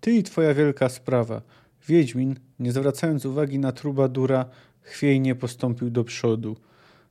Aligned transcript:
Ty 0.00 0.12
i 0.12 0.22
twoja 0.22 0.54
wielka 0.54 0.88
sprawa. 0.88 1.42
Wiedźmin, 1.88 2.36
nie 2.58 2.72
zwracając 2.72 3.24
uwagi 3.24 3.58
na 3.58 3.72
trubadura, 3.72 4.44
chwiejnie 4.82 5.34
postąpił 5.34 5.90
do 5.90 6.04
przodu. 6.04 6.56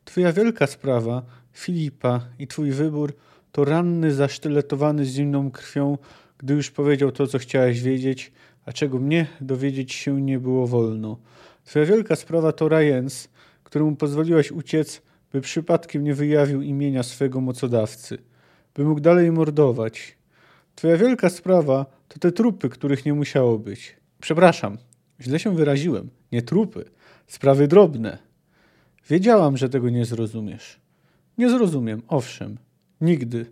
Twoja 0.05 0.33
wielka 0.33 0.67
sprawa, 0.67 1.25
Filipa 1.53 2.21
i 2.39 2.47
twój 2.47 2.71
wybór 2.71 3.13
to 3.51 3.65
ranny 3.65 4.13
zasztyletowany 4.13 5.05
zimną 5.05 5.51
krwią, 5.51 5.97
gdy 6.37 6.53
już 6.53 6.71
powiedział 6.71 7.11
to, 7.11 7.27
co 7.27 7.39
chciałeś 7.39 7.81
wiedzieć, 7.81 8.31
a 8.65 8.73
czego 8.73 8.99
mnie 8.99 9.27
dowiedzieć 9.41 9.93
się 9.93 10.21
nie 10.21 10.39
było 10.39 10.67
wolno. 10.67 11.17
Twoja 11.65 11.85
wielka 11.85 12.15
sprawa 12.15 12.51
to 12.51 12.69
Rajens, 12.69 13.29
któremu 13.63 13.95
pozwoliłaś 13.95 14.51
uciec, 14.51 15.01
by 15.31 15.41
przypadkiem 15.41 16.03
nie 16.03 16.13
wyjawił 16.13 16.61
imienia 16.61 17.03
swego 17.03 17.41
mocodawcy, 17.41 18.17
by 18.75 18.83
mógł 18.83 19.01
dalej 19.01 19.31
mordować. 19.31 20.17
Twoja 20.75 20.97
wielka 20.97 21.29
sprawa 21.29 21.98
to 22.09 22.19
te 22.19 22.31
trupy, 22.31 22.69
których 22.69 23.05
nie 23.05 23.13
musiało 23.13 23.59
być. 23.59 23.95
Przepraszam, 24.21 24.77
źle 25.21 25.39
się 25.39 25.55
wyraziłem. 25.55 26.09
Nie 26.31 26.41
trupy, 26.41 26.85
sprawy 27.27 27.67
drobne. 27.67 28.17
Wiedziałam, 29.09 29.57
że 29.57 29.69
tego 29.69 29.89
nie 29.89 30.05
zrozumiesz. 30.05 30.79
Nie 31.37 31.49
zrozumiem, 31.49 32.01
owszem, 32.07 32.57
nigdy. 33.01 33.45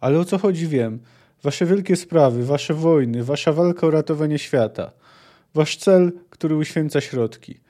Ale 0.00 0.18
o 0.18 0.24
co 0.24 0.38
chodzi 0.38 0.68
wiem. 0.68 1.00
Wasze 1.42 1.66
wielkie 1.66 1.96
sprawy, 1.96 2.44
wasze 2.44 2.74
wojny, 2.74 3.24
wasza 3.24 3.52
walka 3.52 3.86
o 3.86 3.90
ratowanie 3.90 4.38
świata. 4.38 4.92
Wasz 5.54 5.76
cel, 5.76 6.12
który 6.30 6.56
uświęca 6.56 7.00
środki. 7.00 7.60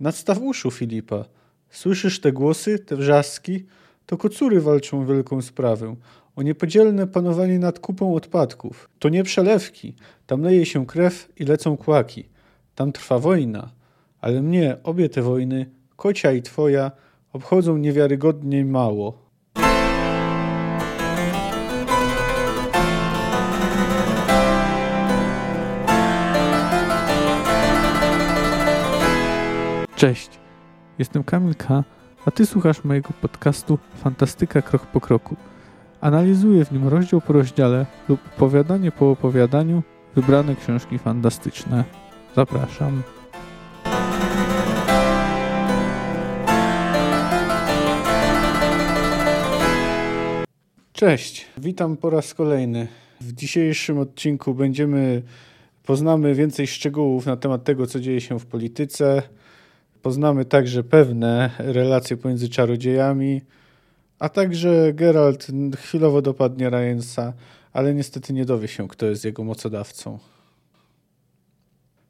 Nadstaw 0.00 0.38
uszu, 0.38 0.70
Filipa. 0.70 1.24
Słyszysz 1.70 2.20
te 2.20 2.32
głosy, 2.32 2.78
te 2.78 2.96
wrzaski? 2.96 3.66
To 4.06 4.16
kocury 4.16 4.60
walczą 4.60 5.00
o 5.00 5.06
wielką 5.06 5.42
sprawę. 5.42 5.96
O 6.36 6.42
niepodzielne 6.42 7.06
panowanie 7.06 7.58
nad 7.58 7.78
kupą 7.78 8.14
odpadków. 8.14 8.88
To 8.98 9.08
nie 9.08 9.24
przelewki. 9.24 9.94
Tam 10.26 10.42
leje 10.42 10.66
się 10.66 10.86
krew 10.86 11.32
i 11.36 11.44
lecą 11.44 11.76
kłaki. 11.76 12.24
Tam 12.74 12.92
trwa 12.92 13.18
wojna. 13.18 13.70
Ale 14.20 14.42
mnie 14.42 14.76
obie 14.82 15.08
te 15.08 15.22
wojny, 15.22 15.66
kocia 15.96 16.32
i 16.32 16.42
twoja, 16.42 16.90
obchodzą 17.32 17.76
niewiarygodnie 17.76 18.64
mało. 18.64 19.30
Cześć, 29.96 30.30
jestem 30.98 31.24
Kamil 31.24 31.54
K., 31.54 31.84
a 32.26 32.30
Ty 32.30 32.46
słuchasz 32.46 32.84
mojego 32.84 33.08
podcastu 33.20 33.78
Fantastyka 33.94 34.62
Krok 34.62 34.86
po 34.86 35.00
Kroku. 35.00 35.36
Analizuję 36.00 36.64
w 36.64 36.72
nim 36.72 36.88
rozdział 36.88 37.20
po 37.20 37.32
rozdziale 37.32 37.86
lub 38.08 38.20
opowiadanie 38.36 38.92
po 38.92 39.10
opowiadaniu 39.10 39.82
wybrane 40.14 40.56
książki 40.56 40.98
fantastyczne. 40.98 41.84
Zapraszam. 42.36 43.02
Cześć, 50.92 51.46
witam 51.58 51.96
po 51.96 52.10
raz 52.10 52.34
kolejny. 52.34 52.88
W 53.20 53.32
dzisiejszym 53.32 53.98
odcinku 53.98 54.54
będziemy 54.54 55.22
poznamy 55.86 56.34
więcej 56.34 56.66
szczegółów 56.66 57.26
na 57.26 57.36
temat 57.36 57.64
tego, 57.64 57.86
co 57.86 58.00
dzieje 58.00 58.20
się 58.20 58.38
w 58.38 58.46
polityce, 58.46 59.22
Poznamy 60.02 60.44
także 60.44 60.84
pewne 60.84 61.50
relacje 61.58 62.16
pomiędzy 62.16 62.48
czarodziejami, 62.48 63.42
a 64.20 64.28
także 64.28 64.92
Geralt 64.92 65.46
chwilowo 65.76 66.22
dopadnie 66.22 66.70
Ryansa, 66.70 67.32
ale 67.72 67.94
niestety 67.94 68.32
nie 68.32 68.44
dowie 68.44 68.68
się, 68.68 68.88
kto 68.88 69.06
jest 69.06 69.24
jego 69.24 69.44
mocodawcą. 69.44 70.18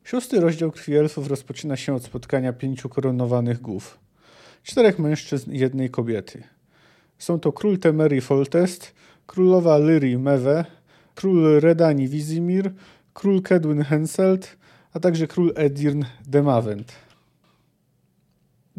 Szósty 0.04 0.40
rozdział 0.40 0.72
Krwi 0.72 0.96
Elfów 0.96 1.28
rozpoczyna 1.28 1.76
się 1.76 1.94
od 1.94 2.04
spotkania 2.04 2.52
pięciu 2.52 2.88
koronowanych 2.88 3.60
głów. 3.60 3.98
Czterech 4.62 4.98
mężczyzn 4.98 5.52
i 5.52 5.58
jednej 5.58 5.90
kobiety. 5.90 6.42
Są 7.18 7.40
to 7.40 7.52
król 7.52 7.78
Temerii 7.78 8.20
Foltest, 8.20 8.94
królowa 9.26 9.78
Lyri 9.78 10.18
Mewe, 10.18 10.64
król 11.14 11.60
Redani 11.60 12.08
Vizimir, 12.08 12.72
król 13.14 13.42
Kedwin 13.42 13.82
Henselt, 13.82 14.56
a 14.92 15.00
także 15.00 15.26
król 15.26 15.52
Edirn 15.56 16.04
Demavent. 16.26 17.09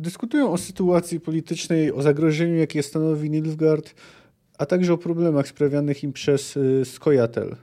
Dyskutują 0.02 0.52
o 0.52 0.58
sytuacji 0.58 1.20
politycznej, 1.20 1.92
o 1.94 2.02
zagrożeniu, 2.02 2.56
jakie 2.56 2.84
stanowi 2.84 3.30
Nilfgaard, 3.30 3.94
a 4.58 4.66
także 4.66 4.94
o 4.94 4.98
problemach 4.98 5.48
sprawianych 5.48 6.04
im 6.04 6.14
przez 6.14 6.58
y, 6.58 6.86
Skojatel. 6.86 7.56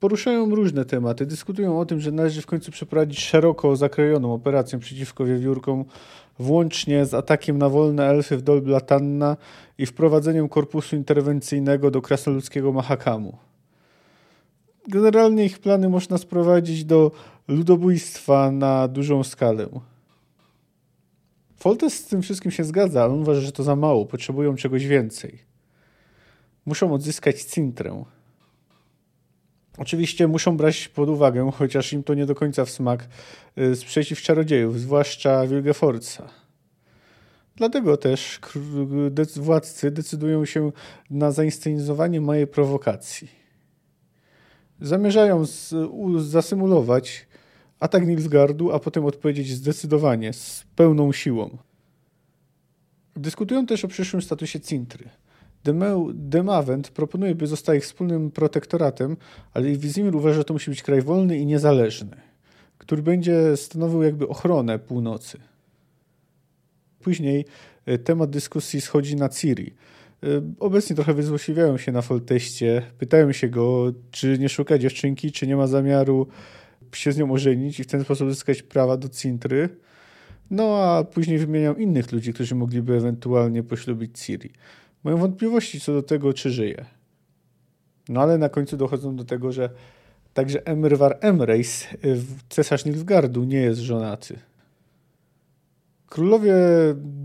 Poruszają 0.00 0.54
różne 0.54 0.84
tematy. 0.84 1.26
Dyskutują 1.26 1.80
o 1.80 1.86
tym, 1.86 2.00
że 2.00 2.12
należy 2.12 2.42
w 2.42 2.46
końcu 2.46 2.72
przeprowadzić 2.72 3.20
szeroko 3.20 3.76
zakrojoną 3.76 4.34
operację 4.34 4.78
przeciwko 4.78 5.24
wiewiórkom, 5.24 5.84
włącznie 6.38 7.06
z 7.06 7.14
atakiem 7.14 7.58
na 7.58 7.68
wolne 7.68 8.06
elfy 8.06 8.36
w 8.36 8.42
Dol 8.42 8.62
Blatanna 8.62 9.36
i 9.78 9.86
wprowadzeniem 9.86 10.48
korpusu 10.48 10.96
interwencyjnego 10.96 11.90
do 11.90 12.02
krasnoludzkiego 12.02 12.72
Mahakamu. 12.72 13.36
Generalnie 14.88 15.44
ich 15.44 15.58
plany 15.58 15.88
można 15.88 16.18
sprowadzić 16.18 16.84
do 16.84 17.10
ludobójstwa 17.48 18.50
na 18.50 18.88
dużą 18.88 19.24
skalę. 19.24 19.66
Foltes 21.60 21.94
z 21.94 22.06
tym 22.06 22.22
wszystkim 22.22 22.50
się 22.50 22.64
zgadza, 22.64 23.02
ale 23.02 23.12
on 23.12 23.20
uważa, 23.20 23.40
że 23.40 23.52
to 23.52 23.62
za 23.62 23.76
mało, 23.76 24.06
potrzebują 24.06 24.56
czegoś 24.56 24.86
więcej. 24.86 25.38
Muszą 26.66 26.92
odzyskać 26.94 27.42
Cintrę. 27.42 28.04
Oczywiście 29.78 30.28
muszą 30.28 30.56
brać 30.56 30.88
pod 30.88 31.08
uwagę, 31.08 31.50
chociaż 31.54 31.92
im 31.92 32.02
to 32.02 32.14
nie 32.14 32.26
do 32.26 32.34
końca 32.34 32.64
w 32.64 32.70
smak, 32.70 33.08
y, 33.58 33.76
sprzeciw 33.76 34.22
czarodziejów, 34.22 34.80
zwłaszcza 34.80 35.46
Wilgefortza. 35.46 36.30
Dlatego 37.56 37.96
też 37.96 38.40
władcy 39.36 39.90
decydują 39.90 40.44
się 40.44 40.72
na 41.10 41.32
zainscenizowanie 41.32 42.20
mojej 42.20 42.46
prowokacji. 42.46 43.28
Zamierzają 44.80 45.44
zasymulować 46.18 47.26
atak 47.80 48.06
Nilfgaardu, 48.06 48.72
a 48.72 48.78
potem 48.78 49.04
odpowiedzieć 49.04 49.50
zdecydowanie, 49.50 50.32
z 50.32 50.64
pełną 50.76 51.12
siłą. 51.12 51.58
Dyskutują 53.16 53.66
też 53.66 53.84
o 53.84 53.88
przyszłym 53.88 54.22
statusie 54.22 54.60
Cintry. 54.60 55.08
Demavent 56.14 56.90
proponuje, 56.90 57.34
by 57.34 57.46
została 57.46 57.76
ich 57.76 57.84
wspólnym 57.84 58.30
protektoratem, 58.30 59.16
ale 59.54 59.72
Wizimir 59.72 60.16
uważa, 60.16 60.34
że 60.34 60.44
to 60.44 60.54
musi 60.54 60.70
być 60.70 60.82
kraj 60.82 61.02
wolny 61.02 61.38
i 61.38 61.46
niezależny, 61.46 62.16
który 62.78 63.02
będzie 63.02 63.56
stanowił 63.56 64.02
jakby 64.02 64.28
ochronę 64.28 64.78
północy. 64.78 65.38
Później 67.00 67.44
e, 67.86 67.98
temat 67.98 68.30
dyskusji 68.30 68.80
schodzi 68.80 69.16
na 69.16 69.28
Ciri. 69.28 69.74
E, 70.22 70.26
obecnie 70.60 70.96
trochę 70.96 71.14
wyzłośliwiają 71.14 71.78
się 71.78 71.92
na 71.92 72.02
Folteście, 72.02 72.82
pytają 72.98 73.32
się 73.32 73.48
go, 73.48 73.92
czy 74.10 74.38
nie 74.38 74.48
szuka 74.48 74.78
dziewczynki, 74.78 75.32
czy 75.32 75.46
nie 75.46 75.56
ma 75.56 75.66
zamiaru 75.66 76.26
się 76.92 77.12
z 77.12 77.18
nią 77.18 77.32
ożenić 77.32 77.80
i 77.80 77.84
w 77.84 77.86
ten 77.86 78.04
sposób 78.04 78.26
uzyskać 78.26 78.62
prawa 78.62 78.96
do 78.96 79.08
Cintry. 79.08 79.68
No 80.50 80.82
a 80.82 81.04
później 81.04 81.38
wymieniam 81.38 81.78
innych 81.78 82.12
ludzi, 82.12 82.32
którzy 82.32 82.54
mogliby 82.54 82.96
ewentualnie 82.96 83.62
poślubić 83.62 84.18
Ciri. 84.18 84.50
Mają 85.04 85.16
wątpliwości 85.16 85.80
co 85.80 85.92
do 85.92 86.02
tego, 86.02 86.32
czy 86.32 86.50
żyje. 86.50 86.84
No 88.08 88.20
ale 88.20 88.38
na 88.38 88.48
końcu 88.48 88.76
dochodzą 88.76 89.16
do 89.16 89.24
tego, 89.24 89.52
że 89.52 89.70
także 90.34 90.66
Emrywar 90.66 91.18
Emreis, 91.20 91.86
cesarz 92.48 92.84
Nilfgardu, 92.84 93.44
nie 93.44 93.60
jest 93.60 93.80
żonaty. 93.80 94.38
Królowie 96.06 96.54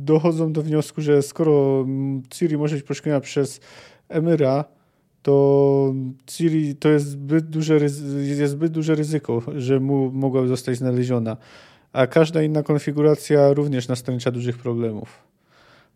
dochodzą 0.04 0.54
do 0.54 0.62
wniosku, 0.62 1.02
że 1.02 1.22
skoro 1.22 1.86
Ciri 2.30 2.58
może 2.58 2.76
być 2.76 2.86
poszkodzona 2.86 3.22
przez 3.22 3.60
Emyra, 4.10 4.66
to 5.26 5.94
Ciri 6.26 6.76
to 6.76 6.90
jest 6.90 7.08
zbyt 7.08 7.46
duże, 7.50 7.74
jest 7.74 8.52
zbyt 8.52 8.72
duże 8.72 8.96
ryzyko, 8.96 9.42
że 9.56 9.80
mu 9.80 10.12
mogła 10.12 10.48
zostać 10.48 10.78
znaleziona, 10.78 11.38
a 11.94 12.08
każda 12.08 12.44
inna 12.44 12.64
konfiguracja 12.64 13.54
również 13.54 13.88
nastręcza 13.88 14.32
dużych 14.32 14.58
problemów. 14.58 15.24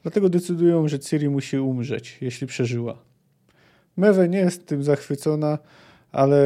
Dlatego 0.04 0.30
decydują, 0.30 0.88
że 0.88 1.00
Ciri 1.00 1.30
musi 1.30 1.58
umrzeć, 1.58 2.18
jeśli 2.22 2.48
przeżyła. 2.48 2.98
Mewe 3.98 4.30
nie 4.30 4.38
jest 4.38 4.66
tym 4.66 4.84
zachwycona, 4.84 5.58
ale 6.12 6.40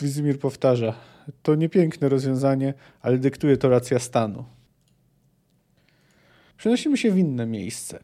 Wizimir 0.00 0.38
powtarza. 0.38 0.94
To 1.42 1.54
niepiękne 1.54 2.08
rozwiązanie, 2.08 2.74
ale 3.02 3.18
dyktuje 3.18 3.56
to 3.56 3.68
racja 3.68 3.98
stanu. 3.98 4.44
Przenosimy 6.56 6.96
się 6.96 7.10
w 7.10 7.18
inne 7.18 7.46
miejsce. 7.46 7.98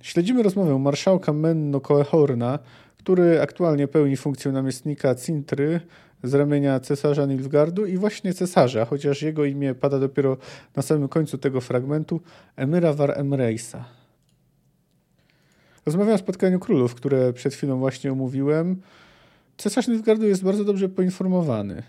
Śledzimy 0.00 0.42
rozmowę 0.42 0.78
marszałka 0.78 1.32
Menno 1.32 1.80
Koehorna 1.80 2.58
który 3.00 3.40
aktualnie 3.40 3.88
pełni 3.88 4.16
funkcję 4.16 4.52
namiestnika 4.52 5.14
Cintry 5.14 5.80
z 6.22 6.34
ramienia 6.34 6.80
cesarza 6.80 7.26
Nilfgardu 7.26 7.86
i 7.86 7.96
właśnie 7.96 8.34
cesarza, 8.34 8.84
chociaż 8.84 9.22
jego 9.22 9.44
imię 9.44 9.74
pada 9.74 9.98
dopiero 9.98 10.36
na 10.76 10.82
samym 10.82 11.08
końcu 11.08 11.38
tego 11.38 11.60
fragmentu, 11.60 12.20
Emyra 12.56 12.92
War 12.92 13.18
Emreisa. 13.18 13.84
Rozmawiam 15.86 16.14
o 16.14 16.18
spotkaniu 16.18 16.58
królów, 16.58 16.94
które 16.94 17.32
przed 17.32 17.54
chwilą 17.54 17.78
właśnie 17.78 18.12
omówiłem. 18.12 18.80
cesarz 19.56 19.88
Nilfgaardu 19.88 20.26
jest 20.26 20.44
bardzo 20.44 20.64
dobrze 20.64 20.88
poinformowany. 20.88 21.82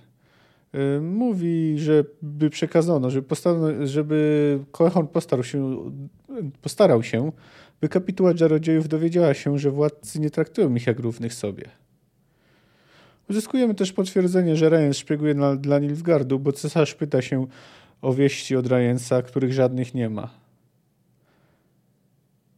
Mówi, 1.02 1.80
żeby 1.80 2.50
przekazano, 2.50 3.10
żeby, 3.10 3.28
żeby 3.84 4.60
Koehorn 4.72 5.08
postarał 5.08 5.44
się, 5.44 5.78
postarał 6.62 7.04
się, 7.04 7.31
by 7.81 7.89
kapituła 7.89 8.33
czarodziejów 8.33 8.88
dowiedziała 8.88 9.33
się, 9.33 9.60
że 9.60 9.72
władcy 9.72 10.19
nie 10.19 10.30
traktują 10.30 10.75
ich 10.75 10.88
jak 10.88 11.00
równych 11.00 11.33
sobie. 11.33 11.63
Uzyskujemy 13.30 13.75
też 13.75 13.94
potwierdzenie, 13.94 14.56
że 14.56 14.69
Rejens 14.69 14.98
szpieguje 14.98 15.33
na, 15.33 15.56
dla 15.56 15.80
Nilfgardu, 15.80 16.39
bo 16.39 16.51
cesarz 16.51 16.95
pyta 16.95 17.22
się 17.22 17.48
o 18.01 18.13
wieści 18.13 18.56
od 18.56 18.68
Rejensa, 18.68 19.22
których 19.22 19.54
żadnych 19.54 19.94
nie 19.94 20.10
ma. 20.10 20.30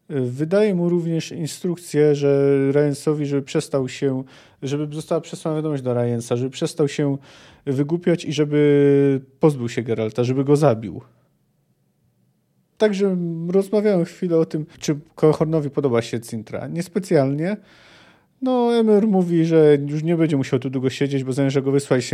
Wydaje 0.10 0.75
mu 0.75 0.90
również 0.90 1.31
instrukcję, 1.31 2.16
że 2.16 2.58
Rejensowi, 2.72 3.26
żeby 3.26 3.42
przestał 3.42 3.90
się, 3.90 4.24
żeby 4.62 4.96
została 4.96 5.22
przesłana 5.22 5.56
wiadomość 5.56 5.84
do 5.84 5.94
Rejensa, 5.94 6.36
żeby 6.36 6.50
przestał 6.50 6.88
się 6.88 7.18
wygłupiać 7.66 8.26
i 8.26 8.34
żeby 8.34 9.22
pozbył 9.40 9.69
się 9.69 9.84
Geralta, 9.84 10.24
żeby 10.24 10.44
go 10.44 10.56
zabił. 10.56 11.02
Także 12.78 13.18
rozmawiałem 13.48 14.06
chwilę 14.06 14.38
o 14.38 14.46
tym, 14.46 14.66
czy 14.80 15.00
Kohornowi 15.16 15.70
podoba 15.70 16.02
się 16.02 16.20
Cintra. 16.20 16.68
Niespecjalnie. 16.68 17.58
No, 18.42 18.75
Emir 18.75 19.08
mówi, 19.08 19.46
że 19.46 19.78
już 19.88 20.04
nie 20.04 20.18
będzie 20.18 20.38
musiał 20.38 20.60
tu 20.60 20.70
długo 20.70 20.90
siedzieć, 20.90 21.24
bo 21.24 21.34
zamierza 21.34 21.62
go 21.62 21.72
wysłać 21.72 22.12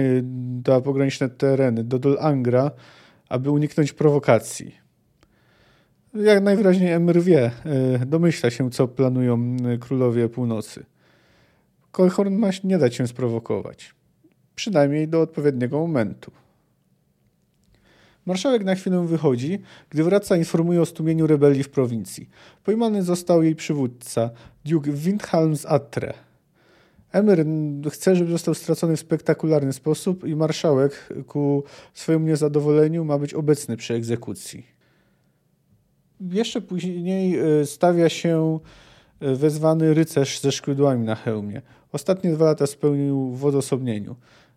na 0.67 0.81
pograniczne 0.81 1.29
tereny, 1.29 1.83
do 1.83 1.99
Dol 1.99 2.17
Angra, 2.21 2.71
aby 3.29 3.51
uniknąć 3.51 3.93
prowokacji. 3.93 4.75
Jak 6.13 6.43
najwyraźniej 6.43 6.91
Emir 6.91 7.21
wie, 7.21 7.51
e, 7.65 8.05
domyśla 8.05 8.49
się, 8.49 8.69
co 8.69 8.87
planują 8.87 9.57
e, 9.65 9.77
królowie 9.77 10.29
północy. 10.29 10.85
Kolhorn 11.91 12.35
ma 12.35 12.49
nie 12.63 12.77
dać 12.77 12.95
się 12.95 13.07
sprowokować. 13.07 13.95
Przynajmniej 14.55 15.07
do 15.07 15.21
odpowiedniego 15.21 15.79
momentu. 15.79 16.31
Marszałek 18.29 18.63
na 18.63 18.75
chwilę 18.75 19.07
wychodzi, 19.07 19.59
gdy 19.89 20.03
wraca 20.03 20.37
informuje 20.37 20.81
o 20.81 20.85
stumieniu 20.85 21.27
rebelii 21.27 21.63
w 21.63 21.69
prowincji. 21.69 22.29
Pojmany 22.63 23.03
został 23.03 23.43
jej 23.43 23.55
przywódca, 23.55 24.29
Duke 24.65 24.91
Windhelm 24.91 25.55
z 25.55 25.65
Atre. 25.65 26.13
Emir 27.11 27.45
chce, 27.91 28.15
żeby 28.15 28.31
został 28.31 28.53
stracony 28.53 28.95
w 28.95 28.99
spektakularny 28.99 29.73
sposób 29.73 30.27
i 30.27 30.35
marszałek 30.35 31.09
ku 31.27 31.63
swojemu 31.93 32.27
niezadowoleniu 32.27 33.05
ma 33.05 33.17
być 33.17 33.33
obecny 33.33 33.77
przy 33.77 33.93
egzekucji. 33.93 34.67
Jeszcze 36.31 36.61
później 36.61 37.39
e, 37.39 37.65
stawia 37.65 38.09
się 38.09 38.59
e, 39.19 39.35
wezwany 39.35 39.93
rycerz 39.93 40.39
ze 40.39 40.51
szkydłami 40.51 41.05
na 41.05 41.15
hełmie. 41.15 41.61
Ostatnie 41.91 42.31
dwa 42.31 42.45
lata 42.45 42.67
spełnił 42.67 43.31
w 43.31 43.45
odosobnieniu. 43.45 44.15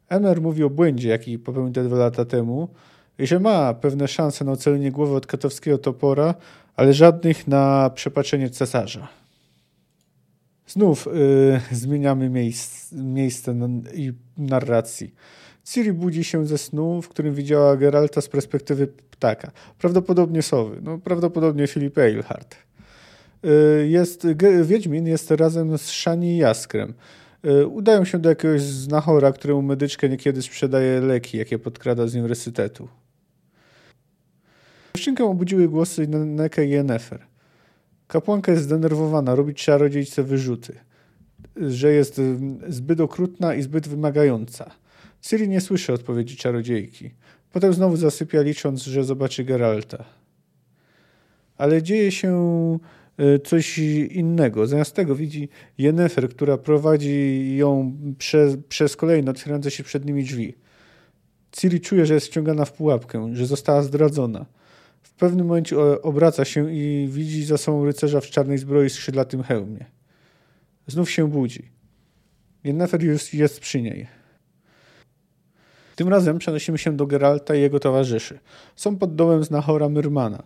Emer 0.09 0.41
mówi 0.41 0.65
o 0.65 0.71
błędzie, 0.71 1.09
jaki 1.09 1.39
popełnił 1.39 1.73
te 1.73 1.85
dwa 1.85 1.97
lata 1.97 2.25
temu 2.25 2.69
i 3.19 3.27
że 3.27 3.41
ma 3.41 3.75
pewne 3.75 4.09
szanse 4.09 4.45
na 4.45 4.53
ocalenie 4.53 4.93
głowy 4.93 5.15
od 5.15 5.27
katowskiego 5.27 5.79
topora, 5.79 6.35
ale 6.77 6.95
żadnych 6.95 7.49
na 7.49 7.91
przepaczenie 7.95 8.51
cesarza. 8.51 9.09
Znów 10.67 11.07
yy, 11.07 11.61
zmieniamy 11.77 12.29
miejsc, 12.29 12.93
miejsce 12.93 13.55
i 13.95 14.13
narracji. 14.39 15.15
Ciri 15.65 15.93
budzi 15.93 16.25
się 16.25 16.47
ze 16.47 16.59
snu, 16.59 17.03
w 17.03 17.09
którym 17.09 17.35
widziała 17.35 17.77
Geralta 17.77 18.21
z 18.21 18.29
perspektywy 18.29 18.87
ptaka. 18.87 19.51
Prawdopodobnie 19.79 20.43
sowy, 20.43 20.81
no 20.83 20.99
prawdopodobnie 20.99 21.67
Filip 21.67 21.99
Eilhart. 21.99 22.57
Y, 23.45 23.89
jest, 23.89 24.27
Wiedźmin 24.63 25.07
jest 25.07 25.31
razem 25.31 25.79
z 25.79 25.83
Shani 25.83 26.35
i 26.35 26.37
Jaskrem. 26.37 26.95
Y, 27.47 27.67
udają 27.67 28.05
się 28.05 28.19
do 28.19 28.29
jakiegoś 28.29 28.63
znachora, 28.63 29.33
któremu 29.33 29.63
medyczkę 29.63 30.09
niekiedy 30.09 30.43
sprzedaje 30.43 31.01
leki, 31.01 31.39
jakie 31.39 31.59
podkrada 31.59 32.07
z 32.07 32.15
uniwersytetu. 32.15 32.89
Dziewczynkę 34.95 35.25
obudziły 35.25 35.69
głosy 35.69 36.09
Neke 36.09 36.67
i 36.67 36.71
Yennefer. 36.71 37.27
Kapłanka 38.09 38.53
jest 38.53 38.65
zdenerwowana, 38.65 39.35
robi 39.35 39.55
czarodziejce 39.55 40.23
wyrzuty, 40.23 40.79
że 41.57 41.93
jest 41.93 42.19
y, 42.19 42.39
zbyt 42.69 43.01
okrutna 43.01 43.55
i 43.55 43.63
zbyt 43.63 43.89
wymagająca. 43.89 44.71
Ciri 45.21 45.49
nie 45.49 45.61
słyszy 45.61 45.93
odpowiedzi 45.93 46.37
czarodziejki. 46.37 47.11
Potem 47.53 47.73
znowu 47.73 47.97
zasypia, 47.97 48.43
licząc, 48.43 48.83
że 48.83 49.05
zobaczy 49.05 49.45
Geralta. 49.45 50.05
Ale 51.57 51.83
dzieje 51.83 52.13
się 52.13 52.33
y, 53.21 53.39
coś 53.39 53.79
innego. 54.11 54.67
Zamiast 54.67 54.95
tego 54.95 55.15
widzi 55.17 55.49
Yennefer, 55.79 56.29
która 56.29 56.59
prowadzi 56.59 57.57
ją 57.57 57.97
przez, 58.19 58.57
przez 58.69 58.97
kolejne 58.97 59.31
otwierające 59.31 59.71
się 59.71 59.85
przed 59.85 60.05
nimi 60.05 60.25
drzwi. 60.25 60.55
Ciri 61.53 61.81
czuje, 61.81 62.07
że 62.07 62.15
jest 62.15 62.27
wciągana 62.27 62.65
w 62.65 62.73
pułapkę, 62.73 63.31
że 63.33 63.47
została 63.47 63.83
zdradzona. 63.83 64.47
W 65.17 65.19
pewnym 65.19 65.47
momencie 65.47 65.77
obraca 66.03 66.45
się 66.45 66.73
i 66.73 67.09
widzi 67.11 67.45
za 67.45 67.59
sobą 67.59 67.85
rycerza 67.85 68.21
w 68.21 68.27
czarnej 68.27 68.59
zbroi 68.59 68.91
z 68.91 68.95
skrzydlatym 68.95 69.43
hełmie. 69.43 69.85
Znów 70.87 71.11
się 71.11 71.29
budzi. 71.29 71.71
Yennefer 72.65 73.03
już 73.03 73.35
jest 73.35 73.61
przy 73.61 73.83
niej. 73.83 74.07
Tym 75.97 76.09
razem 76.09 76.39
przenosimy 76.39 76.79
się 76.79 76.97
do 76.97 77.07
Geralta 77.07 77.55
i 77.55 77.61
jego 77.61 77.81
towarzyszy. 77.81 78.39
Są 78.77 78.97
pod 78.97 79.15
domem 79.15 79.45
znachora 79.45 79.89
Myrmana. 79.89 80.43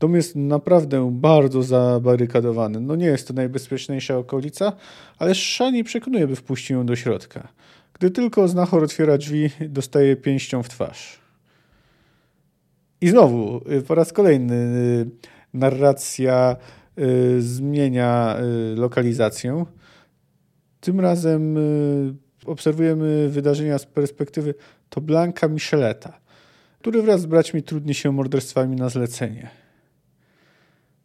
Dom 0.00 0.14
jest 0.14 0.36
naprawdę 0.36 1.10
bardzo 1.12 1.62
zabarykadowany. 1.62 2.80
No 2.80 2.96
nie 2.96 3.06
jest 3.06 3.28
to 3.28 3.34
najbezpieczniejsza 3.34 4.16
okolica, 4.16 4.72
ale 5.18 5.34
Szani 5.34 5.84
przekonuje, 5.84 6.26
by 6.26 6.36
wpuścił 6.36 6.76
ją 6.76 6.86
do 6.86 6.96
środka. 6.96 7.48
Gdy 7.92 8.10
tylko 8.10 8.48
znachor 8.48 8.84
otwiera 8.84 9.18
drzwi, 9.18 9.50
dostaje 9.68 10.16
pięścią 10.16 10.62
w 10.62 10.68
twarz. 10.68 11.21
I 13.02 13.08
znowu, 13.08 13.60
y, 13.72 13.82
po 13.82 13.94
raz 13.94 14.12
kolejny, 14.12 14.54
y, 14.54 15.10
narracja 15.54 16.56
y, 16.98 17.42
zmienia 17.42 18.36
lokalizację. 18.76 19.64
Tym 20.80 21.00
razem 21.00 21.56
obserwujemy 22.46 23.28
wydarzenia 23.28 23.78
z 23.78 23.86
perspektywy 23.86 24.54
to 24.88 25.00
Blanka 25.00 25.48
Micheleta, 25.48 26.18
który 26.80 27.02
wraz 27.02 27.20
z 27.20 27.26
braćmi 27.26 27.62
trudni 27.62 27.94
się 27.94 28.12
morderstwami 28.12 28.76
na 28.76 28.88
zlecenie. 28.88 29.50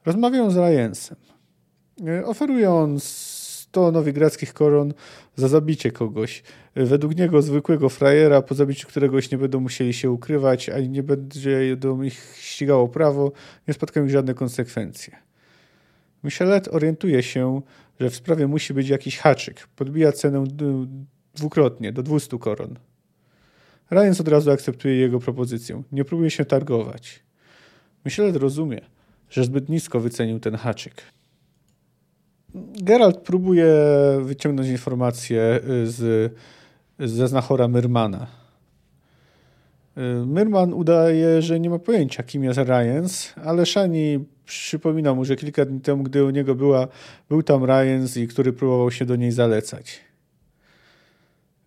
Rozmawiają 0.06 0.52
z 0.52 0.58
Rajensem. 0.58 1.18
Oferują 2.26 3.00
100 3.72 3.92
nowigradzkich 3.92 4.54
koron 4.54 4.94
za 5.36 5.48
zabicie 5.48 5.92
kogoś. 5.92 6.44
Według 6.76 7.16
niego 7.16 7.42
zwykłego 7.42 7.90
frajera, 7.90 8.42
po 8.42 8.56
zabiciu 8.56 8.88
któregoś 8.88 9.32
nie 9.32 9.38
będą 9.38 9.60
musieli 9.60 9.94
się 9.94 10.12
ukrywać, 10.12 10.70
ani 10.70 10.90
nie 10.90 11.04
będzie 11.04 11.76
do 11.76 12.04
ich 12.04 12.36
ścigało 12.40 12.88
prawo, 12.88 13.32
nie 13.68 13.74
spotkają 13.74 14.06
ich 14.06 14.12
żadne 14.12 14.34
konsekwencje. 14.34 15.16
Michelet 16.24 16.68
orientuje 16.68 17.24
się, 17.24 17.62
że 18.00 18.10
w 18.10 18.16
sprawie 18.16 18.48
musi 18.48 18.74
być 18.74 18.90
jakiś 18.90 19.18
haczyk. 19.18 19.68
Podbija 19.76 20.12
cenę 20.12 20.44
dwukrotnie, 21.36 21.94
do 21.94 22.04
200 22.04 22.38
koron. 22.38 22.76
Ryans 23.90 24.22
od 24.22 24.28
razu 24.28 24.52
akceptuje 24.52 24.96
jego 24.96 25.20
propozycję. 25.20 25.84
Nie 25.92 26.06
próbuje 26.06 26.32
się 26.32 26.46
targować. 26.46 27.24
Michelet 28.06 28.36
rozumie, 28.36 28.82
że 29.30 29.44
zbyt 29.44 29.70
nisko 29.70 30.00
wycenił 30.00 30.40
ten 30.40 30.56
haczyk. 30.56 31.17
Geralt 32.82 33.18
próbuje 33.18 33.68
wyciągnąć 34.22 34.70
informacje 34.70 35.60
y, 35.84 35.88
z, 35.88 36.34
ze 37.00 37.28
znachora 37.28 37.68
Myrmana. 37.68 38.28
Y, 39.98 40.26
Myrman 40.26 40.74
udaje, 40.74 41.42
że 41.42 41.60
nie 41.60 41.70
ma 41.70 41.80
pojęcia, 41.80 42.24
kim 42.24 42.44
jest 42.44 42.60
Ryans, 42.60 43.34
ale 43.46 43.66
Shani 43.66 44.26
przypomina 44.46 45.14
mu, 45.14 45.26
że 45.26 45.36
kilka 45.36 45.66
dni 45.66 45.82
temu, 45.82 46.04
gdy 46.04 46.24
u 46.24 46.30
niego 46.30 46.56
była, 46.56 46.88
był 47.30 47.44
tam 47.44 47.64
Ryans 47.64 48.18
i 48.18 48.28
który 48.28 48.54
próbował 48.54 48.92
się 48.92 49.06
do 49.06 49.16
niej 49.16 49.32
zalecać. 49.32 50.00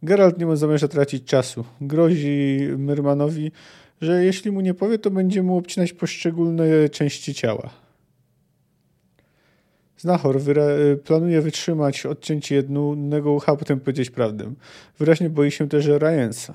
Geralt 0.02 0.38
nie 0.38 0.47
ma 0.47 0.56
zamierza 0.56 0.88
tracić 0.88 1.25
czasu. 1.25 1.64
Grozi 1.80 2.59
Myrmanowi, 2.78 3.52
że 4.00 4.25
jeśli 4.25 4.50
mu 4.50 4.61
nie 4.61 4.75
powie, 4.75 4.99
to 4.99 5.11
będzie 5.11 5.42
mu 5.42 5.56
obcinać 5.56 5.92
poszczególne 5.92 6.88
części 6.88 7.35
ciała. 7.35 7.70
Znachor 10.00 10.40
planuje 11.04 11.40
wytrzymać 11.40 12.07
odcięcie 12.07 12.54
jednego 12.54 13.33
ucha, 13.33 13.52
a 13.52 13.57
potem 13.57 13.80
powiedzieć 13.80 14.11
prawdę. 14.11 14.54
Wyraźnie 14.99 15.30
boi 15.30 15.50
się 15.50 15.69
też 15.69 15.87
Ryansa. 15.87 16.54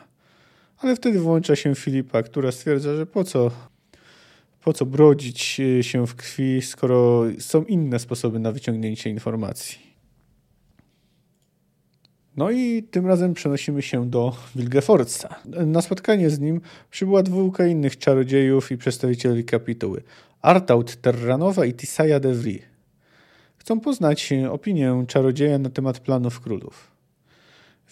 Ale 0.78 0.96
wtedy 0.96 1.20
włącza 1.20 1.56
się 1.56 1.76
Filipa, 1.76 2.24
która 2.24 2.52
stwierdza, 2.52 2.96
że 2.96 3.06
po 3.06 3.24
co, 3.24 3.52
po 4.64 4.74
co 4.74 4.86
brodzić 4.86 5.42
się 5.82 6.08
w 6.08 6.16
krwi, 6.16 6.62
skoro 6.62 7.24
są 7.40 7.64
inne 7.64 8.00
sposoby 8.00 8.40
na 8.40 8.52
wyciągnięcie 8.52 9.10
informacji. 9.10 9.78
No 12.38 12.52
i 12.52 12.84
tym 12.84 13.08
razem 13.08 13.34
przenosimy 13.34 13.82
się 13.82 14.10
do 14.10 14.36
Wilgefortza. 14.56 15.36
Na 15.46 15.82
spotkanie 15.82 16.30
z 16.30 16.40
nim 16.40 16.62
przybyła 16.92 17.24
dwójka 17.24 17.68
innych 17.68 17.98
czarodziejów 17.98 18.72
i 18.72 18.78
przedstawicieli 18.78 19.44
kapituły. 19.44 20.04
Artaud 20.42 20.96
Terranowa 21.02 21.66
i 21.66 21.74
Tisaya 21.74 22.20
de 22.20 22.34
Chcą 23.66 23.80
poznać 23.80 24.34
opinię 24.52 25.04
czarodzieja 25.08 25.60
na 25.60 25.70
temat 25.70 26.00
planów 26.00 26.40
królów. 26.40 26.92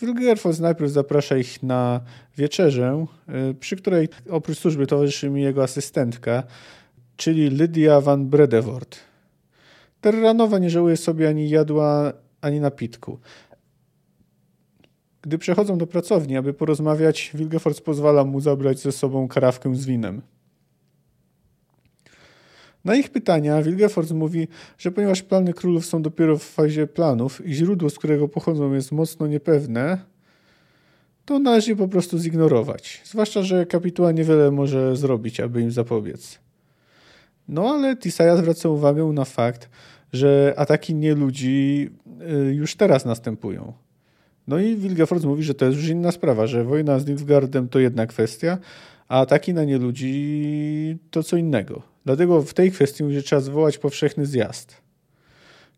Wilgerford 0.01 0.59
najpierw 0.59 0.91
zaprasza 0.91 1.37
ich 1.37 1.63
na 1.63 2.01
wieczerzę, 2.37 3.05
y, 3.51 3.53
przy 3.53 3.75
której 3.75 4.09
oprócz 4.29 4.57
służby 4.57 4.87
towarzyszy 4.87 5.29
mi 5.29 5.41
jego 5.41 5.63
asystentka, 5.63 6.43
czyli 7.15 7.49
Lydia 7.49 8.01
van 8.01 8.29
Bredewort. 8.29 8.99
Terranowa 10.01 10.59
nie 10.59 10.69
żałuje 10.69 10.97
sobie 10.97 11.29
ani 11.29 11.49
jadła, 11.49 12.13
ani 12.41 12.59
napitku. 12.59 13.19
Gdy 15.21 15.37
przechodzą 15.37 15.77
do 15.77 15.87
pracowni, 15.87 16.37
aby 16.37 16.53
porozmawiać, 16.53 17.31
Wilgefortz 17.33 17.81
pozwala 17.81 18.23
mu 18.23 18.39
zabrać 18.39 18.79
ze 18.79 18.91
sobą 18.91 19.27
karawkę 19.27 19.75
z 19.75 19.85
winem. 19.85 20.21
Na 22.85 22.95
ich 22.95 23.09
pytania 23.09 23.61
Wilgefortz 23.61 24.11
mówi, 24.11 24.47
że 24.77 24.91
ponieważ 24.91 25.21
plany 25.21 25.53
królów 25.53 25.85
są 25.85 26.01
dopiero 26.01 26.37
w 26.37 26.43
fazie 26.43 26.87
planów 26.87 27.45
i 27.45 27.53
źródło, 27.53 27.89
z 27.89 27.97
którego 27.97 28.27
pochodzą 28.27 28.73
jest 28.73 28.91
mocno 28.91 29.27
niepewne, 29.27 29.97
to 31.25 31.39
należy 31.39 31.69
je 31.69 31.75
po 31.75 31.87
prostu 31.87 32.19
zignorować. 32.19 33.01
Zwłaszcza, 33.05 33.43
że 33.43 33.65
kapituła 33.65 34.11
niewiele 34.11 34.51
może 34.51 34.95
zrobić, 34.95 35.39
aby 35.39 35.61
im 35.61 35.71
zapobiec. 35.71 36.39
No 37.47 37.69
ale 37.69 37.97
Tisaya 37.97 38.37
zwraca 38.37 38.69
uwagę 38.69 39.03
na 39.03 39.25
fakt, 39.25 39.69
że 40.13 40.53
ataki 40.57 40.95
nie 40.95 41.15
ludzi 41.15 41.89
y, 42.49 42.53
już 42.53 42.75
teraz 42.75 43.05
następują. 43.05 43.73
No 44.47 44.59
i 44.59 44.75
Wilgefortz 44.75 45.23
mówi, 45.23 45.43
że 45.43 45.53
to 45.53 45.65
jest 45.65 45.77
już 45.77 45.87
inna 45.87 46.11
sprawa, 46.11 46.47
że 46.47 46.63
wojna 46.63 46.99
z 46.99 47.07
Nilfgaardem 47.07 47.69
to 47.69 47.79
jedna 47.79 48.07
kwestia, 48.07 48.57
a 49.07 49.19
ataki 49.19 49.53
na 49.53 49.63
nieludzi 49.63 50.97
to 51.11 51.23
co 51.23 51.37
innego. 51.37 51.92
Dlatego 52.05 52.41
w 52.41 52.53
tej 52.53 52.71
kwestii 52.71 53.13
że 53.13 53.23
trzeba 53.23 53.41
zwołać 53.41 53.77
powszechny 53.77 54.25
zjazd 54.25 54.81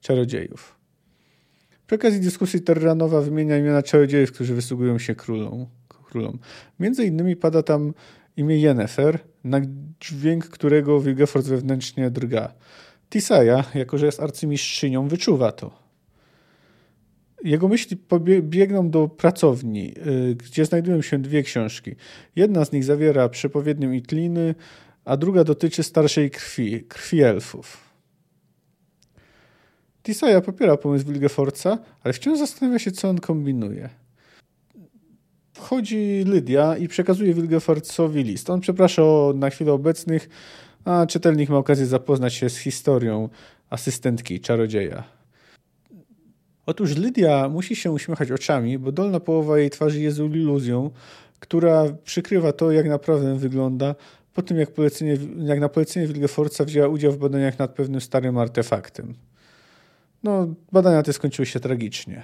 czarodziejów. 0.01 0.75
Przy 1.87 1.95
okazji 1.95 2.19
dyskusji 2.19 2.61
Terranowa 2.61 3.21
wymienia 3.21 3.57
imiona 3.57 3.83
czarodziejów, 3.83 4.31
którzy 4.31 4.55
wysługują 4.55 4.99
się 4.99 5.15
królom. 5.15 5.65
królom. 5.87 6.39
Między 6.79 7.05
innymi 7.05 7.35
pada 7.35 7.63
tam 7.63 7.93
imię 8.37 8.57
Yennefer, 8.57 9.19
na 9.43 9.61
dźwięk 10.01 10.45
którego 10.45 11.01
Wilgefortz 11.01 11.47
wewnętrznie 11.47 12.11
drga. 12.11 12.53
Tisaya, 13.09 13.63
jako 13.75 13.97
że 13.97 14.05
jest 14.05 14.19
arcymistrzynią, 14.19 15.07
wyczuwa 15.07 15.51
to. 15.51 15.85
Jego 17.43 17.67
myśli 17.67 17.97
biegną 18.41 18.89
do 18.89 19.07
pracowni, 19.07 19.93
y, 20.07 20.35
gdzie 20.35 20.65
znajdują 20.65 21.01
się 21.01 21.19
dwie 21.19 21.43
książki. 21.43 21.95
Jedna 22.35 22.65
z 22.65 22.71
nich 22.71 22.83
zawiera 22.83 23.29
przepowiednię 23.29 23.97
Itliny, 23.97 24.55
a 25.05 25.17
druga 25.17 25.43
dotyczy 25.43 25.83
starszej 25.83 26.31
krwi, 26.31 26.83
krwi 26.83 27.21
elfów. 27.21 27.77
Tisaya 30.03 30.41
popiera 30.41 30.77
pomysł 30.77 31.05
Wilgefortza, 31.05 31.77
ale 32.03 32.13
wciąż 32.13 32.39
zastanawia 32.39 32.79
się, 32.79 32.91
co 32.91 33.09
on 33.09 33.19
kombinuje. 33.19 33.89
Wchodzi 35.53 36.23
Lydia 36.25 36.77
i 36.77 36.87
przekazuje 36.87 37.33
Wilgefortzowi 37.33 38.23
list. 38.23 38.49
On 38.49 38.61
przeprasza 38.61 39.03
o 39.03 39.33
na 39.35 39.49
chwilę 39.49 39.73
obecnych, 39.73 40.29
a 40.85 41.05
czytelnik 41.05 41.49
ma 41.49 41.57
okazję 41.57 41.85
zapoznać 41.85 42.33
się 42.33 42.49
z 42.49 42.57
historią 42.57 43.29
asystentki 43.69 44.39
czarodzieja. 44.39 45.03
Otóż 46.65 46.95
Lydia 46.95 47.49
musi 47.49 47.75
się 47.75 47.91
uśmiechać 47.91 48.31
oczami, 48.31 48.77
bo 48.79 48.91
dolna 48.91 49.19
połowa 49.19 49.59
jej 49.59 49.69
twarzy 49.69 50.01
jest 50.01 50.19
iluzją, 50.19 50.91
która 51.39 51.85
przykrywa 52.03 52.53
to, 52.53 52.71
jak 52.71 52.89
naprawdę 52.89 53.35
wygląda 53.35 53.95
po 54.35 54.41
tym, 54.41 54.57
jak, 54.57 54.71
polecenie, 54.71 55.17
jak 55.37 55.59
na 55.59 55.69
polecenie 55.69 56.07
Wilgefortza 56.07 56.65
wzięła 56.65 56.87
udział 56.87 57.11
w 57.11 57.17
badaniach 57.17 57.59
nad 57.59 57.73
pewnym 57.73 58.01
starym 58.01 58.37
artefaktem. 58.37 59.13
No, 60.23 60.47
badania 60.71 61.03
te 61.03 61.13
skończyły 61.13 61.45
się 61.45 61.59
tragicznie. 61.59 62.23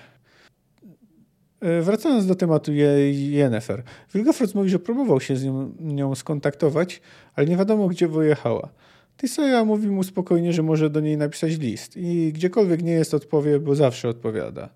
E, 1.62 1.82
wracając 1.82 2.26
do 2.26 2.36
tematu 2.36 2.72
Jennefer. 3.14 3.84
Wilgefortz 4.14 4.56
mówi, 4.56 4.70
że 4.70 4.80
próbował 4.80 5.22
się 5.22 5.36
z 5.36 5.44
nią, 5.44 5.74
nią 5.80 6.16
skontaktować, 6.16 7.02
ale 7.36 7.48
nie 7.48 7.58
wiadomo, 7.58 7.88
gdzie 7.88 8.08
wyjechała. 8.08 8.70
Tisaya 9.18 9.66
mówi 9.66 9.88
mu 9.88 10.04
spokojnie, 10.04 10.54
że 10.54 10.64
może 10.64 10.90
do 10.90 11.00
niej 11.00 11.18
napisać 11.18 11.58
list 11.58 11.98
i 11.98 12.34
gdziekolwiek 12.34 12.84
nie 12.84 12.92
jest 12.92 13.14
odpowie, 13.14 13.60
bo 13.60 13.76
zawsze 13.76 14.10
odpowiada. 14.10 14.70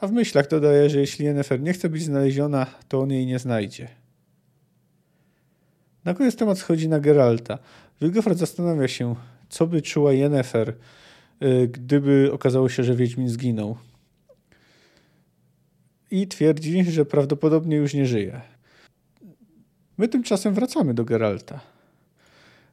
A 0.00 0.06
w 0.06 0.12
myślach 0.12 0.48
dodaje, 0.48 0.90
że 0.90 1.00
jeśli 1.00 1.24
Yennefer 1.24 1.60
nie 1.60 1.72
chce 1.72 1.88
być 1.88 2.02
znaleziona, 2.02 2.66
to 2.88 3.00
on 3.00 3.10
jej 3.10 3.26
nie 3.26 3.38
znajdzie. 3.38 4.03
Na 6.04 6.14
koniec 6.14 6.36
temat 6.36 6.58
schodzi 6.58 6.88
na 6.88 7.00
Geralta. 7.00 7.58
Wilgefort 8.00 8.38
zastanawia 8.38 8.88
się, 8.88 9.14
co 9.48 9.66
by 9.66 9.82
czuła 9.82 10.12
Yennefer, 10.12 10.74
y, 11.42 11.68
gdyby 11.68 12.30
okazało 12.32 12.68
się, 12.68 12.84
że 12.84 12.94
Wiedźmin 12.94 13.28
zginął. 13.28 13.76
I 16.10 16.28
twierdzi, 16.28 16.84
że 16.84 17.04
prawdopodobnie 17.04 17.76
już 17.76 17.94
nie 17.94 18.06
żyje. 18.06 18.40
My 19.98 20.08
tymczasem 20.08 20.54
wracamy 20.54 20.94
do 20.94 21.04
Geralta. 21.04 21.60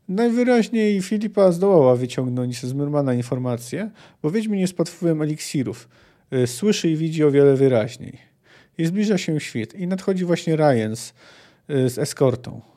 Najwyraźniej 0.09 1.01
Filipa 1.01 1.51
zdołała 1.51 1.95
wyciągnąć 1.95 2.61
z 2.61 2.73
Myrmana 2.73 3.13
informacje, 3.13 3.91
bo 4.21 4.31
Wiedźmin 4.31 4.59
jest 4.59 4.77
pod 4.77 4.89
wpływem 4.89 5.21
eliksirów. 5.21 5.89
Y, 6.33 6.47
słyszy 6.47 6.89
i 6.89 6.95
widzi 6.95 7.23
o 7.23 7.31
wiele 7.31 7.55
wyraźniej. 7.55 8.17
I 8.77 8.85
zbliża 8.85 9.17
się 9.17 9.39
świt. 9.39 9.75
I 9.75 9.87
nadchodzi 9.87 10.25
właśnie 10.25 10.55
Ryans 10.55 11.13
y, 11.69 11.89
z 11.89 11.97
eskortą. 11.97 12.70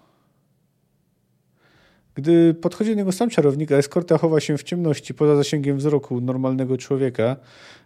Gdy 2.14 2.54
podchodzi 2.54 2.90
do 2.90 2.96
niego 2.96 3.12
sam 3.12 3.30
czarownik, 3.30 3.72
a 3.72 3.76
eskorta 3.76 4.18
chowa 4.18 4.40
się 4.40 4.58
w 4.58 4.62
ciemności 4.62 5.14
poza 5.14 5.36
zasięgiem 5.36 5.76
wzroku 5.76 6.20
normalnego 6.20 6.78
człowieka, 6.78 7.36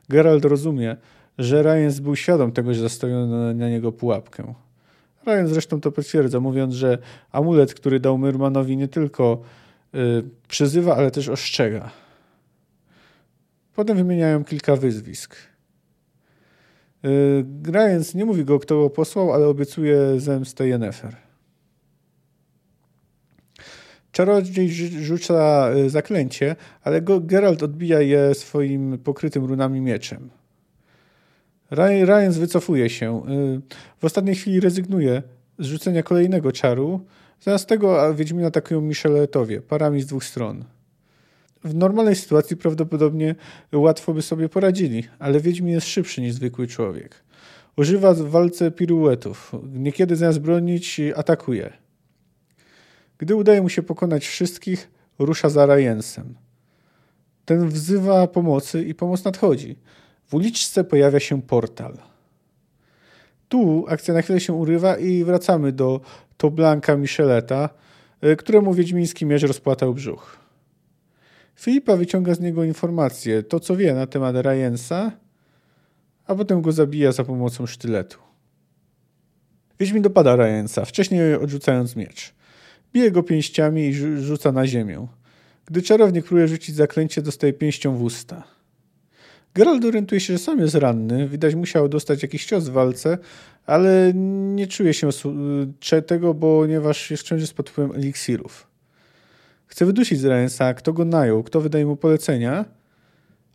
Gerald 0.09 0.45
rozumie, 0.45 0.97
że 1.39 1.63
Ryans 1.63 2.01
był 2.01 2.17
świadom 2.17 2.53
tego, 2.53 2.75
że 2.75 2.81
zastawiono 2.81 3.55
na 3.55 3.69
niego 3.69 3.93
pułapkę. 3.93 4.55
Ryan 5.27 5.47
zresztą 5.47 5.81
to 5.81 5.93
potwierdza, 5.93 6.41
mówiąc, 6.41 6.75
że 6.75 6.99
amulet, 7.33 7.75
który 7.75 8.01
dał 8.01 8.19
Myrmanowi 8.19 8.77
nie 8.77 8.89
tylko 8.89 9.43
y, 9.95 10.25
przyzywa, 10.49 10.97
ale 10.97 11.11
też 11.11 11.29
ostrzega. 11.29 11.91
Potem 13.75 13.97
wymieniają 13.97 14.45
kilka 14.45 14.77
wyzwisk. 14.77 15.37
Y, 17.05 17.45
Ryans 17.73 18.15
nie 18.15 18.25
mówi 18.25 18.45
go, 18.45 18.59
kto 18.59 18.83
go 18.83 18.91
posłał, 18.91 19.33
ale 19.33 19.47
obiecuje 19.47 20.21
zemstę 20.21 20.69
Yennefer. 20.69 21.28
Czarodziej 24.13 24.71
rzuca 25.05 25.71
y, 25.77 25.91
zaklęcie, 25.91 26.57
ale 26.83 27.03
go 27.03 27.21
Geralt 27.21 27.63
odbija 27.63 28.01
je 28.01 28.35
swoim 28.35 28.99
pokrytym 28.99 29.45
runami 29.45 29.81
mieczem. 29.81 30.31
Ryans 31.71 32.37
wycofuje 32.37 32.91
się. 32.91 33.23
Y, 33.29 33.61
w 33.99 34.05
ostatniej 34.05 34.37
chwili 34.37 34.61
rezygnuje 34.61 35.23
z 35.59 35.67
rzucenia 35.67 36.03
kolejnego 36.03 36.53
czaru. 36.53 37.01
Zamiast 37.41 37.69
tego 37.69 38.15
Wiedźmina 38.15 38.47
atakują 38.47 38.81
Micheletowie, 38.81 39.61
parami 39.61 40.03
z 40.03 40.07
dwóch 40.07 40.25
stron. 40.25 40.65
W 41.65 41.75
normalnej 41.75 42.17
sytuacji 42.17 42.57
prawdopodobnie 42.57 43.35
łatwo 43.73 44.15
by 44.15 44.23
sobie 44.23 44.49
poradzili, 44.49 45.05
ale 45.19 45.41
Wiedźmin 45.41 45.73
jest 45.73 45.89
szybszy 45.89 46.21
niż 46.21 46.35
zwykły 46.35 46.67
człowiek. 46.67 47.15
Używa 47.77 48.15
w 48.15 48.19
walce 48.19 48.71
piruetów. 48.71 49.53
Niekiedy 49.73 50.17
zamiast 50.17 50.39
bronić, 50.39 51.01
atakuje. 51.17 51.73
Gdy 53.19 53.35
udaje 53.35 53.63
mu 53.63 53.69
się 53.69 53.83
pokonać 53.83 54.27
wszystkich, 54.27 54.91
rusza 55.19 55.49
za 55.49 55.67
Ryensem. 55.67 56.35
Ten 57.45 57.69
wzywa 57.69 58.27
pomocy 58.27 58.83
i 58.83 58.95
pomoc 58.95 59.25
nadchodzi. 59.25 59.77
W 60.27 60.35
uliczce 60.35 60.85
pojawia 60.85 61.21
się 61.21 61.43
portal. 61.43 61.99
Tu 63.49 63.85
akcja 63.89 64.15
na 64.15 64.23
chwilę 64.23 64.41
się 64.41 64.53
urywa 64.53 64.97
i 64.97 65.25
wracamy 65.25 65.73
do 65.73 66.01
Toblanka 66.37 66.97
Micheleta, 66.97 67.69
y, 68.25 68.37
któremu 68.37 68.75
wiedźmiński 68.75 69.27
miecz 69.27 69.43
rozpłatał 69.43 69.95
brzuch. 69.95 70.39
Filipa 71.57 71.97
wyciąga 71.97 72.35
z 72.35 72.41
niego 72.41 72.65
informacje, 72.65 73.43
to 73.43 73.61
co 73.61 73.77
wie 73.77 73.95
na 73.95 74.07
temat 74.07 74.37
Ryansa, 74.37 75.13
a 76.27 76.35
potem 76.35 76.63
go 76.63 76.73
zabija 76.73 77.13
za 77.13 77.25
pomocą 77.25 77.67
sztyletu. 77.67 78.19
Wiedźmin 79.81 80.03
dopada 80.03 80.37
Ryansa, 80.37 80.85
wcześniej 80.85 81.35
odrzucając 81.35 81.97
miecz. 81.97 82.38
Bije 82.99 83.11
go 83.11 83.23
pięściami 83.23 83.83
i 83.83 83.95
rzuca 84.23 84.53
na 84.53 84.67
ziemię. 84.67 85.07
Gdy 85.67 85.83
czarownik 85.83 86.25
próbuje 86.25 86.49
rzucić 86.49 86.75
zaklęcie, 86.75 87.23
dostaje 87.23 87.53
pięścią 87.53 87.97
w 87.97 88.03
usta. 88.03 88.45
Geralt 89.55 89.85
orientuje 89.85 90.21
się, 90.21 90.33
że 90.33 90.39
sam 90.39 90.59
jest 90.59 90.75
ranny. 90.75 91.29
Widać, 91.29 91.55
musiał 91.55 91.89
dostać 91.89 92.23
jakiś 92.23 92.47
cios 92.47 92.69
w 92.69 92.73
walce, 92.73 93.19
ale 93.67 94.13
nie 94.55 94.67
czuje 94.67 94.95
się 94.95 95.09
tego, 96.07 96.35
ponieważ 96.35 97.11
jest 97.11 97.23
wciąż 97.23 97.53
pod 97.53 97.71
wpływem 97.71 97.97
eliksirów. 97.97 98.67
Chce 99.67 99.87
wydusić 99.87 100.21
Zraensa, 100.21 100.75
kto 100.75 100.93
go 100.93 101.05
najął, 101.05 101.43
kto 101.43 101.61
wydaje 101.61 101.87
mu 101.87 101.97
polecenia, 101.97 102.65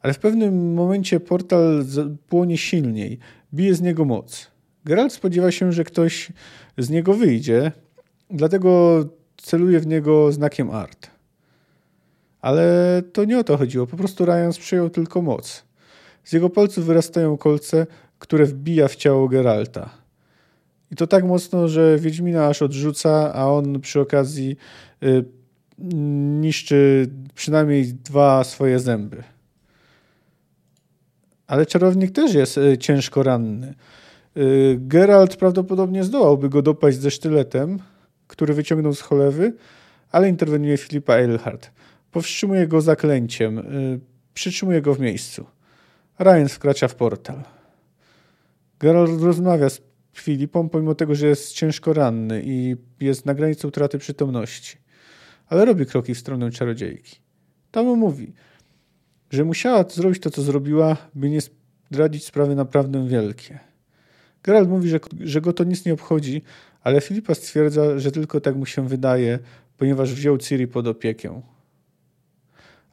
ale 0.02 0.14
w 0.14 0.20
pewnym 0.20 0.74
momencie 0.74 1.20
portal 1.20 1.86
płonie 2.30 2.58
silniej, 2.58 3.20
bije 3.54 3.76
z 3.76 3.82
niego 3.82 4.06
moc. 4.06 4.52
Geralt 4.86 5.14
spodziewa 5.14 5.52
się, 5.52 5.72
że 5.72 5.84
ktoś 5.84 6.32
z 6.78 6.90
niego 6.90 7.14
wyjdzie, 7.14 7.72
dlatego 8.30 9.04
celuje 9.44 9.80
w 9.80 9.88
niego 9.88 10.32
znakiem 10.32 10.72
art. 10.72 11.10
Ale 12.42 13.02
to 13.14 13.26
nie 13.26 13.40
o 13.40 13.44
to 13.44 13.58
chodziło, 13.58 13.88
po 13.88 13.98
prostu 13.98 14.26
Ryan 14.26 14.52
przyjął 14.60 14.90
tylko 14.90 15.22
moc. 15.22 15.64
Z 16.24 16.34
jego 16.34 16.50
palców 16.50 16.86
wyrastają 16.86 17.38
kolce, 17.38 17.88
które 18.20 18.46
wbija 18.46 18.88
w 18.88 18.96
ciało 18.96 19.28
Geralta. 19.28 19.90
I 20.92 20.96
to 20.96 21.08
tak 21.08 21.24
mocno, 21.24 21.68
że 21.68 21.98
Wiedźmina 22.00 22.48
aż 22.48 22.62
odrzuca, 22.62 23.34
a 23.34 23.48
on 23.48 23.82
przy 23.82 24.00
okazji 24.00 24.58
y, 25.04 25.26
niszczy 26.40 27.10
przynajmniej 27.36 27.94
dwa 27.94 28.44
swoje 28.44 28.80
zęby. 28.80 29.24
Ale 31.48 31.66
czarownik 31.66 32.12
też 32.12 32.34
jest 32.34 32.58
y, 32.58 32.78
ciężko 32.78 33.24
ranny. 33.24 33.74
Y, 34.38 34.78
Geralt 34.80 35.36
prawdopodobnie 35.36 36.04
zdołałby 36.04 36.50
go 36.50 36.62
dopaść 36.62 36.98
ze 36.98 37.12
sztyletem, 37.12 37.80
który 38.34 38.54
wyciągnął 38.54 38.94
z 38.94 39.02
cholewy, 39.02 39.54
ale 40.12 40.30
interweniuje 40.30 40.78
Filipa 40.78 41.16
Eilhart. 41.16 41.72
Powstrzymuje 42.12 42.68
go 42.68 42.82
zaklęciem, 42.82 43.60
y, 43.60 44.00
przytrzymuje 44.34 44.82
go 44.82 44.94
w 44.94 45.00
miejscu. 45.00 45.46
Ryan 46.20 46.48
wkracza 46.50 46.88
w 46.88 46.96
portal. 46.96 47.44
Geralt 48.80 49.22
rozmawia 49.22 49.70
z 49.70 49.82
Filipą, 50.14 50.70
pomimo 50.70 50.96
tego, 50.96 51.16
że 51.16 51.28
jest 51.28 51.52
ciężko 51.52 51.94
ranny 51.94 52.42
i 52.46 52.76
jest 53.00 53.26
na 53.26 53.34
granicy 53.34 53.68
utraty 53.68 53.98
przytomności. 53.98 54.78
Ale 55.48 55.66
robi 55.66 55.86
kroki 55.86 56.16
w 56.16 56.20
stronę 56.20 56.52
czarodziejki. 56.52 57.20
Tam 57.72 57.86
mówi, 57.86 58.34
że 59.32 59.44
musiała 59.44 59.86
zrobić 59.90 60.20
to, 60.20 60.30
co 60.30 60.42
zrobiła, 60.42 60.98
by 61.16 61.30
nie 61.30 61.40
zdradzić 61.92 62.26
sprawy 62.26 62.56
naprawdę 62.56 63.08
wielkie. 63.08 63.73
Geralt 64.44 64.70
mówi, 64.70 64.90
że, 64.90 65.00
że 65.20 65.42
go 65.42 65.54
to 65.54 65.64
nic 65.64 65.86
nie 65.86 65.94
obchodzi, 65.94 66.42
ale 66.82 67.02
Filipa 67.02 67.36
stwierdza, 67.36 68.00
że 68.00 68.12
tylko 68.12 68.42
tak 68.42 68.56
mu 68.56 68.66
się 68.66 68.88
wydaje, 68.88 69.40
ponieważ 69.78 70.14
wziął 70.14 70.38
Ciri 70.38 70.68
pod 70.68 70.88
opiekę. 70.88 71.42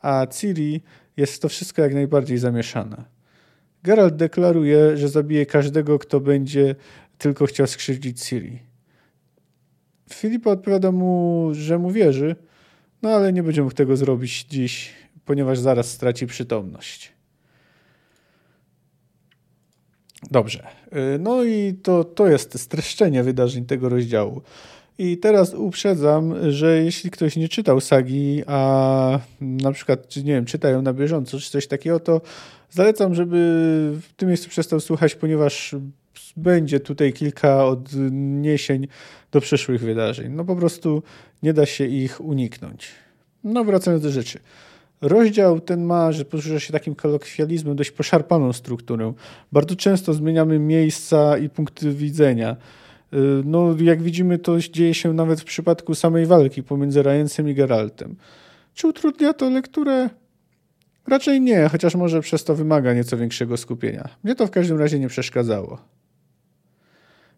A 0.02 0.26
Ciri 0.26 0.82
jest 1.16 1.42
to 1.42 1.48
wszystko 1.48 1.82
jak 1.82 1.94
najbardziej 1.94 2.38
zamieszana. 2.38 3.04
Geralt 3.82 4.16
deklaruje, 4.16 4.96
że 4.96 5.08
zabije 5.08 5.46
każdego, 5.46 5.98
kto 5.98 6.20
będzie 6.20 6.74
tylko 7.18 7.46
chciał 7.46 7.66
skrzywdzić 7.66 8.24
Ciri. 8.24 8.58
Filipa 10.12 10.50
odpowiada 10.50 10.92
mu, 10.92 11.48
że 11.52 11.78
mu 11.78 11.90
wierzy, 11.90 12.36
no 13.02 13.10
ale 13.10 13.32
nie 13.32 13.42
będzie 13.42 13.62
mógł 13.62 13.74
tego 13.74 13.96
zrobić 13.96 14.44
dziś, 14.44 14.92
ponieważ 15.24 15.58
zaraz 15.58 15.90
straci 15.90 16.26
przytomność. 16.26 17.19
Dobrze. 20.30 20.66
Y, 21.14 21.18
no 21.18 21.44
i 21.44 21.74
to, 21.82 22.04
to 22.04 22.26
jest 22.26 22.60
streszczenie 22.60 23.22
wydarzeń 23.22 23.64
tego 23.64 23.88
rozdziału. 23.88 24.42
I 24.98 25.18
teraz 25.18 25.54
uprzedzam, 25.54 26.52
że 26.52 26.84
jeśli 26.84 27.10
ktoś 27.10 27.36
nie 27.36 27.48
czytał 27.48 27.80
sagi, 27.80 28.42
a 28.46 29.18
na 29.40 29.72
przykład, 29.72 30.16
nie 30.16 30.32
wiem, 30.32 30.44
czyta 30.44 30.68
ją 30.68 30.82
na 30.82 30.92
bieżąco, 30.92 31.38
czy 31.38 31.50
coś 31.50 31.66
takiego, 31.66 32.00
to 32.00 32.20
zalecam, 32.70 33.14
żeby 33.14 33.36
w 34.02 34.12
tym 34.16 34.28
miejscu 34.28 34.48
przestał 34.48 34.80
słuchać, 34.80 35.14
ponieważ 35.14 35.76
będzie 36.36 36.80
tutaj 36.80 37.12
kilka 37.12 37.66
odniesień 37.66 38.88
do 39.32 39.40
przyszłych 39.40 39.80
wydarzeń. 39.80 40.32
No 40.32 40.44
po 40.44 40.56
prostu 40.56 41.02
nie 41.42 41.52
da 41.52 41.66
się 41.66 41.86
ich 41.86 42.20
uniknąć. 42.20 42.88
No 43.44 43.64
wracając 43.64 44.02
do 44.02 44.10
rzeczy. 44.10 44.38
Rozdział 45.00 45.60
ten 45.60 45.84
ma, 45.84 46.12
że 46.12 46.24
posłużę 46.24 46.60
się 46.60 46.72
takim 46.72 46.94
kolokwializmem, 46.94 47.76
dość 47.76 47.90
poszarpaną 47.90 48.52
strukturę. 48.52 49.12
Bardzo 49.52 49.76
często 49.76 50.14
zmieniamy 50.14 50.58
miejsca 50.58 51.38
i 51.38 51.48
punkty 51.48 51.94
widzenia. 51.94 52.56
Y, 53.12 53.16
no, 53.44 53.74
jak 53.80 54.02
widzimy, 54.02 54.38
to 54.38 54.58
dzieje 54.58 54.94
się 54.94 55.12
nawet 55.12 55.40
w 55.40 55.44
przypadku 55.44 55.94
samej 55.94 56.26
walki 56.26 56.62
pomiędzy 56.62 57.02
Ryansem 57.02 57.48
i 57.48 57.54
Geraltem. 57.54 58.16
Czy 58.74 58.88
utrudnia 58.88 59.32
to 59.32 59.50
lekturę? 59.50 60.10
Raczej 61.06 61.40
nie, 61.40 61.68
chociaż 61.68 61.94
może 61.94 62.20
przez 62.20 62.44
to 62.44 62.54
wymaga 62.54 62.94
nieco 62.94 63.16
większego 63.16 63.56
skupienia. 63.56 64.08
Mnie 64.24 64.34
to 64.34 64.46
w 64.46 64.50
każdym 64.50 64.78
razie 64.78 64.98
nie 64.98 65.08
przeszkadzało. 65.08 65.78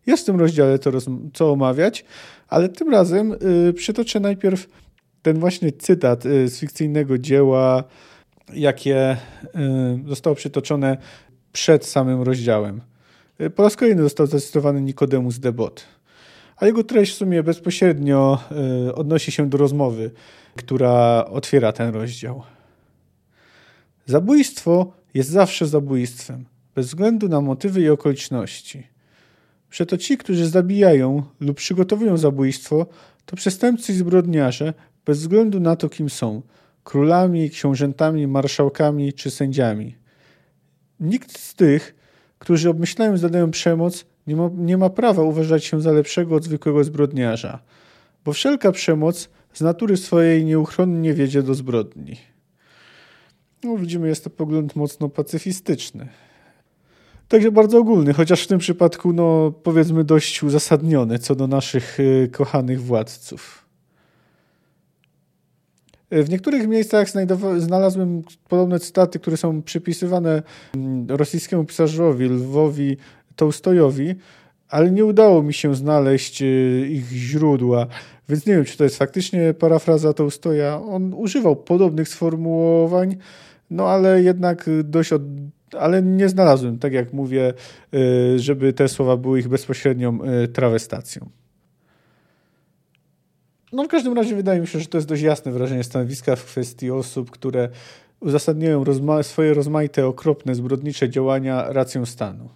Jest 0.07 0.23
w 0.23 0.27
tym 0.27 0.41
rozdziale 0.41 0.79
to 0.79 0.91
co 1.35 1.53
omawiać, 1.53 2.05
ale 2.49 2.69
tym 2.69 2.91
razem 2.91 3.35
yy, 3.65 3.73
przytoczę 3.73 4.21
najpierw 4.21 4.69
ten 5.23 5.39
właśnie 5.39 5.73
cytat 5.73 6.27
y, 6.27 6.49
z 6.49 6.59
fikcyjnego 6.59 7.19
dzieła, 7.19 7.85
jakie 8.55 9.13
y, 9.13 10.09
zostało 10.09 10.37
przytoczone 10.37 10.97
przed 11.53 11.87
samym 11.87 12.23
rozdziałem. 12.23 12.81
Y, 13.41 13.51
po 13.51 13.63
raz 13.63 13.77
kolejny 13.77 14.03
został 14.03 14.27
zacytowany 14.27 14.81
Nikodemus 14.81 15.39
Debot, 15.39 15.85
a 16.57 16.67
jego 16.67 16.85
treść 16.85 17.13
w 17.13 17.17
sumie 17.17 17.43
bezpośrednio 17.43 18.39
odnosi 18.95 19.33
się 19.33 19.49
do 19.49 19.59
rozmowy, 19.59 20.11
która 20.57 21.25
otwiera 21.25 21.73
ten 21.73 21.95
rozdział. 21.95 22.43
Zabójstwo 24.07 24.93
jest 25.15 25.31
zawsze 25.31 25.67
zabójstwem, 25.67 26.45
bez 26.75 26.87
względu 26.87 27.29
na 27.29 27.41
motywy 27.41 27.81
i 27.81 27.89
okoliczności. 27.89 28.87
Przeto 29.71 29.99
ci, 29.99 30.19
którzy 30.19 30.49
zabijają 30.49 31.23
lub 31.41 31.57
przygotowują 31.57 32.17
zabójstwo, 32.17 32.87
to 33.27 33.37
przestępcy 33.37 33.93
i 33.93 33.97
zbrodniarze, 33.97 34.75
bez 35.07 35.19
względu 35.19 35.61
na 35.61 35.77
to, 35.77 35.89
kim 35.89 36.11
są 36.11 36.43
królami, 36.85 37.51
książętami, 37.51 38.27
marszałkami 38.27 39.13
czy 39.13 39.31
sędziami. 39.31 39.97
Nikt 41.01 41.39
z 41.39 41.55
tych, 41.55 41.95
którzy 42.39 42.71
obmyślają 42.71 43.17
zadają 43.17 43.51
przemoc, 43.51 44.05
nie 44.27 44.37
ma, 44.37 44.51
nie 44.57 44.79
ma 44.79 44.91
prawa 44.91 45.23
uważać 45.23 45.65
się 45.65 45.81
za 45.81 45.93
lepszego 45.93 46.37
od 46.37 46.45
zwykłego 46.45 46.85
zbrodniarza, 46.85 47.63
bo 48.25 48.33
wszelka 48.33 48.73
przemoc 48.73 49.29
z 49.53 49.61
natury 49.61 49.97
swojej 49.97 50.45
nieuchronnie 50.45 51.15
wiedzie 51.15 51.43
do 51.43 51.55
zbrodni. 51.55 52.17
No, 53.65 53.77
widzimy, 53.77 54.09
jest 54.09 54.25
to 54.25 54.31
pogląd 54.31 54.77
mocno 54.77 55.09
pacyfistyczny. 55.09 56.09
Także 57.29 57.53
bardzo 57.53 57.79
ogólny, 57.79 58.13
chociaż 58.13 58.43
w 58.43 58.47
tym 58.47 58.59
przypadku, 58.59 59.13
no, 59.13 59.53
powiedzmy, 59.63 60.05
dość 60.05 60.43
uzasadniony 60.43 61.19
co 61.19 61.35
do 61.35 61.47
naszych 61.47 62.01
y, 62.01 62.29
kochanych 62.33 62.83
władców. 62.83 63.62
W 66.13 66.31
niektórych 66.31 66.69
miejscach 66.69 67.09
znalazłem 67.59 68.23
podobne 68.49 68.81
cytaty, 68.81 69.19
które 69.19 69.37
są 69.37 69.63
przypisywane 69.63 70.43
mm, 70.75 71.07
rosyjskiemu 71.09 71.65
pisarzowi 71.65 72.25
Lwowi 72.25 72.97
Tołstojowi, 73.37 74.15
ale 74.69 74.91
nie 74.91 75.05
udało 75.05 75.43
mi 75.43 75.55
się 75.55 75.75
znaleźć 75.75 76.43
y, 76.43 76.89
ich 76.91 77.09
źródła, 77.11 77.87
więc 78.29 78.47
nie 78.47 78.55
wiem, 78.55 78.65
czy 78.65 78.79
to 78.79 78.85
jest 78.85 78.97
faktycznie 78.97 79.55
parafraza 79.55 80.13
Tołstoja. 80.13 80.81
On 80.81 81.15
używał 81.15 81.57
podobnych 81.57 82.09
sformułowań, 82.09 83.17
no 83.71 83.89
ale 83.89 84.23
jednak 84.23 84.71
dość 84.85 85.13
od... 85.13 85.23
ale 85.79 86.03
nie 86.03 86.29
znalazłem, 86.29 86.79
tak 86.79 86.93
jak 86.93 87.13
mówię, 87.13 87.55
y, 87.95 88.39
żeby 88.39 88.73
te 88.73 88.89
słowa 88.89 89.17
były 89.17 89.39
ich 89.39 89.49
bezpośrednią 89.49 90.19
y, 90.45 90.49
trawestacją. 90.49 91.42
No 93.73 93.85
w 93.85 93.89
każdym 93.89 94.13
razie 94.13 94.37
wydaje 94.37 94.61
mi 94.61 94.67
się, 94.67 94.81
że 94.81 94.87
to 94.87 94.99
jest 94.99 95.09
dość 95.09 95.23
jasne 95.23 95.53
wyrażenie 95.53 95.85
stanowiska 95.85 96.37
w 96.37 96.45
kwestii 96.45 96.91
osób, 96.91 97.31
które 97.31 97.69
uzasadniają 98.21 98.85
rozma 98.85 99.23
swoje 99.23 99.55
rozmaite, 99.55 100.07
okropne, 100.07 100.55
zbrodnicze 100.55 101.11
działania 101.11 101.73
racją 101.73 102.07
stanu. 102.07 102.49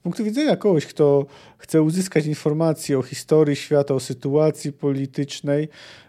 Z 0.00 0.02
punktu 0.02 0.24
widzenia 0.24 0.56
kogoś, 0.56 0.86
kto 0.86 1.26
chce 1.58 1.82
uzyskać 1.82 2.26
informacje 2.26 2.98
o 2.98 3.02
historii 3.02 3.56
świata, 3.56 3.94
o 3.94 4.00
sytuacji 4.00 4.72
politycznej, 4.72 5.68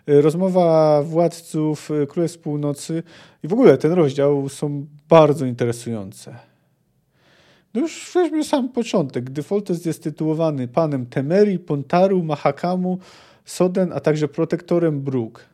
y, 0.09 0.21
rozmowa 0.21 1.01
władców 1.03 1.91
y, 1.91 2.07
Królestw 2.07 2.39
Północy 2.39 3.03
i 3.43 3.47
w 3.47 3.53
ogóle 3.53 3.77
ten 3.77 3.91
rozdział 3.91 4.49
są 4.49 4.85
bardzo 5.09 5.45
interesujące. 5.45 6.52
No 7.73 7.81
już 7.81 8.11
weźmy 8.13 8.43
sam 8.43 8.69
początek. 8.69 9.23
Gdy 9.23 9.43
Foltest 9.43 9.85
jest 9.85 10.03
tytułowany 10.03 10.67
panem 10.67 11.05
Temeri, 11.05 11.59
Pontaru, 11.59 12.23
Mahakamu, 12.23 12.97
Soden, 13.45 13.93
a 13.93 13.99
także 13.99 14.27
protektorem 14.27 15.01
Bruk. 15.01 15.45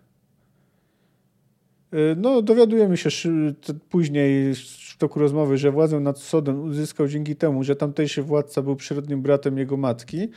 Y, 1.94 2.16
no, 2.18 2.42
dowiadujemy 2.42 2.98
się 2.98 3.10
później 3.90 4.56
w 4.56 4.98
toku 4.98 5.20
rozmowy, 5.20 5.58
że 5.58 5.72
władzę 5.72 6.00
nad 6.00 6.20
Soden 6.20 6.60
uzyskał 6.60 7.08
dzięki 7.08 7.36
temu, 7.36 7.64
że 7.64 7.76
tamtejszy 7.76 8.24
władca 8.24 8.62
był 8.62 8.76
przyrodnim 8.76 9.22
bratem 9.22 9.58
jego 9.58 9.78
matki. 9.78 10.30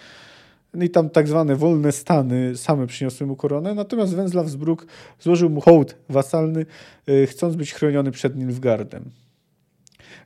I 0.81 0.91
tam 0.91 1.11
tak 1.11 1.29
zwane 1.29 1.57
wolne 1.57 1.93
stany 1.93 2.57
same 2.57 2.87
przyniosły 2.87 3.27
mu 3.27 3.37
koronę, 3.37 3.75
natomiast 3.75 4.15
Węzlaw 4.15 4.49
z 4.49 4.57
Bruk 4.57 4.87
złożył 5.21 5.51
mu 5.51 5.61
hołd 5.61 5.97
wasalny, 6.09 6.67
y, 7.09 7.27
chcąc 7.27 7.57
być 7.57 7.75
chroniony 7.75 8.11
przed 8.11 8.37
Nilfgardem. 8.37 9.11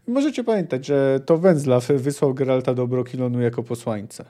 Możecie 0.07 0.45
pamiętać, 0.45 0.87
że 0.87 1.21
to 1.27 1.39
Węzlaw 1.39 1.87
wysłał 1.87 2.35
Geralta 2.35 2.75
do 2.75 2.87
Brokilonu 2.87 3.41
jako 3.41 3.63
posłańca. 3.63 4.25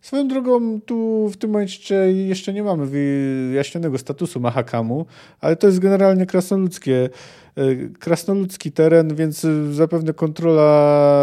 Swoją 0.00 0.28
drogą, 0.28 0.80
tu 0.80 1.28
w 1.28 1.36
tym 1.36 1.50
momencie 1.50 1.94
jeszcze 2.12 2.52
nie 2.52 2.62
mamy 2.62 2.86
wyjaśnionego 2.86 3.98
statusu 3.98 4.40
Mahakamu, 4.40 5.06
ale 5.40 5.56
to 5.56 5.66
jest 5.66 5.78
generalnie 5.78 6.26
krasnoludzkie, 6.26 7.08
e, 7.56 7.88
krasnoludzki 7.98 8.72
teren, 8.72 9.14
więc 9.14 9.46
zapewne 9.70 10.12
kontrola 10.12 11.20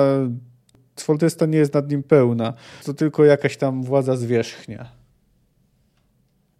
Foltesta 0.99 1.45
nie 1.45 1.57
jest 1.57 1.73
nad 1.73 1.91
nim 1.91 2.03
pełna. 2.03 2.53
To 2.83 2.93
tylko 2.93 3.25
jakaś 3.25 3.57
tam 3.57 3.83
władza 3.83 4.15
zwierzchnia. 4.15 4.85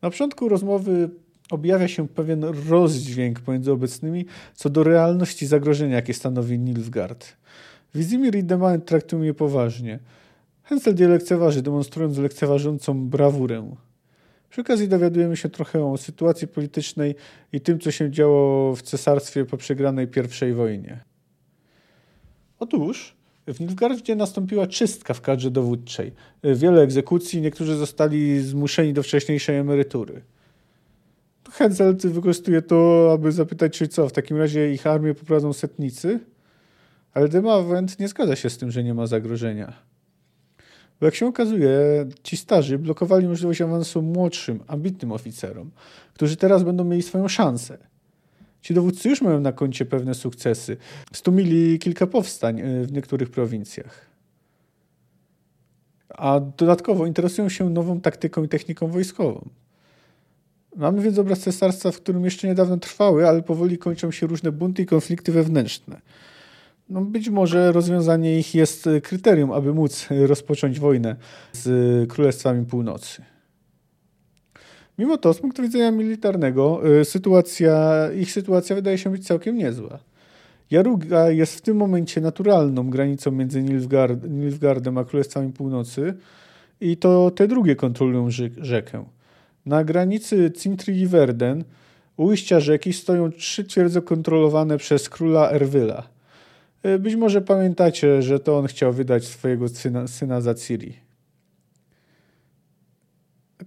Na 0.02 0.10
początku 0.10 0.50
rozmowy 0.50 1.10
objawia 1.54 1.88
się 1.88 2.08
pewien 2.08 2.44
rozdźwięk 2.70 3.40
pomiędzy 3.40 3.72
obecnymi 3.72 4.26
co 4.56 4.70
do 4.70 4.84
realności 4.84 5.46
zagrożenia, 5.48 5.96
jakie 5.96 6.14
stanowi 6.14 6.60
Nilfgaard. 6.60 7.34
Wizimir 7.96 8.36
i 8.36 8.44
Demain 8.44 8.82
traktują 8.82 9.22
je 9.22 9.34
poważnie. 9.34 10.00
Hensel 10.64 10.96
je 11.00 11.08
lekceważy, 11.08 11.62
demonstrując 11.62 12.18
lekceważącą 12.18 13.10
brawurę. 13.10 13.76
Przy 14.50 14.62
okazji 14.62 14.88
dowiadujemy 14.88 15.38
się 15.38 15.50
trochę 15.50 15.86
o 15.86 15.98
sytuacji 15.98 16.48
politycznej 16.48 17.16
i 17.54 17.62
tym, 17.62 17.80
co 17.80 17.92
się 17.92 18.12
działo 18.12 18.76
w 18.76 18.82
cesarstwie 18.82 19.46
po 19.46 19.58
przegranej 19.58 20.08
pierwszej 20.08 20.54
wojnie. 20.54 21.00
Otóż 22.60 23.16
w 23.48 23.60
Nilfgaardzie 23.60 24.16
nastąpiła 24.16 24.68
czystka 24.68 25.14
w 25.14 25.22
kadrze 25.22 25.52
dowódczej. 25.52 26.12
Wiele 26.44 26.82
egzekucji, 26.82 27.42
niektórzy 27.42 27.76
zostali 27.76 28.40
zmuszeni 28.40 28.94
do 28.94 29.04
wcześniejszej 29.04 29.58
emerytury. 29.58 30.22
Henselt 31.52 32.08
wykorzystuje 32.08 32.62
to, 32.62 33.10
aby 33.14 33.32
zapytać, 33.32 33.78
czy 33.78 33.88
co, 33.88 34.10
w 34.10 34.12
takim 34.12 34.38
razie 34.38 34.74
ich 34.74 34.88
armię 34.88 35.14
poprowadzą 35.14 35.54
setnicy? 35.54 36.20
Ale 37.14 37.30
Demawent 37.30 38.00
nie 38.00 38.08
zgadza 38.08 38.36
się 38.36 38.50
z 38.50 38.58
tym, 38.58 38.72
że 38.72 38.84
nie 38.84 38.94
ma 38.94 39.08
zagrożenia. 39.08 39.74
Bo 41.00 41.06
jak 41.06 41.16
się 41.16 41.28
okazuje, 41.28 41.70
ci 42.24 42.38
starzy 42.38 42.80
blokowali 42.80 43.28
możliwość 43.28 43.62
awansu 43.62 44.02
młodszym, 44.02 44.60
ambitnym 44.68 45.12
oficerom, 45.12 45.72
którzy 46.14 46.36
teraz 46.36 46.64
będą 46.64 46.84
mieli 46.84 47.04
swoją 47.04 47.28
szansę. 47.28 47.78
Ci 48.62 48.74
dowódcy 48.74 49.10
już 49.10 49.22
mają 49.22 49.40
na 49.40 49.52
koncie 49.52 49.86
pewne 49.86 50.14
sukcesy. 50.14 50.78
Stumili 51.14 51.80
kilka 51.80 52.08
powstań 52.08 52.60
e, 52.60 52.84
w 52.84 52.92
niektórych 52.92 53.30
prowincjach. 53.30 54.06
A 56.10 56.40
dodatkowo 56.40 57.06
interesują 57.06 57.50
się 57.50 57.70
nową 57.70 58.02
taktyką 58.02 58.44
i 58.44 58.48
techniką 58.48 58.88
wojskową. 58.88 59.50
Mamy 60.76 61.02
więc 61.02 61.20
obraz 61.20 61.40
cesarstwa, 61.40 61.92
w 61.92 61.98
którym 61.98 62.26
jeszcze 62.26 62.48
niedawno 62.48 62.78
trwały, 62.78 63.28
ale 63.28 63.42
powoli 63.42 63.78
kończą 63.78 64.12
się 64.12 64.28
różne 64.28 64.52
bunty 64.52 64.82
i 64.82 64.86
konflikty 64.86 65.32
wewnętrzne. 65.32 66.02
No 66.90 67.02
być 67.02 67.30
może 67.30 67.72
rozwiązanie 67.72 68.40
ich 68.40 68.56
jest 68.56 68.90
kryterium, 69.04 69.52
aby 69.52 69.74
móc 69.74 70.08
rozpocząć 70.10 70.80
wojnę 70.80 71.16
z 71.54 72.10
Królestwami 72.10 72.66
Północy. 72.66 73.24
Mimo 74.98 75.18
to, 75.18 75.34
z 75.34 75.40
punktu 75.40 75.62
widzenia 75.62 75.92
militarnego, 75.92 76.82
y, 77.02 77.06
sytuacja, 77.06 78.08
ich 78.16 78.32
sytuacja 78.32 78.76
wydaje 78.76 78.98
się 78.98 79.10
być 79.10 79.28
całkiem 79.28 79.58
niezła. 79.58 80.00
Jaruga 80.72 81.30
jest 81.30 81.56
w 81.56 81.62
tym 81.62 81.78
momencie 81.78 82.22
naturalną 82.22 82.90
granicą 82.90 83.32
między 83.32 83.64
Nilfgaard, 83.64 84.20
Nilfgaardem 84.30 84.98
a 84.98 85.04
Królestwami 85.04 85.54
Północy 85.54 86.14
i 86.82 86.98
to 86.98 87.32
te 87.32 87.48
drugie 87.48 87.76
kontrolują 87.76 88.30
rzekę. 88.58 89.06
Na 89.66 89.84
granicy 89.84 90.52
Cintri 90.52 91.00
i 91.00 91.08
Verden 91.08 91.64
ujścia 92.18 92.60
rzeki 92.60 92.94
stoją 92.94 93.32
trzy 93.32 93.64
twierdze 93.64 94.02
kontrolowane 94.02 94.78
przez 94.78 95.10
króla 95.10 95.52
Erwyla. 95.52 96.14
Y, 96.86 97.00
być 97.00 97.16
może 97.16 97.42
pamiętacie, 97.42 98.22
że 98.22 98.40
to 98.40 98.58
on 98.58 98.68
chciał 98.68 98.94
wydać 98.94 99.26
swojego 99.26 99.70
syna, 99.70 100.08
syna 100.08 100.42
za 100.42 100.54
Ciri. 100.56 100.94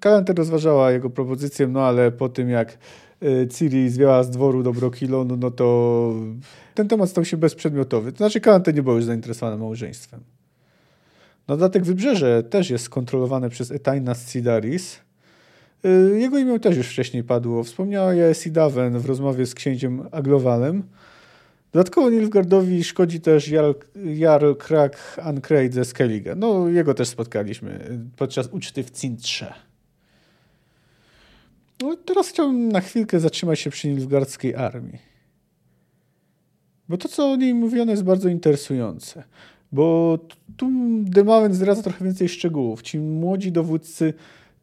Kalenter 0.00 0.36
rozważała 0.36 0.92
jego 0.92 1.10
propozycję, 1.10 1.66
no 1.66 1.80
ale 1.80 2.12
po 2.12 2.28
tym 2.28 2.50
jak 2.50 2.78
y, 3.22 3.48
Ciri 3.48 3.90
zwiała 3.90 4.22
z 4.22 4.30
dworu 4.30 4.62
do 4.62 4.72
Brokilonu, 4.72 5.36
no 5.36 5.50
to 5.50 6.12
ten 6.74 6.88
temat 6.88 7.10
stał 7.10 7.24
się 7.24 7.36
bezprzedmiotowy. 7.36 8.12
To 8.12 8.18
znaczy 8.18 8.40
Kalenter 8.40 8.74
nie 8.74 8.82
był 8.82 8.96
już 8.96 9.04
zainteresowany 9.04 9.58
małżeństwem. 9.58 10.20
Na 11.48 11.56
dodatek 11.56 11.84
wybrzeże 11.84 12.42
też 12.42 12.70
jest 12.70 12.84
skontrolowane 12.84 13.50
przez 13.50 13.70
Etaina 13.70 14.14
z 14.14 14.32
Cidaris. 14.32 15.05
Y, 15.84 16.18
jego 16.20 16.38
imię 16.38 16.60
też 16.60 16.76
już 16.76 16.88
wcześniej 16.88 17.24
padło. 17.24 17.64
Wspomniała 17.64 18.14
je 18.14 18.34
Sidaven 18.34 18.98
w 18.98 19.06
rozmowie 19.06 19.46
z 19.46 19.54
księciem 19.54 20.08
Aglowalem. 20.10 20.82
Dodatkowo 21.72 22.10
Nilfgaardowi 22.10 22.84
szkodzi 22.84 23.20
też 23.20 23.48
Jarl, 23.48 23.72
Jarl 24.04 24.52
Krak 24.54 25.20
Ankreid 25.22 25.74
ze 25.74 25.84
Skellige. 25.84 26.34
No, 26.34 26.68
jego 26.68 26.94
też 26.94 27.08
spotkaliśmy 27.08 27.98
podczas 28.16 28.48
uczty 28.52 28.82
w 28.82 28.90
Cintrze. 28.90 29.54
No, 31.82 31.96
teraz 31.96 32.28
chciałbym 32.28 32.72
na 32.72 32.80
chwilkę 32.80 33.20
zatrzymać 33.20 33.60
się 33.60 33.70
przy 33.70 33.88
Nilfgaardzkiej 33.88 34.54
armii. 34.54 34.98
Bo 36.88 36.96
to, 36.96 37.08
co 37.08 37.32
o 37.32 37.36
niej 37.36 37.54
mówione, 37.54 37.92
jest 37.92 38.04
bardzo 38.04 38.28
interesujące. 38.28 39.24
Bo 39.72 40.18
tu 40.56 40.70
Demawen 41.02 41.54
zdradza 41.54 41.82
trochę 41.82 42.04
więcej 42.04 42.28
szczegółów. 42.28 42.82
Ci 42.82 42.98
młodzi 42.98 43.52
dowódcy 43.52 44.14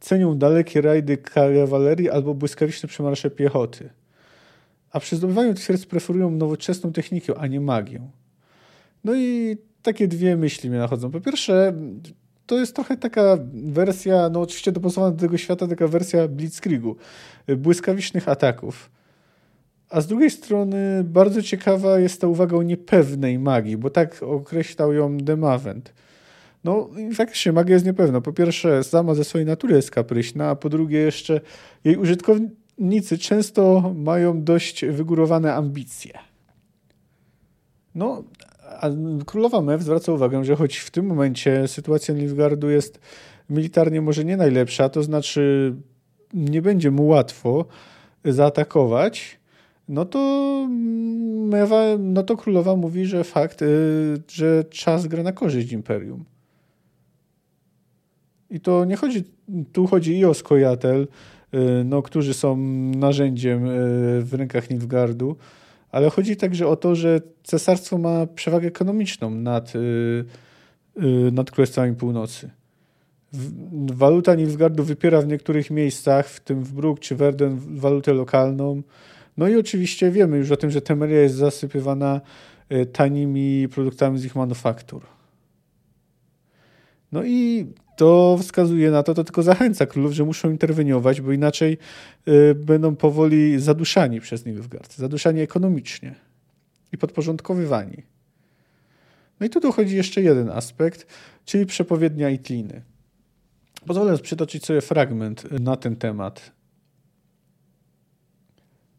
cenią 0.04 0.38
dalekie 0.38 0.80
rajdy 0.80 1.16
kawalerii 1.16 2.10
albo 2.10 2.34
błyskawiczne 2.34 2.88
przemarsze 2.88 3.30
piechoty. 3.30 3.90
A 4.90 5.00
przy 5.00 5.16
zdobywaniu 5.16 5.54
twierdz 5.54 5.86
preferują 5.86 6.30
nowoczesną 6.30 6.92
technikę, 6.92 7.38
a 7.38 7.46
nie 7.46 7.60
magię. 7.60 8.00
No 9.04 9.14
i 9.14 9.56
takie 9.82 10.08
dwie 10.08 10.36
myśli 10.36 10.70
mnie 10.70 10.78
nachodzą. 10.78 11.10
Po 11.10 11.20
pierwsze, 11.20 11.72
to 12.46 12.58
jest 12.58 12.74
trochę 12.74 12.96
taka 12.96 13.38
wersja, 13.52 14.28
no 14.28 14.40
oczywiście 14.40 14.72
dopasowana 14.72 15.12
do 15.12 15.20
tego 15.20 15.38
świata, 15.38 15.66
taka 15.66 15.88
wersja 15.88 16.28
Blitzkriegu, 16.28 16.96
błyskawicznych 17.56 18.28
ataków. 18.28 18.90
A 19.90 20.00
z 20.00 20.06
drugiej 20.06 20.30
strony 20.30 21.04
bardzo 21.04 21.42
ciekawa 21.42 21.98
jest 21.98 22.20
ta 22.20 22.26
uwaga 22.26 22.56
o 22.56 22.62
niepewnej 22.62 23.38
magii, 23.38 23.76
bo 23.76 23.90
tak 23.90 24.22
określał 24.22 24.92
ją 24.92 25.18
Demavent. 25.18 25.92
No 26.64 26.88
i 27.10 27.14
faktycznie 27.14 27.52
magia 27.52 27.74
jest 27.74 27.86
niepewna. 27.86 28.20
Po 28.20 28.32
pierwsze, 28.32 28.84
sama 28.84 29.14
ze 29.14 29.24
swojej 29.24 29.46
natury 29.46 29.76
jest 29.76 29.90
kapryśna, 29.90 30.48
a 30.48 30.56
po 30.56 30.68
drugie 30.68 30.98
jeszcze 30.98 31.40
jej 31.84 31.96
użytkownicy 31.96 33.18
często 33.18 33.92
mają 33.96 34.44
dość 34.44 34.84
wygórowane 34.84 35.54
ambicje. 35.54 36.12
No, 37.94 38.22
a 38.80 38.90
królowa 39.26 39.60
Mew 39.60 39.82
zwraca 39.82 40.12
uwagę, 40.12 40.44
że 40.44 40.56
choć 40.56 40.76
w 40.76 40.90
tym 40.90 41.06
momencie 41.06 41.68
sytuacja 41.68 42.14
Nilfgaardu 42.14 42.70
jest 42.70 43.00
militarnie 43.50 44.00
może 44.00 44.24
nie 44.24 44.36
najlepsza, 44.36 44.88
to 44.88 45.02
znaczy 45.02 45.74
nie 46.34 46.62
będzie 46.62 46.90
mu 46.90 47.06
łatwo 47.06 47.64
zaatakować, 48.24 49.38
no 49.88 50.04
to 50.04 50.44
Mewa, 51.48 51.82
no 51.98 52.22
to 52.22 52.36
królowa 52.36 52.76
mówi, 52.76 53.06
że 53.06 53.24
fakt, 53.24 53.62
y, 53.62 53.66
że 54.28 54.64
czas 54.64 55.06
gra 55.06 55.22
na 55.22 55.32
korzyść 55.32 55.72
imperium. 55.72 56.24
I 58.50 58.60
to 58.60 58.84
nie 58.84 58.96
chodzi, 58.96 59.24
tu 59.72 59.86
chodzi 59.86 60.18
i 60.18 60.24
o 60.24 60.34
Skojatel, 60.34 61.08
y, 61.54 61.58
no, 61.84 62.02
którzy 62.02 62.34
są 62.34 62.56
narzędziem 62.96 63.66
y, 63.66 63.70
w 64.22 64.34
rękach 64.34 64.70
Nilfgaardu, 64.70 65.36
ale 65.90 66.10
chodzi 66.10 66.36
także 66.36 66.68
o 66.68 66.76
to, 66.76 66.94
że 66.94 67.20
cesarstwo 67.42 67.98
ma 67.98 68.26
przewagę 68.26 68.68
ekonomiczną 68.68 69.30
nad, 69.30 69.72
nad 71.32 71.50
Królestwami 71.50 71.94
Północy. 71.94 72.50
Waluta 73.72 74.34
Nilfgaardu 74.34 74.84
wypiera 74.84 75.22
w 75.22 75.26
niektórych 75.26 75.70
miejscach, 75.70 76.28
w 76.28 76.40
tym 76.40 76.64
w 76.64 76.72
Bruk 76.72 77.00
czy 77.00 77.16
Verden, 77.16 77.58
walutę 77.58 78.12
lokalną. 78.12 78.82
No 79.36 79.48
i 79.48 79.56
oczywiście 79.56 80.10
wiemy 80.10 80.36
już 80.36 80.50
o 80.50 80.56
tym, 80.56 80.70
że 80.70 80.80
Temeria 80.80 81.20
jest 81.20 81.34
zasypywana 81.34 82.20
tanimi 82.92 83.68
produktami 83.68 84.18
z 84.18 84.24
ich 84.24 84.36
manufaktur. 84.36 85.02
No 87.12 87.24
i 87.24 87.66
to 87.96 88.38
wskazuje 88.40 88.90
na 88.90 89.02
to, 89.02 89.14
to 89.14 89.24
tylko 89.24 89.42
zachęca 89.42 89.86
królów, 89.86 90.12
że 90.12 90.24
muszą 90.24 90.50
interweniować, 90.50 91.20
bo 91.20 91.32
inaczej 91.32 91.78
y, 92.28 92.54
będą 92.54 92.96
powoli 92.96 93.60
zaduszani 93.60 94.20
przez 94.20 94.46
Nilfgaard, 94.46 94.96
zaduszani 94.96 95.40
ekonomicznie 95.40 96.14
i 96.92 96.98
podporządkowywani. 96.98 98.02
No 99.40 99.46
i 99.46 99.50
tu 99.50 99.60
dochodzi 99.60 99.96
jeszcze 99.96 100.22
jeden 100.22 100.50
aspekt, 100.50 101.06
czyli 101.44 101.66
przepowiednia 101.66 102.30
Itliny. 102.30 102.82
Pozwolę 103.86 104.18
przytoczyć 104.18 104.66
sobie 104.66 104.80
fragment 104.80 105.60
na 105.60 105.76
ten 105.76 105.96
temat. 105.96 106.52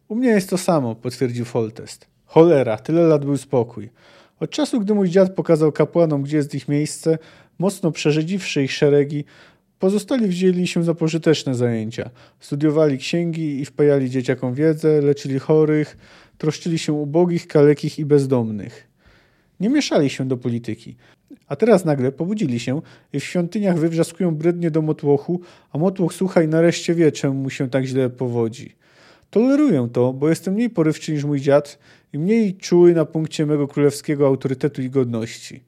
U 0.08 0.16
mnie 0.16 0.30
jest 0.30 0.50
to 0.50 0.58
samo, 0.58 0.96
potwierdził 0.96 1.46
Foltest. 1.46 2.08
Cholera, 2.26 2.78
tyle 2.78 3.02
lat 3.02 3.26
był 3.26 3.38
spokój. 3.38 3.90
Od 4.40 4.50
czasu, 4.50 4.80
gdy 4.80 4.94
mój 4.94 5.10
dziad 5.10 5.36
pokazał 5.36 5.72
kapłanom, 5.72 6.24
gdzie 6.24 6.38
jest 6.38 6.56
ich 6.56 6.68
miejsce, 6.68 7.18
mocno 7.60 7.92
przerzedziwszy 7.92 8.64
ich 8.64 8.72
szeregi, 8.72 9.26
pozostali 9.80 10.28
wzięli 10.28 10.68
się 10.68 10.84
za 10.84 10.94
pożyteczne 10.94 11.56
zajęcia. 11.56 12.10
Studiowali 12.40 12.98
księgi 12.98 13.60
i 13.60 13.66
wpajali 13.66 14.10
dzieciakom 14.10 14.54
wiedzę, 14.54 15.02
leczyli 15.02 15.40
chorych, 15.40 15.98
troszczyli 16.38 16.80
się 16.80 16.94
ubogich, 16.94 17.48
kalekich 17.48 18.00
i 18.00 18.06
bezdomnych. 18.06 18.88
Nie 19.60 19.70
mieszali 19.70 20.10
się 20.10 20.28
do 20.28 20.38
polityki. 20.38 20.96
A 21.48 21.56
teraz 21.56 21.86
nagle 21.86 22.12
pobudzili 22.12 22.60
się 22.60 22.82
i 23.14 23.20
w 23.20 23.24
świątyniach 23.24 23.80
wywrzaskują 23.80 24.36
brednie 24.36 24.72
do 24.72 24.82
motłochu, 24.82 25.42
a 25.72 25.78
motłoch 25.78 26.14
słucha 26.14 26.42
i 26.42 26.48
nareszcie 26.48 26.96
wie, 26.96 27.12
czemu 27.12 27.34
mu 27.34 27.50
się 27.50 27.70
tak 27.70 27.86
źle 27.86 28.10
powodzi. 28.10 28.76
Toleruję 29.30 29.90
to, 29.94 30.14
bo 30.14 30.30
jestem 30.30 30.54
mniej 30.54 30.70
porywczy 30.70 31.12
niż 31.12 31.24
mój 31.24 31.42
dziad 31.42 31.80
i 32.14 32.20
mniej 32.20 32.56
czuły 32.56 32.94
na 32.94 33.06
punkcie 33.06 33.46
mego 33.46 33.68
królewskiego 33.68 34.28
autorytetu 34.28 34.82
i 34.82 34.90
godności. 34.90 35.64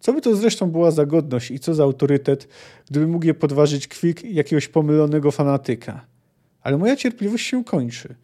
Co 0.00 0.12
by 0.12 0.20
to 0.20 0.36
zresztą 0.36 0.70
była 0.70 0.90
za 0.90 1.06
godność 1.06 1.50
i 1.50 1.58
co 1.58 1.74
za 1.74 1.82
autorytet, 1.82 2.48
gdyby 2.90 3.06
mógł 3.06 3.26
je 3.26 3.34
podważyć 3.34 3.88
kwik 3.88 4.24
jakiegoś 4.24 4.68
pomylonego 4.68 5.30
fanatyka? 5.30 6.06
ale 6.68 6.78
moja 6.78 6.96
cierpliwość 6.96 7.46
się 7.46 7.64
kończy. 7.64 8.14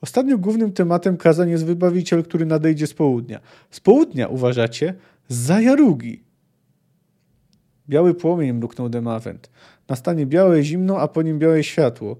Ostatnio 0.00 0.38
głównym 0.38 0.72
tematem 0.72 1.16
kazań 1.16 1.50
jest 1.50 1.64
wybawiciel, 1.64 2.24
który 2.24 2.46
nadejdzie 2.46 2.86
z 2.86 2.94
południa. 2.94 3.40
Z 3.70 3.80
południa, 3.80 4.28
uważacie? 4.28 4.94
Z 5.28 5.62
Jarugi. 5.62 6.22
Biały 7.88 8.14
płomień 8.14 8.52
mruknął 8.52 8.88
Demawent. 8.88 9.50
Nastanie 9.88 10.26
białe 10.26 10.62
zimno, 10.62 11.00
a 11.00 11.08
po 11.08 11.22
nim 11.22 11.38
białe 11.38 11.64
światło. 11.64 12.16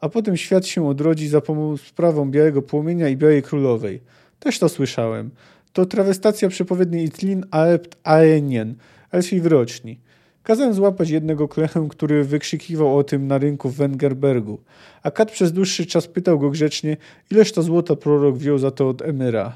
A 0.00 0.08
potem 0.08 0.36
świat 0.36 0.66
się 0.66 0.88
odrodzi 0.88 1.28
za 1.28 1.40
sprawą 1.88 2.30
białego 2.30 2.62
płomienia 2.62 3.08
i 3.08 3.16
białej 3.16 3.42
królowej. 3.42 4.00
Też 4.38 4.58
to 4.58 4.68
słyszałem. 4.68 5.30
To 5.74 5.86
trawestacja 5.86 6.48
przepowiedni 6.48 7.04
Itlin 7.04 7.44
Aept 7.50 7.96
Aenien, 8.04 8.74
elfii 9.10 9.40
wyroczni. 9.40 10.00
Kazałem 10.42 10.74
złapać 10.74 11.10
jednego 11.10 11.48
klechę, 11.48 11.86
który 11.90 12.24
wykrzykiwał 12.24 12.98
o 12.98 13.04
tym 13.04 13.26
na 13.26 13.38
rynku 13.38 13.68
w 13.68 13.76
Wengerbergu, 13.76 14.58
a 15.02 15.10
Kat 15.10 15.30
przez 15.30 15.52
dłuższy 15.52 15.86
czas 15.86 16.06
pytał 16.06 16.38
go 16.38 16.50
grzecznie, 16.50 16.96
ileż 17.30 17.52
to 17.52 17.62
złota 17.62 17.96
prorok 17.96 18.36
wziął 18.36 18.58
za 18.58 18.70
to 18.70 18.88
od 18.88 19.02
Emyra. 19.02 19.52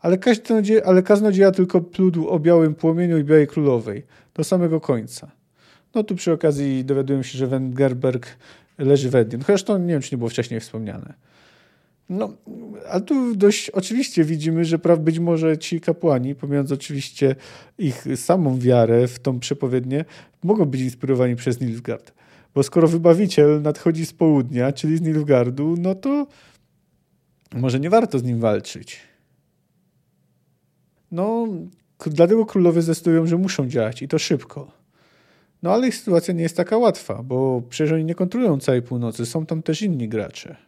Ale, 0.00 0.18
kaznodzieja, 0.18 0.82
ale 0.84 1.02
kaznodzieja 1.02 1.50
tylko 1.50 1.80
pludł 1.80 2.28
o 2.28 2.38
białym 2.38 2.74
płomieniu 2.74 3.18
i 3.18 3.24
białej 3.24 3.46
królowej, 3.46 4.02
do 4.34 4.44
samego 4.44 4.80
końca. 4.80 5.30
No 5.94 6.04
tu 6.04 6.14
przy 6.14 6.32
okazji 6.32 6.84
dowiaduję 6.84 7.24
się, 7.24 7.38
że 7.38 7.46
Wengerberg 7.46 8.26
leży 8.78 9.10
w 9.10 9.14
Edin. 9.14 9.40
Chociaż 9.40 9.62
to 9.62 9.78
nie 9.78 9.92
wiem, 9.92 10.02
czy 10.02 10.14
nie 10.14 10.18
było 10.18 10.30
wcześniej 10.30 10.60
wspomniane. 10.60 11.14
No, 12.08 12.36
a 12.90 13.00
tu 13.00 13.36
dość 13.36 13.70
oczywiście 13.70 14.24
widzimy, 14.24 14.64
że 14.64 14.78
praw 14.78 15.00
być 15.00 15.18
może 15.18 15.58
ci 15.58 15.80
kapłani, 15.80 16.34
pomijając 16.34 16.72
oczywiście 16.72 17.36
ich 17.78 18.06
samą 18.16 18.58
wiarę 18.58 19.08
w 19.08 19.18
tą 19.18 19.40
przepowiednię, 19.40 20.04
mogą 20.42 20.64
być 20.64 20.80
inspirowani 20.80 21.36
przez 21.36 21.60
Nilfgaard. 21.60 22.12
Bo 22.54 22.62
skoro 22.62 22.88
wybawiciel 22.88 23.62
nadchodzi 23.62 24.06
z 24.06 24.12
południa, 24.12 24.72
czyli 24.72 24.96
z 24.96 25.00
Nilfgaardu, 25.00 25.74
no 25.78 25.94
to 25.94 26.26
może 27.54 27.80
nie 27.80 27.90
warto 27.90 28.18
z 28.18 28.22
nim 28.22 28.40
walczyć. 28.40 29.00
No, 31.10 31.48
dlatego 32.06 32.46
królowie 32.46 32.82
zdecydują, 32.82 33.26
że 33.26 33.36
muszą 33.36 33.68
działać 33.68 34.02
i 34.02 34.08
to 34.08 34.18
szybko. 34.18 34.72
No 35.62 35.72
ale 35.72 35.88
ich 35.88 35.94
sytuacja 35.94 36.34
nie 36.34 36.42
jest 36.42 36.56
taka 36.56 36.78
łatwa, 36.78 37.22
bo 37.22 37.62
przecież 37.68 37.92
oni 37.92 38.04
nie 38.04 38.14
kontrolują 38.14 38.60
całej 38.60 38.82
północy, 38.82 39.26
są 39.26 39.46
tam 39.46 39.62
też 39.62 39.82
inni 39.82 40.08
gracze. 40.08 40.65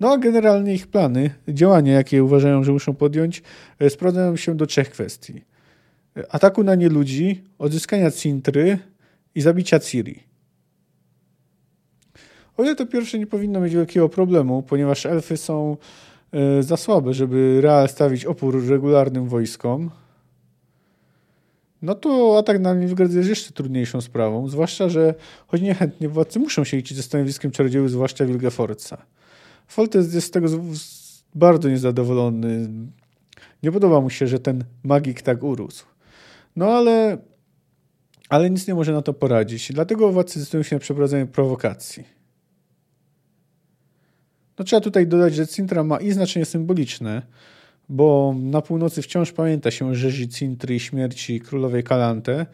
No 0.00 0.12
a 0.12 0.18
generalnie 0.18 0.74
ich 0.74 0.86
plany, 0.86 1.30
działania, 1.48 1.92
jakie 1.92 2.24
uważają, 2.24 2.64
że 2.64 2.72
muszą 2.72 2.94
podjąć, 2.94 3.42
e, 3.78 3.90
sprowadzają 3.90 4.36
się 4.36 4.54
do 4.56 4.66
trzech 4.66 4.90
kwestii. 4.90 5.42
E, 6.16 6.32
ataku 6.32 6.64
na 6.64 6.74
nieludzi, 6.74 7.42
odzyskania 7.58 8.10
Cintry 8.10 8.78
i 9.34 9.40
zabicia 9.40 9.78
Ciri. 9.78 10.22
O 12.56 12.62
ile 12.62 12.76
to 12.76 12.86
pierwsze 12.86 13.18
nie 13.18 13.26
powinno 13.26 13.60
mieć 13.60 13.74
wielkiego 13.74 14.08
problemu, 14.08 14.62
ponieważ 14.62 15.06
elfy 15.06 15.36
są 15.36 15.76
e, 16.32 16.62
za 16.62 16.76
słabe, 16.76 17.14
żeby 17.14 17.60
real 17.60 17.88
stawić 17.88 18.24
opór 18.24 18.68
regularnym 18.68 19.28
wojskom, 19.28 19.90
no 21.82 21.94
to 21.94 22.38
atak 22.38 22.60
na 22.60 22.74
Nilfgaard 22.74 23.12
jest 23.12 23.28
jeszcze 23.28 23.52
trudniejszą 23.52 24.00
sprawą, 24.00 24.48
zwłaszcza, 24.48 24.88
że 24.88 25.14
choć 25.46 25.60
niechętnie 25.60 26.08
władcy 26.08 26.38
muszą 26.38 26.64
się 26.64 26.76
liczyć 26.76 26.96
ze 26.96 27.02
stanowiskiem 27.02 27.50
czarodziejów, 27.50 27.90
zwłaszcza 27.90 28.26
Wilgefortza. 28.26 29.02
Foltest 29.68 30.14
jest 30.14 30.26
z 30.26 30.30
tego 30.30 30.48
bardzo 31.34 31.68
niezadowolony. 31.68 32.68
Nie 33.62 33.72
podoba 33.72 34.00
mu 34.00 34.10
się, 34.10 34.26
że 34.26 34.38
ten 34.38 34.64
magik 34.82 35.22
tak 35.22 35.42
urósł. 35.42 35.86
No 36.56 36.66
ale, 36.66 37.18
ale 38.28 38.50
nic 38.50 38.68
nie 38.68 38.74
może 38.74 38.92
na 38.92 39.02
to 39.02 39.12
poradzić. 39.14 39.72
Dlatego 39.72 40.12
władcy 40.12 40.40
zdecydują 40.40 40.62
się 40.62 40.76
na 40.76 40.80
przeprowadzenie 40.80 41.26
prowokacji. 41.26 42.04
No 44.58 44.64
trzeba 44.64 44.80
tutaj 44.80 45.06
dodać, 45.06 45.34
że 45.34 45.46
Cintra 45.46 45.84
ma 45.84 46.00
i 46.00 46.12
znaczenie 46.12 46.44
symboliczne, 46.44 47.22
bo 47.88 48.34
na 48.38 48.62
północy 48.62 49.02
wciąż 49.02 49.32
pamięta 49.32 49.70
się 49.70 49.94
rzezi 49.94 50.28
Cintry 50.28 50.74
i 50.74 50.80
śmierci 50.80 51.40
królowej 51.40 51.84
Kalante. 51.84 52.46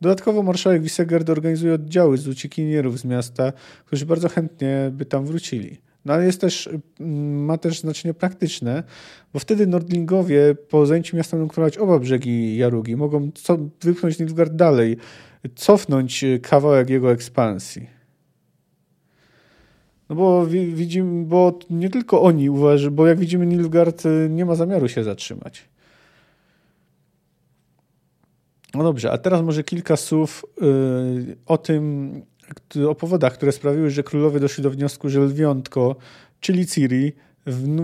Dodatkowo 0.00 0.42
marszałek 0.42 0.82
Wisegard 0.82 1.30
organizuje 1.30 1.74
oddziały 1.74 2.18
z 2.18 2.28
uciekinierów 2.28 2.98
z 2.98 3.04
miasta, 3.04 3.52
którzy 3.84 4.06
bardzo 4.06 4.28
chętnie 4.28 4.90
by 4.92 5.04
tam 5.04 5.26
wrócili. 5.26 5.85
No 6.06 6.12
ale 6.12 6.26
jest 6.26 6.40
też, 6.40 6.68
mm, 7.00 7.44
ma 7.44 7.58
też 7.58 7.80
znaczenie 7.80 8.14
praktyczne, 8.14 8.82
bo 9.32 9.38
wtedy 9.38 9.66
Nordlingowie 9.66 10.54
po 10.68 10.86
zajęciu 10.86 11.16
miasta 11.16 11.36
będą 11.36 11.48
kontrolować 11.48 11.78
oba 11.78 11.98
brzegi 11.98 12.56
Jarugi. 12.56 12.96
Mogą 12.96 13.30
co, 13.34 13.58
wypchnąć 13.80 14.18
Nilfgaard 14.18 14.52
dalej, 14.52 14.96
cofnąć 15.54 16.24
kawałek 16.42 16.90
jego 16.90 17.12
ekspansji. 17.12 17.86
No 20.08 20.16
bo 20.16 20.46
widzimy, 20.46 21.24
bo 21.24 21.58
nie 21.70 21.90
tylko 21.90 22.22
oni 22.22 22.50
uważają, 22.50 22.90
bo 22.90 23.06
jak 23.06 23.18
widzimy 23.18 23.46
Nilfgaard 23.46 24.06
y, 24.06 24.28
nie 24.30 24.44
ma 24.44 24.54
zamiaru 24.54 24.88
się 24.88 25.04
zatrzymać. 25.04 25.68
No 28.74 28.82
dobrze, 28.82 29.12
a 29.12 29.18
teraz 29.18 29.42
może 29.42 29.64
kilka 29.64 29.96
słów 29.96 30.44
yy, 30.60 31.36
o 31.46 31.58
tym, 31.58 32.12
o 32.88 32.94
powodach, 32.94 33.34
które 33.34 33.52
sprawiły, 33.52 33.90
że 33.90 34.02
królowie 34.02 34.40
doszli 34.40 34.62
do 34.62 34.70
wniosku, 34.70 35.08
że 35.08 35.20
lwiątko, 35.20 35.96
czyli 36.40 36.66
Ciri, 36.66 37.12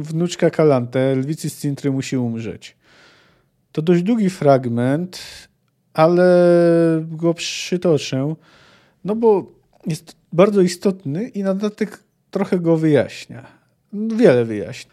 wnuczka 0.03 0.51
Kalante, 0.51 1.15
lwicy 1.15 1.51
z 1.51 1.61
Cintry 1.61 1.91
musi 1.91 2.17
umrzeć. 2.17 2.77
To 3.73 3.83
dość 3.83 4.03
długi 4.03 4.31
fragment, 4.31 5.23
ale 5.95 6.27
go 7.11 7.35
przytoczę, 7.35 8.35
no 9.05 9.17
bo 9.17 9.53
jest 9.87 10.17
bardzo 10.33 10.61
istotny 10.61 11.29
i 11.29 11.43
na 11.43 11.55
dodatek 11.55 12.03
trochę 12.31 12.59
go 12.59 12.77
wyjaśnia. 12.77 13.47
Wiele 13.93 14.45
wyjaśnia. 14.45 14.93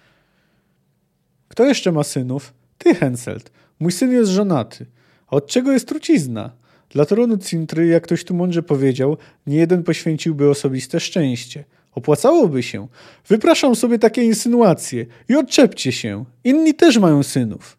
Kto 1.47 1.65
jeszcze 1.65 1.91
ma 1.91 2.03
synów? 2.03 2.53
Ty, 2.77 2.95
Henselt. 2.95 3.51
Mój 3.79 3.91
syn 3.91 4.11
jest 4.11 4.31
żonaty. 4.31 4.85
Od 5.27 5.47
czego 5.47 5.71
jest 5.71 5.87
trucizna? 5.87 6.51
Dla 6.89 7.05
tronu 7.05 7.37
Cintry, 7.37 7.87
jak 7.87 8.03
ktoś 8.03 8.23
tu 8.23 8.33
mądrze 8.33 8.63
powiedział, 8.63 9.17
nie 9.47 9.57
jeden 9.57 9.83
poświęciłby 9.83 10.49
osobiste 10.49 10.99
szczęście. 10.99 11.63
Opłacałoby 11.91 12.63
się. 12.63 12.87
Wypraszam 13.27 13.75
sobie 13.75 13.99
takie 13.99 14.23
insynuacje 14.23 15.05
i 15.29 15.35
odczepcie 15.35 15.91
się. 15.91 16.25
Inni 16.43 16.73
też 16.73 16.97
mają 16.97 17.23
synów. 17.23 17.77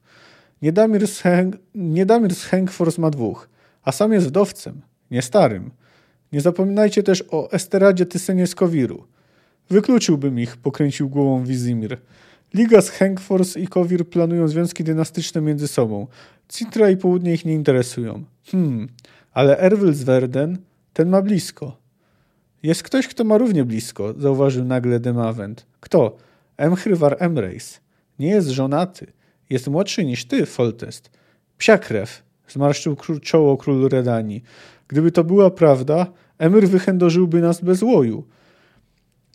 Niedamir 0.62 1.08
z, 1.08 1.20
Heng 1.20 1.56
Hengfors 2.50 2.98
ma 2.98 3.10
dwóch, 3.10 3.48
a 3.82 3.92
sam 3.92 4.12
jest 4.12 4.26
wdowcem, 4.26 4.80
nie 5.10 5.22
starym. 5.22 5.70
Nie 6.32 6.40
zapominajcie 6.40 7.02
też 7.02 7.24
o 7.30 7.52
Esteradzie 7.52 8.06
Tysenie 8.06 8.46
z 8.46 8.54
Kowiru. 8.54 9.04
Wykluczyłbym 9.70 10.40
ich, 10.40 10.56
pokręcił 10.56 11.08
głową 11.08 11.44
Wizimir. 11.44 11.98
Liga 12.54 12.80
z 12.80 12.90
Hengfors 12.90 13.56
i 13.56 13.66
Kowir 13.66 14.08
planują 14.08 14.48
związki 14.48 14.84
dynastyczne 14.84 15.40
między 15.40 15.68
sobą. 15.68 16.06
Citra 16.48 16.90
i 16.90 16.96
południe 16.96 17.34
ich 17.34 17.44
nie 17.44 17.54
interesują. 17.54 18.24
Hmm, 18.50 18.88
ale 19.32 19.70
Verden, 20.04 20.58
ten 20.92 21.08
ma 21.08 21.22
blisko. 21.22 21.76
Jest 22.62 22.82
ktoś, 22.82 23.08
kto 23.08 23.24
ma 23.24 23.38
równie 23.38 23.64
blisko, 23.64 24.14
zauważył 24.18 24.64
nagle 24.64 25.00
Demavent. 25.00 25.66
Kto? 25.80 26.16
Emchryvar 26.56 27.16
Emreis. 27.18 27.80
Nie 28.18 28.28
jest 28.28 28.48
żonaty. 28.48 29.06
Jest 29.50 29.68
młodszy 29.68 30.04
niż 30.04 30.24
ty, 30.24 30.46
Foltest. 30.46 31.10
Psia 31.58 31.78
zmarszczył 32.48 32.96
czoło 33.22 33.56
król 33.56 33.88
Redani. 33.88 34.42
Gdyby 34.88 35.12
to 35.12 35.24
była 35.24 35.50
prawda, 35.50 36.06
Emir 36.38 36.68
wychędożyłby 36.68 37.40
nas 37.40 37.60
bez 37.60 37.82
łoju. 37.82 38.24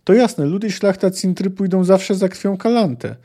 To 0.04 0.13
jasne, 0.13 0.45
ludy 0.45 0.71
szlachta 0.71 1.12
Cintry 1.12 1.49
pójdą 1.49 1.84
zawsze 1.84 2.15
za 2.15 2.30
krwią 2.30 2.58
Kalantę. 2.58 3.15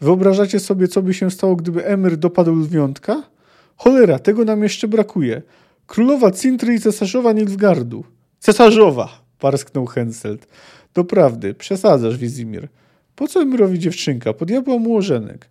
Wyobrażacie 0.00 0.60
sobie, 0.60 0.88
co 0.88 1.02
by 1.02 1.14
się 1.14 1.30
stało, 1.30 1.56
gdyby 1.56 1.86
Emir 1.86 2.16
dopadł 2.16 2.54
lwiątka? 2.54 3.22
Cholera, 3.78 4.18
tego 4.18 4.44
nam 4.44 4.62
jeszcze 4.62 4.88
brakuje. 4.88 5.42
Królowa 5.86 6.30
Cintry 6.30 6.74
i 6.74 6.80
cesarzowa 6.80 7.32
Nilfgardu. 7.32 8.04
Cesarzowa, 8.38 9.22
parsknął 9.38 9.86
Henselt. 9.86 10.46
Doprawdy, 10.94 11.54
przesadzasz, 11.54 12.16
Wizimir. 12.16 12.68
Po 13.16 13.28
co 13.28 13.42
Emirowi 13.42 13.78
dziewczynka? 13.78 14.32
Podjabła 14.32 14.78
mu 14.78 14.96
ożenek. 14.96 15.48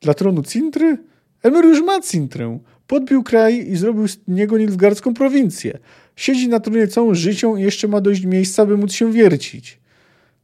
Dla 0.00 0.14
tronu 0.14 0.42
Cintry? 0.42 0.98
Emir 1.42 1.64
już 1.64 1.82
ma 1.82 2.00
Cintrę. 2.00 2.58
Podbił 2.86 3.22
kraj 3.22 3.70
i 3.70 3.76
zrobił 3.76 4.08
z 4.08 4.18
niego 4.28 4.58
Nilfgardzką 4.58 5.14
prowincję. 5.14 5.78
Siedzi 6.16 6.48
na 6.48 6.60
tronie 6.60 6.88
całą 6.88 7.14
życią 7.14 7.56
i 7.56 7.62
jeszcze 7.62 7.88
ma 7.88 8.00
dość 8.00 8.24
miejsca, 8.24 8.66
by 8.66 8.76
móc 8.76 8.92
się 8.92 9.12
wiercić. 9.12 9.80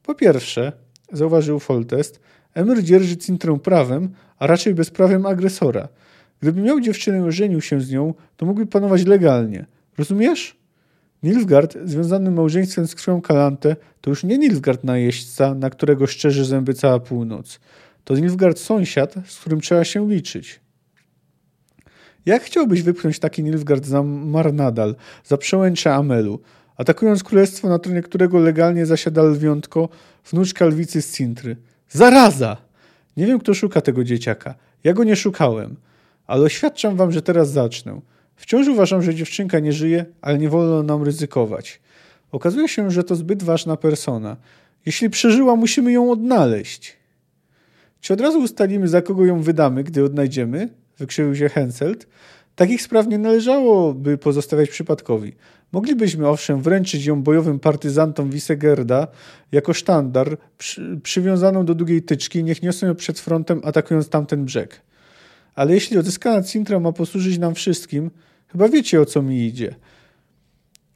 Po 0.03 0.15
pierwsze, 0.15 0.73
zauważył 1.13 1.59
Foltest, 1.59 2.21
Emir 2.55 2.83
dzierży 2.83 3.17
Cintrę 3.17 3.59
prawem, 3.59 4.09
a 4.39 4.47
raczej 4.47 4.75
bezprawiem 4.75 5.27
agresora. 5.27 5.89
Gdyby 6.41 6.61
miał 6.61 6.81
dziewczynę 6.81 7.33
żenił 7.33 7.61
się 7.61 7.81
z 7.81 7.91
nią, 7.91 8.15
to 8.37 8.47
mógłby 8.47 8.67
panować 8.67 9.05
legalnie. 9.05 9.67
Rozumiesz? 9.99 10.57
Nilfgaard, 11.23 11.77
związany 11.85 12.31
małżeństwem 12.31 12.87
z 12.87 12.95
krwią 12.95 13.21
Kalante, 13.21 13.77
to 14.01 14.11
już 14.11 14.25
nie 14.25 14.39
Nilfgaard 14.39 14.85
najeźdźca, 14.85 15.55
na 15.55 15.71
którego 15.71 16.07
szczerzy 16.07 16.45
zęby 16.45 16.75
cała 16.75 17.01
północ. 17.01 17.61
To 18.05 18.15
Nilfgaard 18.15 18.59
sąsiad, 18.59 19.15
z 19.27 19.41
którym 19.41 19.61
trzeba 19.61 19.85
się 19.85 20.09
liczyć. 20.09 20.61
Jak 22.27 22.43
chciałbyś 22.43 22.83
wypchnąć 22.83 23.19
taki 23.19 23.43
Nilfgaard 23.45 23.87
za 23.87 24.03
Marnadal, 24.03 24.95
za 25.25 25.37
przełęcze 25.37 25.95
Amelu, 25.95 26.41
atakując 26.77 27.25
królestwo, 27.25 27.69
na 27.69 27.79
tronie 27.79 28.03
którego 28.03 28.39
legalnie 28.39 28.87
zasiada 28.87 29.23
lwiątko, 29.23 29.89
wnuczka 30.31 30.67
lwicy 30.67 31.03
z 31.03 31.17
Cintry. 31.17 31.57
Zaraza! 31.89 32.57
Nie 33.17 33.27
wiem, 33.27 33.39
kto 33.39 33.55
szuka 33.55 33.81
tego 33.81 34.05
dzieciaka. 34.05 34.55
Ja 34.85 34.93
go 34.93 35.05
nie 35.05 35.17
szukałem. 35.17 35.77
Ale 36.29 36.43
oświadczam 36.43 36.97
wam, 36.97 37.13
że 37.13 37.23
teraz 37.23 37.51
zacznę. 37.51 38.01
Wciąż 38.37 38.69
uważam, 38.69 39.03
że 39.03 39.15
dziewczynka 39.15 39.59
nie 39.59 39.73
żyje, 39.73 40.07
ale 40.21 40.39
nie 40.39 40.49
wolno 40.49 40.83
nam 40.83 41.03
ryzykować. 41.03 41.81
Okazuje 42.33 42.69
się, 42.69 42.91
że 42.91 43.05
to 43.05 43.17
zbyt 43.17 43.43
ważna 43.43 43.77
persona. 43.77 44.37
Jeśli 44.87 45.11
przeżyła, 45.11 45.57
musimy 45.57 45.93
ją 45.93 46.11
odnaleźć. 46.11 46.97
Czy 48.01 48.13
od 48.13 48.21
razu 48.21 48.39
ustalimy, 48.39 48.89
za 48.89 49.03
kogo 49.03 49.25
ją 49.25 49.43
wydamy, 49.43 49.85
gdy 49.85 50.05
odnajdziemy? 50.05 50.69
Wykrzywił 50.99 51.37
się 51.37 51.49
Henselt. 51.49 52.07
Takich 52.57 52.83
spraw 52.83 53.07
nie 53.07 53.19
należałoby 53.19 54.19
pozostawiać 54.19 54.71
przypadkowi. 54.71 55.33
Moglibyśmy 55.73 56.29
owszem 56.29 56.63
wręczyć 56.63 57.07
ją 57.07 57.23
bojowym 57.23 57.59
partyzantom 57.59 58.31
Wisegerda 58.31 59.07
jako 59.53 59.73
sztandar 59.73 60.37
przy, 60.59 61.01
przywiązaną 61.03 61.65
do 61.65 61.75
długiej 61.75 62.03
tyczki, 62.03 62.45
niech 62.45 62.63
niosą 62.63 62.87
ją 62.87 62.95
przed 62.95 63.21
frontem, 63.21 63.61
atakując 63.65 64.09
tamten 64.09 64.45
brzeg. 64.45 64.81
Ale 65.59 65.75
jeśli 65.75 65.99
odzyskana 65.99 66.43
Cintra 66.43 66.81
ma 66.81 66.93
posłużyć 66.93 67.39
nam 67.39 67.55
wszystkim, 67.55 68.11
chyba 68.49 68.69
wiecie 68.69 69.01
o 69.01 69.05
co 69.05 69.23
mi 69.23 69.47
idzie. 69.47 69.75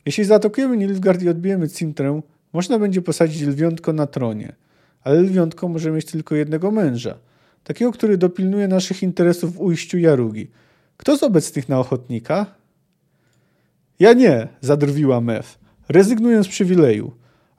Jeśli 0.07 0.25
zaatakujemy 0.25 0.77
Nilfgaard 0.77 1.23
i 1.23 1.29
odbijemy 1.29 1.69
Cintrę, 1.69 2.21
można 2.53 2.79
będzie 2.79 3.03
posadzić 3.03 3.43
lwiątko 3.43 3.93
na 3.93 4.07
tronie. 4.07 4.53
Ale 5.05 5.21
lwiątko 5.21 5.69
może 5.69 5.91
mieć 5.91 6.05
tylko 6.05 6.35
jednego 6.35 6.71
męża. 6.71 7.19
Takiego, 7.65 7.93
który 7.93 8.19
dopilnuje 8.19 8.69
naszych 8.69 9.03
interesów 9.03 9.55
w 9.55 9.61
ujściu 9.61 9.99
Jarugi. 9.99 10.51
Kto 10.97 11.17
z 11.17 11.23
obecnych 11.23 11.69
na 11.69 11.81
ochotnika? 11.81 12.47
Ja 13.99 14.13
nie, 14.13 14.49
zadrwiła 14.61 15.21
Mef. 15.21 15.59
Rezygnuję 15.89 16.45
z 16.45 16.49
przywileju. 16.49 17.13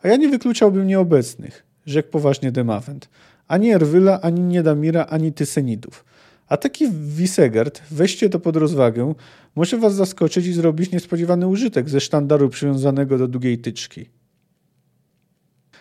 A 0.03 0.07
ja 0.07 0.15
nie 0.15 0.29
wykluczałbym 0.29 0.87
nieobecnych, 0.87 1.63
rzekł 1.85 2.09
poważnie 2.09 2.51
Demavent. 2.51 3.09
Ani 3.47 3.71
Erwyla, 3.71 4.21
ani 4.21 4.41
Niedamira, 4.41 5.05
ani 5.05 5.33
Tysenidów. 5.33 6.05
A 6.53 6.57
taki 6.57 6.91
Wisegard, 6.91 7.81
weźcie 7.91 8.29
to 8.29 8.39
pod 8.39 8.55
rozwagę, 8.55 9.13
może 9.55 9.77
was 9.77 9.95
zaskoczyć 9.95 10.45
i 10.45 10.53
zrobić 10.53 10.91
niespodziewany 10.91 11.47
użytek 11.47 11.89
ze 11.89 12.01
sztandaru 12.01 12.49
przywiązanego 12.49 13.17
do 13.17 13.27
długiej 13.27 13.57
tyczki. 13.57 14.09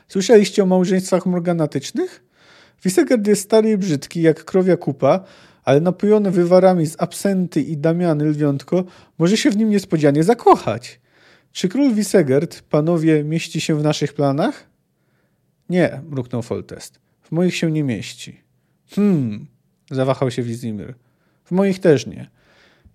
Słyszeliście 0.09 0.63
o 0.63 0.67
małżeństwach 0.67 1.27
morganatycznych? 1.27 2.25
Wisegard 2.85 3.27
jest 3.27 3.43
stary 3.43 3.71
i 3.71 3.77
brzydki, 3.77 4.23
jak 4.23 4.45
krowia 4.45 4.77
kupa, 4.77 5.25
ale 5.65 5.81
napojony 5.81 6.31
wywarami 6.31 6.87
z 6.87 6.97
absenty 6.99 7.63
i 7.63 7.77
damiany 7.77 8.25
lwiątko 8.25 8.85
może 9.19 9.37
się 9.37 9.51
w 9.51 9.57
nim 9.57 9.71
niespodzianie 9.71 10.25
zakochać. 10.25 11.01
Czy 11.53 11.69
król 11.69 11.95
Wisegard, 11.95 12.63
panowie, 12.63 13.25
mieści 13.25 13.61
się 13.61 13.79
w 13.79 13.83
naszych 13.83 14.13
planach? 14.13 14.67
Nie, 15.69 16.01
mruknął 16.09 16.43
Foltest. 16.43 17.01
W 17.23 17.33
moich 17.33 17.57
się 17.57 17.73
nie 17.73 17.85
mieści. 17.85 18.41
Hmm, 18.91 19.47
zawahał 19.95 20.31
się 20.31 20.43
Wizimir. 20.43 20.95
W 21.45 21.51
moich 21.51 21.79
też 21.79 22.07
nie. 22.07 22.31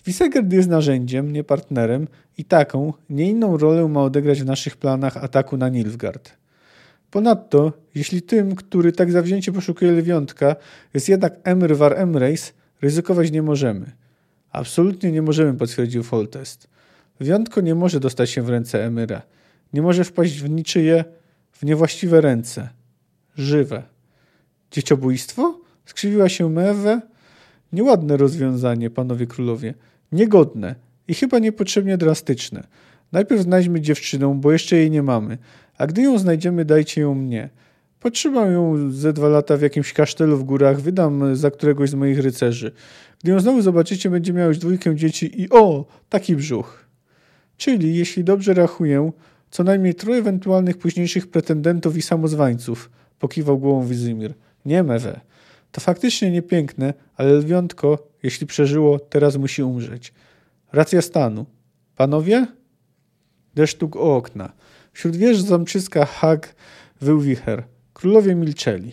Wisegard 0.05 0.53
jest 0.53 0.69
narzędziem, 0.69 1.33
nie 1.33 1.43
partnerem 1.43 2.07
i 2.37 2.45
taką, 2.45 2.93
nie 3.09 3.29
inną 3.29 3.57
rolę 3.57 3.87
ma 3.87 4.03
odegrać 4.03 4.41
w 4.41 4.45
naszych 4.45 4.77
planach 4.77 5.17
ataku 5.17 5.57
na 5.57 5.69
Nilfgaard. 5.69 6.33
Ponadto, 7.11 7.73
jeśli 7.95 8.21
tym, 8.21 8.55
który 8.55 8.91
tak 8.91 9.11
zawzięcie 9.11 9.51
poszukuje 9.51 9.91
lwiątka, 9.91 10.55
jest 10.93 11.09
jednak 11.09 11.39
Emir 11.43 11.77
War 11.77 11.93
Emreis, 11.93 12.53
ryzykować 12.81 13.31
nie 13.31 13.41
możemy. 13.41 13.91
Absolutnie 14.51 15.11
nie 15.11 15.21
możemy, 15.21 15.53
potwierdził 15.53 16.03
Foltest. 16.03 16.67
Lwiątko 17.19 17.61
nie 17.61 17.75
może 17.75 17.99
dostać 17.99 18.29
się 18.29 18.41
w 18.41 18.49
ręce 18.49 18.85
Emyra. 18.85 19.21
Nie 19.73 19.81
może 19.81 20.03
wpaść 20.03 20.41
w 20.41 20.49
niczyje, 20.49 21.05
w 21.51 21.63
niewłaściwe 21.63 22.21
ręce. 22.21 22.69
Żywe. 23.37 23.83
Dzieciobójstwo? 24.71 25.56
Skrzywiła 25.87 26.29
się 26.29 26.49
Mewe. 26.49 27.01
Nieładne 27.73 28.17
rozwiązanie, 28.17 28.89
panowie 28.89 29.27
królowie. 29.27 29.73
Niegodne 30.11 30.75
i 31.07 31.13
chyba 31.13 31.39
niepotrzebnie 31.39 31.97
drastyczne. 31.97 32.63
Najpierw 33.11 33.41
znajdźmy 33.41 33.81
dziewczynę, 33.81 34.37
bo 34.41 34.51
jeszcze 34.51 34.75
jej 34.75 34.91
nie 34.91 35.03
mamy, 35.03 35.37
a 35.77 35.87
gdy 35.87 36.01
ją 36.01 36.19
znajdziemy, 36.19 36.65
dajcie 36.65 37.01
ją 37.01 37.15
mnie. 37.15 37.49
Potrzymam 37.99 38.51
ją 38.51 38.91
ze 38.91 39.13
dwa 39.13 39.27
lata 39.27 39.57
w 39.57 39.61
jakimś 39.61 39.93
kasztelu 39.93 40.37
w 40.37 40.43
górach, 40.43 40.81
wydam 40.81 41.35
za 41.35 41.51
któregoś 41.51 41.89
z 41.89 41.93
moich 41.93 42.19
rycerzy. 42.19 42.71
Gdy 43.23 43.31
ją 43.31 43.39
znowu 43.39 43.61
zobaczycie, 43.61 44.09
będzie 44.09 44.33
miała 44.33 44.47
już 44.47 44.57
dwójkę 44.57 44.95
dzieci 44.95 45.41
i 45.41 45.49
o, 45.49 45.85
taki 46.09 46.35
brzuch. 46.35 46.85
Czyli, 47.57 47.95
jeśli 47.95 48.23
dobrze 48.23 48.53
rachuję, 48.53 49.11
co 49.51 49.63
najmniej 49.63 49.95
troje 49.95 50.19
ewentualnych 50.19 50.77
późniejszych 50.77 51.27
pretendentów 51.27 51.97
i 51.97 52.01
samozwańców, 52.01 52.89
pokiwał 53.19 53.57
głową 53.57 53.87
Wizimir. 53.87 54.33
Nie, 54.65 54.83
Mewe. 54.83 55.19
To 55.77 55.81
faktycznie 55.81 56.31
niepiękne, 56.31 56.93
ale 57.15 57.33
lwiątko, 57.33 58.07
jeśli 58.23 58.47
przeżyło, 58.47 58.99
teraz 58.99 59.37
musi 59.37 59.63
umrzeć. 59.63 60.13
Racja 60.71 61.01
stanu. 61.01 61.45
Panowie? 61.95 62.47
Desztuk 63.55 63.95
o 63.95 64.15
okna. 64.15 64.53
Wśród 64.93 65.15
wież 65.15 65.41
zamczyska 65.41 66.05
Hag 66.05 66.55
wył 67.01 67.19
wicher. 67.19 67.63
Królowie 67.93 68.35
milczeli. 68.35 68.91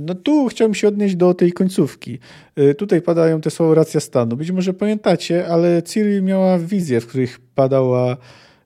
No 0.00 0.14
tu 0.14 0.48
chciałbym 0.48 0.74
się 0.74 0.88
odnieść 0.88 1.16
do 1.16 1.34
tej 1.34 1.52
końcówki. 1.52 2.18
Y, 2.58 2.74
tutaj 2.74 3.02
padają 3.02 3.40
te 3.40 3.50
słowa 3.50 3.74
racja 3.74 4.00
stanu. 4.00 4.36
Być 4.36 4.50
może 4.50 4.74
pamiętacie, 4.74 5.48
ale 5.48 5.82
Ciri 5.82 6.22
miała 6.22 6.58
wizję, 6.58 7.00
w 7.00 7.06
których 7.06 7.40
padała 7.54 8.16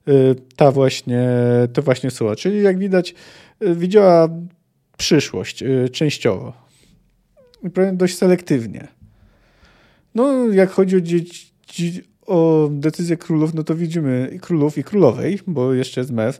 y, 0.07 0.35
ta 0.55 0.71
właśnie, 0.71 1.27
to 1.73 1.81
właśnie 1.81 2.11
słowa. 2.11 2.35
Czyli 2.35 2.61
jak 2.61 2.77
widać, 2.77 3.15
y, 3.63 3.75
widziała 3.75 4.29
przyszłość 4.97 5.63
częściowo. 5.91 6.53
I 7.63 7.69
dość 7.93 8.17
selektywnie. 8.17 8.87
No, 10.15 10.47
jak 10.47 10.71
chodzi 10.71 10.95
o, 10.95 11.01
dzieci, 11.01 11.51
o 12.25 12.69
decyzję 12.71 13.17
królów, 13.17 13.53
no 13.53 13.63
to 13.63 13.75
widzimy 13.75 14.39
królów 14.41 14.77
i 14.77 14.83
królowej, 14.83 15.39
bo 15.47 15.73
jeszcze 15.73 16.01
jest 16.01 16.11
MEF, 16.11 16.39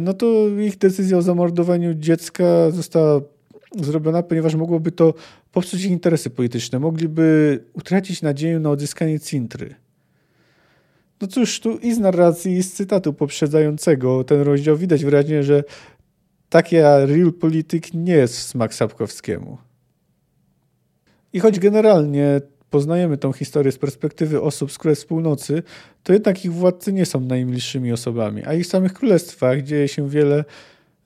no 0.00 0.14
to 0.14 0.48
ich 0.48 0.78
decyzja 0.78 1.18
o 1.18 1.22
zamordowaniu 1.22 1.94
dziecka 1.94 2.70
została 2.70 3.20
zrobiona, 3.80 4.22
ponieważ 4.22 4.54
mogłoby 4.54 4.92
to 4.92 5.14
popsuć 5.52 5.84
ich 5.84 5.90
interesy 5.90 6.30
polityczne. 6.30 6.78
Mogliby 6.78 7.58
utracić 7.72 8.22
nadzieję 8.22 8.58
na 8.58 8.70
odzyskanie 8.70 9.20
Cintry. 9.20 9.74
No 11.20 11.28
cóż, 11.28 11.60
tu 11.60 11.78
i 11.78 11.94
z 11.94 11.98
narracji, 11.98 12.52
i 12.52 12.62
z 12.62 12.72
cytatu 12.72 13.12
poprzedzającego 13.12 14.24
ten 14.24 14.40
rozdział 14.40 14.76
widać 14.76 15.04
wyraźnie, 15.04 15.42
że 15.42 15.64
taki 16.54 16.76
real 16.80 17.32
polityk 17.32 17.94
nie 17.94 18.12
jest 18.12 18.38
w 18.38 18.42
smak 18.42 18.74
Sapkowskiemu. 18.74 19.58
I 21.32 21.40
choć 21.40 21.60
generalnie 21.60 22.40
poznajemy 22.70 23.18
tą 23.18 23.32
historię 23.32 23.72
z 23.72 23.78
perspektywy 23.78 24.40
osób 24.40 24.72
z 24.72 24.78
Królestw 24.78 25.06
Północy, 25.06 25.62
to 26.02 26.12
jednak 26.12 26.44
ich 26.44 26.52
władcy 26.52 26.92
nie 26.92 27.06
są 27.06 27.20
najmilszymi 27.20 27.92
osobami, 27.92 28.42
a 28.44 28.54
ich 28.54 28.66
samych 28.66 28.92
królestwach 28.92 29.62
dzieje 29.62 29.88
się 29.88 30.08
wiele 30.08 30.44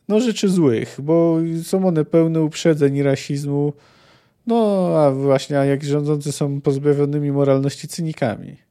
no, 0.08 0.20
rzeczy 0.20 0.48
złych, 0.48 0.96
bo 1.02 1.38
są 1.62 1.86
one 1.86 2.04
pełne 2.04 2.42
uprzedzeń 2.42 2.96
i 2.96 3.02
rasizmu, 3.02 3.72
no 4.46 4.88
a 4.98 5.10
właśnie, 5.10 5.58
a 5.58 5.64
jak 5.64 5.84
rządzący 5.84 6.32
są 6.32 6.60
pozbawionymi 6.60 7.32
moralności 7.32 7.88
cynikami. 7.88 8.67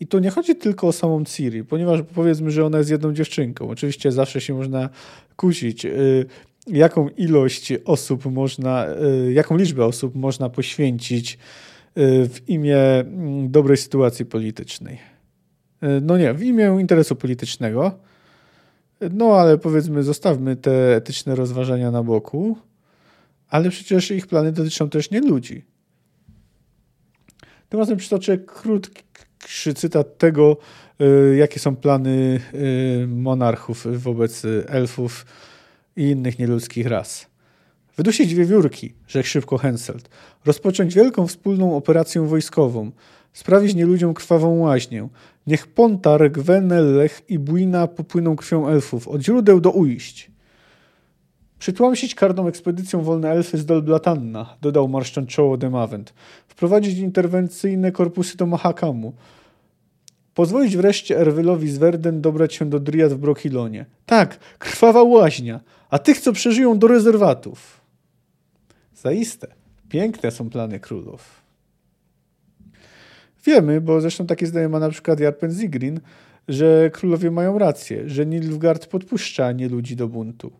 I 0.00 0.06
tu 0.06 0.18
nie 0.18 0.30
chodzi 0.30 0.56
tylko 0.56 0.88
o 0.88 0.92
samą 0.92 1.24
Ciri, 1.24 1.64
ponieważ 1.64 2.00
powiedzmy, 2.14 2.50
że 2.50 2.66
ona 2.66 2.78
jest 2.78 2.90
jedną 2.90 3.12
dziewczynką. 3.12 3.70
Oczywiście 3.70 4.12
zawsze 4.12 4.40
się 4.40 4.54
można 4.54 4.88
kusić, 5.36 5.84
y, 5.84 6.26
jaką 6.66 7.08
ilość 7.08 7.72
osób 7.84 8.24
można, 8.24 8.86
y, 9.28 9.32
jaką 9.32 9.56
liczbę 9.56 9.84
osób 9.84 10.14
można 10.14 10.50
poświęcić 10.50 11.38
Y, 11.98 12.28
w 12.28 12.48
imię 12.48 12.78
mm, 12.78 13.50
dobrej 13.50 13.76
sytuacji 13.76 14.24
politycznej. 14.26 14.98
No 16.02 16.18
nie, 16.18 16.34
w 16.34 16.42
imię 16.42 16.76
interesu 16.80 17.16
politycznego. 17.16 17.98
No 19.10 19.34
ale 19.34 19.58
powiedzmy, 19.58 20.02
zostawmy 20.02 20.56
te 20.56 20.96
etyczne 20.96 21.34
rozważania 21.34 21.90
na 21.90 22.02
boku, 22.02 22.58
ale 23.48 23.70
przecież 23.70 24.10
ich 24.10 24.26
plany 24.26 24.52
dotyczą 24.52 24.90
też 24.90 25.10
nie 25.10 25.20
ludzi. 25.20 25.64
Tymczasem 27.68 27.96
przytoczę 27.96 28.38
krótki 28.38 29.02
cytat 29.74 30.18
tego, 30.18 30.56
y, 31.00 31.36
jakie 31.36 31.60
są 31.60 31.76
plany 31.76 32.40
monarchów 33.08 34.02
wobec 34.02 34.42
elfów 34.66 35.26
i 35.96 36.02
innych 36.02 36.38
nieludzkich 36.38 36.86
ras. 36.86 37.26
Wydusić 37.98 38.34
wiewiórki, 38.34 38.94
rzekł 39.08 39.28
szybko 39.28 39.58
Henselt. 39.58 40.08
Rozpocząć 40.44 40.94
wielką 40.94 41.26
wspólną 41.26 41.76
operację 41.76 42.26
wojskową. 42.26 42.90
Sprawić 43.32 43.74
nieludziom 43.74 44.14
krwawą 44.14 44.58
łaźnię. 44.58 45.08
Niech 45.46 45.66
Pontar, 45.66 46.30
Gwenellech 46.30 47.22
i 47.28 47.38
Buina 47.38 47.86
popłyną 47.86 48.36
krwią 48.36 48.68
elfów, 48.68 49.08
od 49.08 49.22
źródeł 49.22 49.60
do 49.60 49.70
ujść. 49.70 50.30
Przytłamsić 51.58 52.14
karną 52.14 52.46
ekspedycją 52.48 53.02
wolne 53.02 53.30
elfy 53.30 53.58
z 53.58 53.66
Dolblatanna, 53.66 54.56
dodał 54.60 54.88
marszcząc 54.88 55.28
czoło 55.28 55.56
Demavent. 55.56 56.14
Wprowadzić 56.48 56.98
interwencyjne 56.98 57.92
korpusy 57.92 58.36
do 58.36 58.46
Mahakamu. 58.46 59.12
Pozwolić 60.34 60.76
wreszcie 60.76 61.18
Erwylowi 61.18 61.70
z 61.70 61.78
Werden 61.78 62.20
dobrać 62.20 62.54
się 62.54 62.70
do 62.70 62.80
Driad 62.80 63.12
w 63.12 63.16
Brokilonie. 63.16 63.86
Tak, 64.06 64.38
krwawa 64.58 65.02
łaźnia, 65.02 65.60
a 65.90 65.98
tych, 65.98 66.20
co 66.20 66.32
przeżyją, 66.32 66.78
do 66.78 66.86
rezerwatów. 66.86 67.80
Zaiste, 68.94 69.46
piękne 69.88 70.30
są 70.30 70.50
plany 70.50 70.80
królów. 70.80 71.42
Wiemy, 73.44 73.80
bo 73.80 74.00
zresztą 74.00 74.26
takie 74.26 74.46
zdanie 74.46 74.68
ma 74.68 74.78
na 74.78 74.90
przykład 74.90 75.20
Jarpen 75.20 75.50
Zigrin, 75.50 76.00
że 76.48 76.90
królowie 76.92 77.30
mają 77.30 77.58
rację, 77.58 78.08
że 78.08 78.26
Nilfgaard 78.26 78.86
podpuszcza 78.86 79.52
nie 79.52 79.68
ludzi 79.68 79.96
do 79.96 80.08
buntu. 80.08 80.52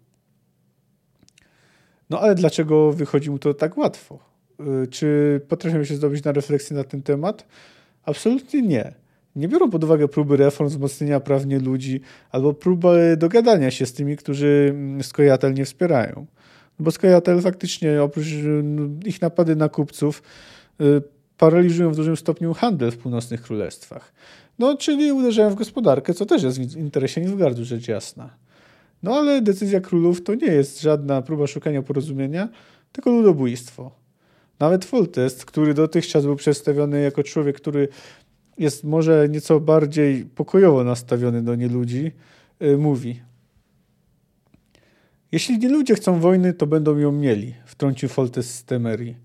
No 2.11 2.21
ale 2.21 2.35
dlaczego 2.35 2.93
wychodzi 2.93 3.31
mu 3.31 3.39
to 3.39 3.55
tak 3.55 3.79
łatwo? 3.79 4.19
Y, 4.85 4.87
czy 4.87 5.41
potrafią 5.49 5.85
się 5.85 5.95
zdobyć 5.95 6.25
na 6.25 6.33
refleksję 6.33 6.77
na 6.77 6.85
ten 6.85 7.03
temat? 7.03 7.47
Absolutnie 8.05 8.63
nie. 8.63 8.95
Nie 9.37 9.49
biorą 9.49 9.71
pod 9.71 9.85
uwagę 9.85 10.09
próby 10.09 10.37
reform, 10.37 10.69
wzmocnienia 10.69 11.21
prawnie 11.21 11.59
ludzi 11.59 12.01
albo 12.31 12.55
próby 12.55 13.17
dogadania 13.19 13.71
się 13.71 13.87
z 13.87 13.93
tymi, 13.93 14.17
którzy 14.17 14.69
mm, 14.71 15.03
Skojatel 15.03 15.55
nie 15.55 15.65
wspierają. 15.65 16.27
No 16.79 16.85
bo 16.85 16.91
Skojatel 16.91 17.41
faktycznie 17.41 18.03
oprócz 18.03 18.27
no, 18.63 18.83
ich 19.05 19.23
napady 19.23 19.57
na 19.57 19.69
kupców 19.69 20.23
y, 20.81 21.03
paraliżują 21.39 21.93
w 21.93 21.97
dużym 21.97 22.17
stopniu 22.17 22.55
handel 22.55 22.91
w 22.91 22.99
północnych 22.99 23.43
królestwach. 23.43 24.13
No, 24.59 24.77
czyli 24.77 25.13
uderzają 25.13 25.51
w 25.51 25.55
gospodarkę, 25.55 26.15
co 26.15 26.27
też 26.27 26.43
jest 26.43 26.59
w 26.59 26.77
interesie 26.77 27.21
Nilfgaardu, 27.21 27.65
rzecz 27.65 27.89
jasna. 27.89 28.31
No 29.03 29.17
ale 29.17 29.43
decyzja 29.43 29.81
królów 29.81 30.23
to 30.23 30.35
nie 30.35 30.47
jest 30.47 30.81
żadna 30.81 31.23
próba 31.23 31.47
szukania 31.47 31.83
porozumienia, 31.83 32.49
tylko 32.93 33.11
ludobójstwo. 33.11 33.91
Nawet 34.59 34.85
Foltest, 34.85 35.45
który 35.45 35.75
dotychczas 35.75 36.25
był 36.25 36.37
przedstawiony 36.37 37.01
jako 37.01 37.23
człowiek, 37.23 37.57
który 37.57 37.89
jest 38.59 38.85
może 38.85 39.29
nieco 39.29 39.61
bardziej 39.61 40.25
pokojowo 40.25 40.85
nastawiony 40.85 41.43
do 41.43 41.55
nieludzi, 41.55 42.13
yy, 42.61 42.79
mówi 42.79 43.21
Jeśli 45.33 45.59
nie 45.59 45.69
ludzie 45.69 45.95
chcą 45.95 46.21
wojny, 46.21 46.53
to 46.53 46.67
będą 46.67 46.99
ją 46.99 47.13
mieli, 47.13 47.55
wtrącił 47.67 48.09
Foltest 48.09 48.55
z 48.55 48.65
Temerii. 48.65 49.17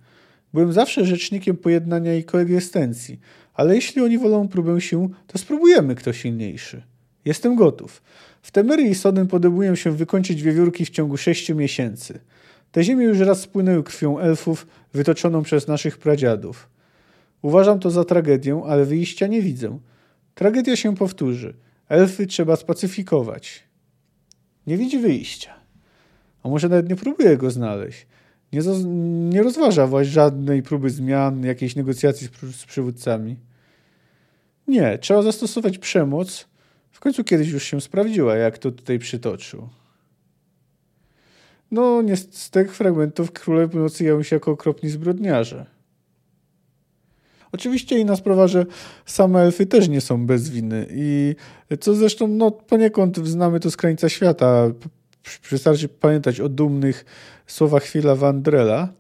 Byłem 0.54 0.74
zawsze 0.74 1.06
rzecznikiem 1.06 1.58
pojednania 1.58 2.16
i 2.16 2.24
koegzystencji, 2.24 3.20
ale 3.54 3.76
jeśli 3.76 4.02
oni 4.02 4.18
wolą 4.18 4.48
próbę 4.48 4.82
sił, 4.82 5.12
to 5.28 5.38
spróbujemy 5.38 5.96
kto 5.96 6.14
silniejszy. 6.14 6.84
Jestem 7.26 7.56
gotów. 7.56 8.02
W 8.44 8.52
Temerii 8.52 8.90
i 8.90 8.96
Soden 8.96 9.28
podobuję 9.28 9.76
się 9.76 9.92
wykończyć 9.92 10.42
wiewiórki 10.42 10.86
w 10.86 10.90
ciągu 10.90 11.18
sześciu 11.18 11.56
miesięcy. 11.56 12.20
Te 12.72 12.84
ziemie 12.84 13.06
już 13.06 13.20
raz 13.20 13.42
spłynęły 13.42 13.84
krwią 13.84 14.20
elfów 14.20 14.68
wytoczoną 14.94 15.44
przez 15.44 15.68
naszych 15.68 15.98
pradziadów. 15.98 16.70
Uważam 17.42 17.80
to 17.80 17.90
za 17.90 18.04
tragedię, 18.04 18.62
ale 18.68 18.86
wyjścia 18.86 19.28
nie 19.28 19.42
widzę. 19.42 19.80
Tragedia 20.36 20.76
się 20.76 20.96
powtórzy. 20.96 21.54
Elfy 21.90 22.28
trzeba 22.28 22.56
spacyfikować. 22.56 23.64
Nie 24.68 24.78
widzi 24.78 25.00
wyjścia. 25.00 25.54
A 26.44 26.50
może 26.50 26.70
nawet 26.70 26.90
nie 26.90 26.96
próbuje 26.96 27.38
go 27.38 27.52
znaleźć. 27.52 28.08
Nie, 28.54 28.62
nie 29.30 29.44
rozważa 29.44 29.88
właśnie 29.88 30.12
żadnej 30.12 30.64
próby 30.64 30.90
zmian, 30.90 31.44
jakiejś 31.44 31.76
negocjacji 31.76 32.28
z, 32.28 32.56
z 32.56 32.66
przywódcami. 32.66 33.36
Nie, 34.68 34.98
trzeba 34.98 35.22
zastosować 35.22 35.78
przemoc. 35.78 36.53
W 36.94 37.00
końcu 37.00 37.24
kiedyś 37.24 37.50
już 37.50 37.64
się 37.64 37.82
sprawdziła, 37.82 38.36
jak 38.36 38.58
to 38.58 38.72
tutaj 38.72 39.00
przytoczył. 39.00 39.70
No, 41.72 42.02
nie, 42.02 42.18
z 42.18 42.50
tych 42.50 42.76
fragmentów 42.76 43.32
królowie 43.32 43.68
północy 43.68 44.04
jawią 44.04 44.24
się 44.24 44.36
jako 44.36 44.52
okropni 44.52 44.90
zbrodniarze. 44.90 45.66
Oczywiście 47.52 48.00
inna 48.00 48.16
sprawa, 48.16 48.48
że 48.48 48.66
same 49.06 49.40
elfy 49.40 49.66
też 49.66 49.90
nie 49.90 50.02
są 50.02 50.26
bez 50.26 50.50
winy 50.50 50.88
i 50.92 51.36
co 51.80 51.94
zresztą 51.94 52.28
no, 52.28 52.52
poniekąd 52.52 53.18
znamy 53.28 53.60
to 53.60 53.72
z 53.72 53.78
krańca 53.78 54.10
świata. 54.10 54.72
Wystarczy 55.50 55.90
pamiętać 55.90 56.40
o 56.40 56.50
dumnych 56.50 57.06
słowach 57.48 57.84
Phila 57.84 58.16
Vandrela. 58.16 58.94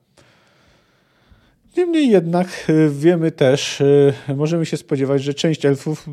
Niemniej 1.78 2.10
jednak 2.10 2.48
e, 2.68 2.90
wiemy 2.90 3.32
też, 3.32 3.82
e, 3.82 4.36
możemy 4.36 4.66
się 4.66 4.78
spodziewać, 4.78 5.24
że 5.24 5.34
część 5.34 5.66
elfów, 5.66 6.10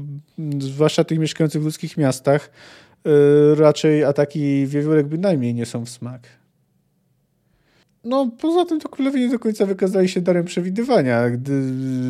zwłaszcza 0.59 1.05
tych 1.05 1.19
mieszkających 1.19 1.63
w 1.63 1.65
ludzkich 1.65 1.97
miastach, 1.97 2.51
e, 3.07 3.55
raczej 3.55 4.05
ataki 4.05 4.67
wiewiórek 4.67 5.07
bynajmniej 5.07 5.55
nie 5.55 5.67
są 5.67 5.85
w 5.85 5.91
smak. 5.91 6.23
No, 8.05 8.31
poza 8.41 8.65
tym 8.65 8.81
to 8.81 8.89
królowie 8.89 9.21
nie 9.21 9.29
do 9.29 9.39
końca 9.39 9.67
wykazali 9.67 10.09
się 10.09 10.21
darem 10.21 10.45
przewidywania, 10.45 11.31
gdy, 11.31 11.63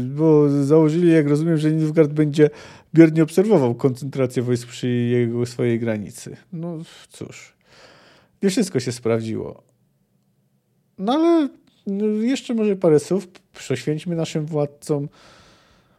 bo 0.05 0.49
założyli, 0.65 1.13
jak 1.13 1.29
rozumiem, 1.29 1.57
że 1.59 1.73
Nilfgaard 1.73 2.13
będzie 2.13 2.51
biernie 2.95 3.23
obserwował 3.23 3.75
koncentrację 3.75 4.43
wojsk 4.43 4.69
przy 4.69 4.89
jego 4.89 5.47
swojej 5.47 5.81
granicy. 5.81 6.37
No 6.53 6.79
cóż, 7.09 7.57
nie 8.43 8.51
wszystko 8.51 8.81
się 8.81 8.93
sprawdziło. 8.93 9.63
No 10.99 11.13
ale 11.13 11.49
jeszcze 12.21 12.55
może 12.55 12.77
parę 12.77 13.01
słów 13.01 13.29
prześwięćmy 13.53 14.17
naszym 14.17 14.47
władcom 14.47 15.09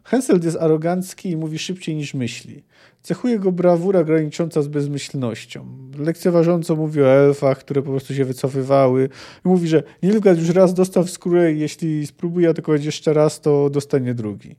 Hensel 0.04 0.40
jest 0.44 0.56
arogancki 0.56 1.30
i 1.30 1.36
mówi 1.36 1.58
szybciej 1.58 1.96
niż 1.96 2.14
myśli. 2.14 2.62
Cechuje 3.02 3.38
go 3.38 3.52
brawura 3.52 4.04
granicząca 4.04 4.62
z 4.62 4.68
bezmyślnością. 4.68 5.66
Lekceważąco 5.98 6.76
mówi 6.76 7.02
o 7.02 7.06
elfach, 7.06 7.58
które 7.58 7.82
po 7.82 7.90
prostu 7.90 8.14
się 8.14 8.24
wycofywały. 8.24 9.08
I 9.44 9.48
mówi, 9.48 9.68
że 9.68 9.82
Nilfgaard 10.02 10.38
już 10.38 10.48
raz 10.48 10.74
dostał 10.74 11.04
w 11.04 11.10
skórę 11.10 11.52
i 11.52 11.58
jeśli 11.58 12.06
spróbuje 12.06 12.48
atakować 12.48 12.84
jeszcze 12.84 13.12
raz, 13.12 13.40
to 13.40 13.70
dostanie 13.70 14.14
drugi. 14.14 14.56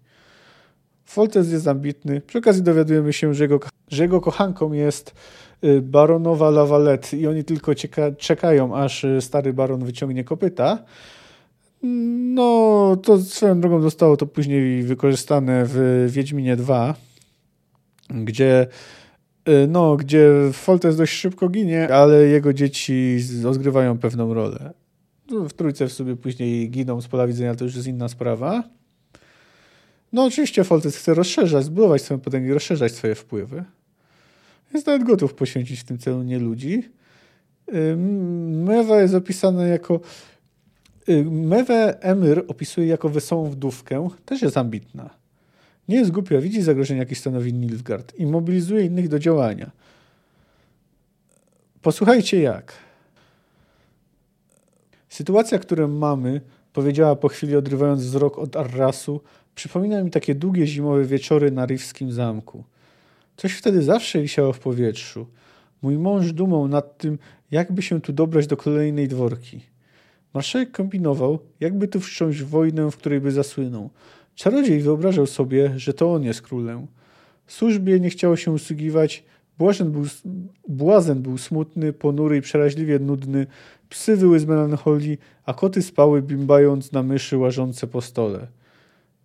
Foltest 1.05 1.51
jest 1.51 1.67
ambitny. 1.67 2.21
Przy 2.21 2.38
okazji 2.38 2.63
dowiadujemy 2.63 3.13
się, 3.13 3.34
że 3.34 3.43
jego, 3.43 3.59
że 3.88 4.03
jego 4.03 4.21
kochanką 4.21 4.74
jest 4.74 5.13
baronowa 5.82 6.49
Lavalette 6.49 7.18
i 7.18 7.28
oni 7.28 7.43
tylko 7.43 7.72
czekają, 8.18 8.76
aż 8.76 9.03
y, 9.03 9.22
stary 9.22 9.53
baron 9.53 9.86
wyciągnie 9.86 10.24
kopyta. 10.24 10.84
No, 12.34 12.97
to 13.03 13.18
swoją 13.18 13.61
drogą 13.61 13.82
zostało 13.82 14.18
to 14.18 14.26
później 14.26 14.84
wykorzystane 14.84 15.64
w 15.68 16.07
Wiedźminie 16.11 16.55
2, 16.55 16.95
gdzie 18.09 18.68
y, 19.49 19.68
no, 19.68 19.95
gdzie 19.95 20.30
Foltest 20.53 20.97
dość 20.97 21.14
szybko 21.14 21.49
ginie, 21.49 21.93
ale 21.93 22.28
jego 22.28 22.53
dzieci 22.53 23.18
odgrywają 23.47 23.97
pewną 23.97 24.34
rolę. 24.34 24.74
No, 25.32 25.49
w 25.49 25.53
trójce 25.53 25.88
w 25.88 25.93
sobie 25.93 26.16
później 26.16 26.70
giną 26.70 27.01
z 27.01 27.07
pola 27.07 27.28
widzenia, 27.28 27.55
to 27.55 27.66
już 27.66 27.76
jest 27.76 27.88
inna 27.88 28.09
sprawa. 28.09 28.64
No 30.14 30.24
oczywiście 30.24 30.64
Foltest 30.64 30.97
chce 30.97 31.14
rozszerzać, 31.14 31.66
zbudować 31.66 32.01
swoją 32.01 32.20
potęgę, 32.20 32.53
rozszerzać 32.53 32.91
swoje 32.91 33.16
wpływy. 33.16 33.64
Jest 34.74 34.88
nawet 34.88 35.03
gotów 35.03 35.34
poświęcić 35.34 35.80
w 35.80 35.84
tym 35.84 35.97
celu 35.97 36.24
nie 36.24 36.39
ludzi. 36.39 36.89
Mewa 38.47 39.01
jest 39.01 39.13
opisana 39.13 39.67
jako 39.67 39.99
Y, 41.09 41.26
Mewe 41.26 42.01
Emir 42.01 42.43
opisuje 42.47 42.88
jako 42.88 43.09
wesołą 43.09 43.49
wdówkę, 43.49 44.09
też 44.26 44.41
jest 44.41 44.57
ambitna. 44.57 45.09
Nie 45.88 45.95
jest 45.95 46.11
głupia, 46.11 46.41
widzi 46.41 46.61
zagrożenie, 46.61 46.99
jakie 46.99 47.15
stanowi 47.15 47.53
Nilfgaard 47.53 48.15
i 48.15 48.26
mobilizuje 48.26 48.86
innych 48.86 49.07
do 49.07 49.19
działania. 49.19 49.71
Posłuchajcie 51.82 52.41
jak. 52.41 52.74
Sytuacja, 55.09 55.59
którą 55.59 55.88
mamy, 55.88 56.41
powiedziała 56.74 57.15
po 57.15 57.28
chwili 57.28 57.55
odrywając 57.55 58.01
wzrok 58.01 58.38
od 58.38 58.55
Arrasu, 58.55 59.21
przypomina 59.55 60.03
mi 60.03 60.11
takie 60.11 60.36
długie 60.36 60.67
zimowe 60.67 61.05
wieczory 61.05 61.51
na 61.51 61.65
Rifskim 61.65 62.11
zamku. 62.11 62.63
Coś 63.38 63.53
wtedy 63.53 63.81
zawsze 63.81 64.21
wisiało 64.21 64.53
w 64.53 64.59
powietrzu. 64.59 65.27
Mój 65.81 65.97
mąż 65.97 66.34
dumał 66.34 66.67
nad 66.67 66.97
tym, 66.97 67.17
jakby 67.51 67.81
się 67.81 68.01
tu 68.01 68.13
dobrać 68.13 68.47
do 68.47 68.57
kolejnej 68.57 69.07
dworki. 69.07 69.59
Marszałek 70.34 70.71
kombinował, 70.71 71.39
jakby 71.59 71.88
tu 71.88 71.99
wszcząć 71.99 72.43
wojnę, 72.43 72.91
w 72.91 72.97
której 72.97 73.21
by 73.21 73.31
zasłynął. 73.31 73.89
Czarodziej 74.36 74.79
wyobrażał 74.79 75.25
sobie, 75.25 75.73
że 75.77 75.93
to 75.93 76.13
on 76.13 76.23
jest 76.23 76.41
królem. 76.41 76.88
Służbie 77.47 77.99
nie 77.99 78.09
chciało 78.09 78.36
się 78.36 78.51
usługiwać, 78.51 79.23
Błazen 79.57 79.91
był, 79.91 80.05
błazen 80.67 81.21
był 81.21 81.38
smutny, 81.38 81.93
ponury 81.93 82.38
i 82.38 82.41
przeraźliwie 82.41 82.99
nudny, 82.99 83.47
psy 83.89 84.15
wyły 84.15 84.39
z 84.39 84.45
melancholii, 84.45 85.17
a 85.45 85.53
koty 85.53 85.81
spały, 85.81 86.21
bimbając 86.21 86.91
na 86.91 87.03
myszy 87.03 87.38
łażące 87.38 87.88
po 87.88 88.01
stole. 88.01 88.47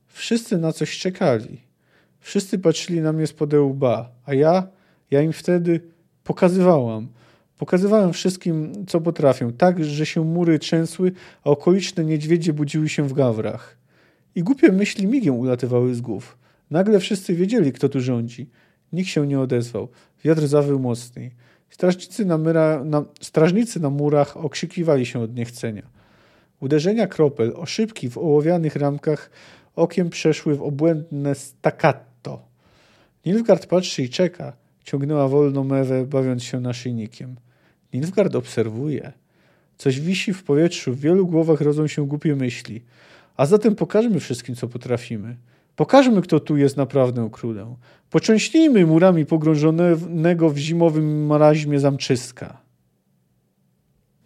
Wszyscy 0.06 0.58
na 0.58 0.72
coś 0.72 0.98
czekali. 0.98 1.67
Wszyscy 2.28 2.58
patrzyli 2.58 3.00
na 3.00 3.12
mnie 3.12 3.26
spod 3.26 3.54
łba, 3.54 4.10
a 4.24 4.34
ja, 4.34 4.68
ja 5.10 5.22
im 5.22 5.32
wtedy 5.32 5.80
pokazywałam– 6.24 7.08
Pokazywałem 7.58 8.12
wszystkim, 8.12 8.86
co 8.86 9.00
potrafię, 9.00 9.52
tak, 9.58 9.84
że 9.84 10.06
się 10.06 10.24
mury 10.24 10.58
trzęsły, 10.58 11.12
a 11.44 11.50
okoliczne 11.50 12.04
niedźwiedzie 12.04 12.52
budziły 12.52 12.88
się 12.88 13.02
w 13.02 13.12
gawrach. 13.12 13.76
I 14.34 14.42
głupie 14.42 14.72
myśli 14.72 15.06
migiem 15.06 15.34
ulatywały 15.34 15.94
z 15.94 16.00
głów. 16.00 16.38
Nagle 16.70 17.00
wszyscy 17.00 17.34
wiedzieli, 17.34 17.72
kto 17.72 17.88
tu 17.88 18.00
rządzi. 18.00 18.50
Nikt 18.92 19.08
się 19.08 19.26
nie 19.26 19.40
odezwał. 19.40 19.88
Wiatr 20.24 20.46
zawył 20.46 20.78
mocniej. 20.78 21.34
Strażnicy 21.70 22.24
na, 22.24 22.38
myra, 22.38 22.84
na, 22.84 23.04
strażnicy 23.20 23.80
na 23.80 23.90
murach 23.90 24.36
okrzykiwali 24.36 25.06
się 25.06 25.20
od 25.20 25.34
niechcenia. 25.34 25.82
Uderzenia 26.60 27.06
kropel, 27.06 27.52
oszybki 27.56 28.10
w 28.10 28.18
ołowianych 28.18 28.76
ramkach 28.76 29.30
okiem 29.76 30.10
przeszły 30.10 30.54
w 30.54 30.62
obłędne 30.62 31.34
staccato. 31.34 32.07
Nilfgaard 33.26 33.66
patrzy 33.66 34.02
i 34.02 34.08
czeka. 34.08 34.52
Ciągnęła 34.84 35.28
wolną 35.28 35.64
mewę, 35.64 36.06
bawiąc 36.06 36.44
się 36.44 36.60
naszyjnikiem. 36.60 37.36
Nilfgaard 37.92 38.34
obserwuje. 38.34 39.12
Coś 39.78 40.00
wisi 40.00 40.32
w 40.32 40.44
powietrzu, 40.44 40.94
w 40.94 41.00
wielu 41.00 41.26
głowach 41.26 41.60
rodzą 41.60 41.86
się 41.86 42.06
głupie 42.06 42.36
myśli. 42.36 42.82
A 43.36 43.46
zatem 43.46 43.74
pokażmy 43.74 44.20
wszystkim, 44.20 44.54
co 44.54 44.68
potrafimy. 44.68 45.36
Pokażmy, 45.76 46.22
kto 46.22 46.40
tu 46.40 46.56
jest 46.56 46.76
naprawdę 46.76 47.28
królem. 47.32 47.74
Poczęśnijmy 48.10 48.86
murami 48.86 49.26
pogrążonego 49.26 50.50
w 50.50 50.58
zimowym 50.58 51.26
maraźmie 51.26 51.80
zamczyska. 51.80 52.58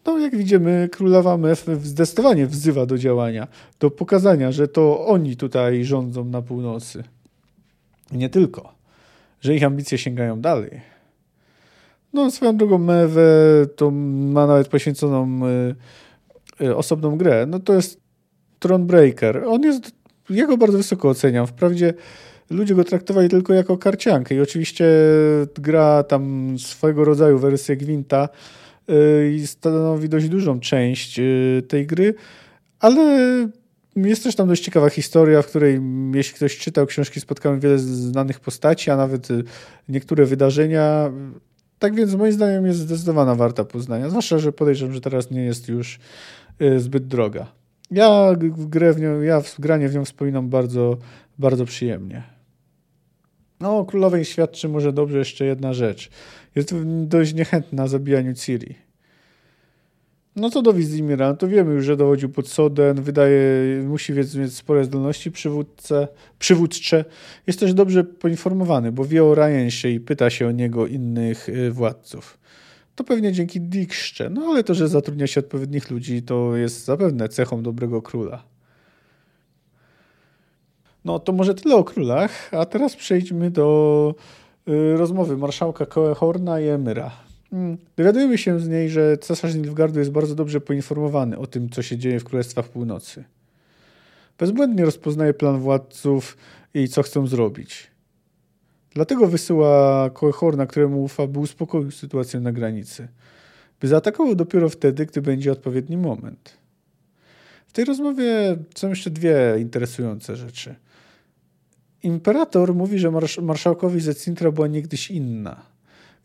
No, 0.07 0.19
jak 0.19 0.37
widzimy, 0.37 0.89
królowa 0.93 1.37
Mef 1.37 1.67
zdecydowanie 1.83 2.47
wzywa 2.47 2.87
do 2.87 2.99
działania, 2.99 3.49
do 3.81 3.91
pokazania, 3.91 4.53
że 4.53 4.69
to 4.69 5.07
oni 5.07 5.37
tutaj 5.37 5.85
rządzą 5.85 6.25
na 6.25 6.43
północy. 6.43 7.05
Nie 8.13 8.29
tylko, 8.29 8.75
że 9.41 9.55
ich 9.55 9.65
ambicje 9.65 9.99
sięgają 9.99 10.41
dalej. 10.41 10.81
No, 12.13 12.31
swoją 12.31 12.57
drogą 12.57 12.79
Mewę 12.79 13.23
to 13.77 13.91
ma 13.91 14.47
nawet 14.47 14.69
poświęconą 14.69 15.41
y, 16.61 16.65
y, 16.65 16.77
osobną 16.77 17.17
grę. 17.17 17.47
No 17.47 17.59
to 17.59 17.75
jest 17.75 18.01
Thronebreaker. 18.59 19.45
On 19.47 19.63
jest, 19.63 19.93
ja 20.31 20.47
go 20.47 20.57
bardzo 20.57 20.79
wysoko 20.79 21.09
oceniam. 21.09 21.47
Wprawdzie 21.47 21.95
ludzie 22.51 22.75
go 22.75 22.85
traktowali 22.85 23.29
tylko 23.29 23.55
jako 23.55 23.79
karciankę 23.79 24.35
i 24.35 24.41
oczywiście 24.41 24.87
gra 25.55 26.03
tam 26.03 26.55
swojego 26.59 27.05
rodzaju 27.05 27.39
wersję 27.39 27.77
Gwinta 27.77 28.29
y, 28.91 29.33
i 29.35 29.47
stanowi 29.47 30.09
dość 30.09 30.29
dużą 30.29 30.61
część 30.61 31.19
y, 31.19 31.63
tej 31.69 31.87
gry, 31.87 32.15
ale 32.81 33.03
jest 33.97 34.25
też 34.25 34.35
tam 34.35 34.49
dość 34.49 34.65
ciekawa 34.65 34.91
historia, 34.91 35.43
w 35.43 35.47
której 35.47 35.81
jeśli 36.15 36.35
ktoś 36.35 36.59
czytał 36.59 36.87
książki, 36.87 37.21
spotkałem 37.21 37.61
wiele 37.61 37.79
znanych 37.79 38.41
postaci, 38.41 38.91
a 38.91 38.97
nawet 38.97 39.31
y, 39.31 39.45
niektóre 39.89 40.27
wydarzenia. 40.27 41.13
Tak 41.79 41.95
więc 41.95 42.15
moim 42.15 42.33
zdaniem 42.33 42.67
jest 42.67 42.79
zdecydowana 42.79 43.35
warta 43.35 43.65
poznania, 43.65 44.09
zwłaszcza, 44.09 44.39
że 44.39 44.53
podejrzewam, 44.53 44.95
że 44.95 45.01
teraz 45.01 45.31
nie 45.31 45.45
jest 45.45 45.69
już 45.69 45.99
zbyt 46.77 47.07
droga. 47.07 47.53
Ja 47.91 48.33
grę 48.59 48.93
w 48.93 49.01
nią, 49.01 49.21
ja 49.21 49.41
w 49.41 49.61
granie 49.61 49.89
w 49.89 49.95
nią 49.95 50.05
wspominam 50.05 50.49
bardzo, 50.49 50.97
bardzo 51.39 51.65
przyjemnie. 51.65 52.23
No, 53.61 53.79
o 53.79 53.85
królowej 53.85 54.25
świadczy 54.25 54.69
może 54.69 54.93
dobrze 54.93 55.19
jeszcze 55.19 55.45
jedna 55.45 55.73
rzecz. 55.73 56.11
Jest 56.55 56.75
dość 57.05 57.35
niechętna 57.35 57.87
zabijaniu 57.87 58.35
Ciri. 58.35 58.75
No 60.37 60.51
to 60.51 60.63
do 60.63 60.73
Wizimira, 60.73 61.35
to 61.35 61.49
wiemy 61.49 61.73
już, 61.73 61.85
że 61.85 61.97
dowodził 61.97 62.29
pod 62.29 62.49
Soden, 62.49 63.03
wydaje, 63.03 63.39
musi 63.87 64.13
mieć, 64.13 64.55
spore 64.55 64.85
zdolności 64.85 65.31
przywódce, 65.31 66.09
przywódcze. 66.39 67.05
Jest 67.47 67.61
też 67.61 67.75
dobrze 67.75 68.05
poinformowany, 68.05 68.93
bo 68.93 69.05
wie 69.05 69.25
o 69.25 69.35
Ryansie 69.35 69.89
i 69.89 70.01
pyta 70.01 70.31
się 70.31 70.49
o 70.49 70.51
niego 70.51 70.87
innych 70.87 71.49
y, 71.49 71.71
władców. 71.71 72.39
To 72.95 73.05
pewnie 73.05 73.33
dzięki 73.33 73.61
Dikszcze, 73.61 74.31
no 74.31 74.43
ale 74.43 74.65
to, 74.65 74.75
że 74.75 74.89
zatrudnia 74.89 75.27
się 75.27 75.41
odpowiednich 75.41 75.91
ludzi, 75.91 76.23
to 76.23 76.57
jest 76.57 76.85
zapewne 76.85 77.29
cechą 77.29 77.63
dobrego 77.63 78.03
króla. 78.03 78.43
No 81.05 81.19
to 81.19 81.33
może 81.33 81.55
tyle 81.55 81.77
o 81.77 81.85
królach, 81.85 82.51
a 82.55 82.67
teraz 82.67 82.97
przejdźmy 82.97 83.51
do 83.51 84.15
y, 84.69 84.97
rozmowy 84.97 85.37
marszałka 85.37 85.87
Koehorna 85.87 86.61
i 86.61 86.69
Emyra. 86.69 87.11
Dowiadujemy 87.97 88.39
się 88.39 88.61
z 88.61 88.69
niej, 88.69 88.89
że 88.89 89.19
cesarz 89.19 89.55
Nilfgaardu 89.55 89.99
jest 89.99 90.11
bardzo 90.11 90.35
dobrze 90.35 90.61
poinformowany 90.61 91.39
o 91.39 91.47
tym, 91.47 91.71
co 91.71 91.83
się 91.83 91.99
dzieje 91.99 92.21
w 92.21 92.25
Królestwach 92.25 92.69
Północy. 92.69 93.25
Bezbłędnie 94.39 94.85
rozpoznaje 94.85 95.35
plan 95.35 95.59
władców 95.59 96.37
i 96.75 96.89
co 96.89 97.03
chcą 97.03 97.27
zrobić. 97.27 97.91
Dlatego 98.95 99.27
wysyła 99.27 100.11
Koehorna, 100.11 100.67
któremu 100.67 101.03
ufa, 101.03 101.27
by 101.27 101.39
uspokoił 101.39 101.91
sytuację 101.91 102.41
na 102.41 102.53
granicy. 102.53 103.09
By 103.81 103.89
zaatakował 103.89 104.35
dopiero 104.35 104.69
wtedy, 104.69 105.07
gdy 105.07 105.23
będzie 105.23 105.53
odpowiedni 105.53 105.97
moment. 105.97 106.57
W 107.67 107.73
tej 107.73 107.85
rozmowie 107.85 108.57
są 108.75 108.89
jeszcze 108.89 109.11
dwie 109.11 109.57
interesujące 109.59 110.37
rzeczy. 110.37 110.75
Imperator 112.03 112.75
mówi, 112.75 112.99
że 112.99 113.11
marsz 113.11 113.39
marszałkowi 113.39 114.01
Zecintra 114.01 114.51
była 114.51 114.67
niegdyś 114.67 115.11
inna. 115.11 115.72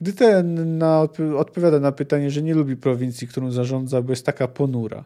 Gdy 0.01 0.13
ten 0.13 0.77
na, 0.77 1.07
odpowiada 1.37 1.79
na 1.79 1.91
pytanie, 1.91 2.31
że 2.31 2.41
nie 2.41 2.55
lubi 2.55 2.75
prowincji, 2.75 3.27
którą 3.27 3.51
zarządza, 3.51 4.01
bo 4.01 4.11
jest 4.11 4.25
taka 4.25 4.47
ponura. 4.47 5.03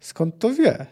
Skąd 0.00 0.38
to 0.38 0.54
wie? 0.54 0.86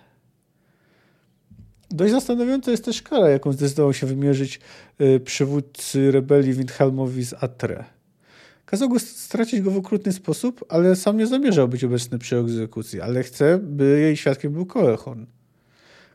Dość 1.90 2.12
zastanawiająca 2.12 2.70
jest 2.70 2.84
też 2.84 3.02
kara, 3.02 3.28
jaką 3.28 3.52
zdecydował 3.52 3.92
się 3.92 4.06
wymierzyć 4.06 4.60
y, 5.00 5.20
przywódcy 5.20 6.10
rebelii 6.10 6.52
Windhelmowi 6.52 7.24
z 7.24 7.34
Atre. 7.34 7.84
Kazał 8.66 8.88
go 8.88 8.98
stracić 8.98 9.60
go 9.60 9.70
w 9.70 9.76
okrutny 9.76 10.12
sposób, 10.12 10.64
ale 10.68 10.96
sam 10.96 11.16
nie 11.16 11.26
zamierzał 11.26 11.68
być 11.68 11.84
obecny 11.84 12.18
przy 12.18 12.36
egzekucji, 12.36 13.00
ale 13.00 13.22
chce, 13.22 13.58
by 13.58 14.00
jej 14.00 14.16
świadkiem 14.16 14.52
był 14.52 14.66
Koehorn. 14.66 15.24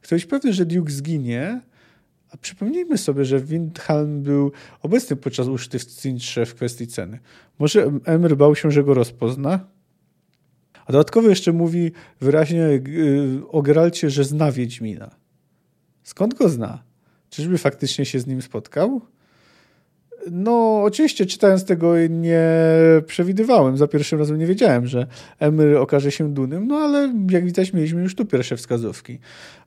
Chce 0.01 0.15
być 0.15 0.25
pewny, 0.25 0.53
że 0.53 0.65
Duke 0.65 0.91
zginie, 0.91 1.61
a 2.35 2.37
przypomnijmy 2.37 2.97
sobie, 2.97 3.25
że 3.25 3.39
Windhelm 3.39 4.21
był 4.21 4.51
obecny 4.81 5.15
podczas 5.15 5.47
uczty 5.47 5.79
w 5.79 5.85
Cintrze 5.85 6.45
w 6.45 6.55
kwestii 6.55 6.87
ceny. 6.87 7.19
Może 7.59 7.91
Emir 8.05 8.37
bał 8.37 8.55
się, 8.55 8.71
że 8.71 8.83
go 8.83 8.93
rozpozna? 8.93 9.67
A 10.85 10.91
dodatkowo 10.91 11.29
jeszcze 11.29 11.53
mówi 11.53 11.91
wyraźnie 12.21 12.63
y, 12.63 13.41
o 13.51 13.61
Geralcie, 13.61 14.09
że 14.09 14.23
zna 14.23 14.51
Wiedźmina. 14.51 15.15
Skąd 16.03 16.33
go 16.33 16.49
zna? 16.49 16.83
Czyżby 17.29 17.57
faktycznie 17.57 18.05
się 18.05 18.19
z 18.19 18.27
nim 18.27 18.41
spotkał? 18.41 19.01
No, 20.31 20.81
oczywiście 20.83 21.25
czytając 21.25 21.65
tego 21.65 22.07
nie 22.09 22.41
przewidywałem. 23.05 23.77
Za 23.77 23.87
pierwszym 23.87 24.19
razem 24.19 24.37
nie 24.37 24.45
wiedziałem, 24.45 24.87
że 24.87 25.07
Emir 25.39 25.77
okaże 25.77 26.11
się 26.11 26.33
Dunym, 26.33 26.67
no 26.67 26.75
ale 26.75 27.13
jak 27.29 27.45
widać 27.45 27.73
mieliśmy 27.73 28.01
już 28.01 28.15
tu 28.15 28.25
pierwsze 28.25 28.57
wskazówki. 28.57 29.19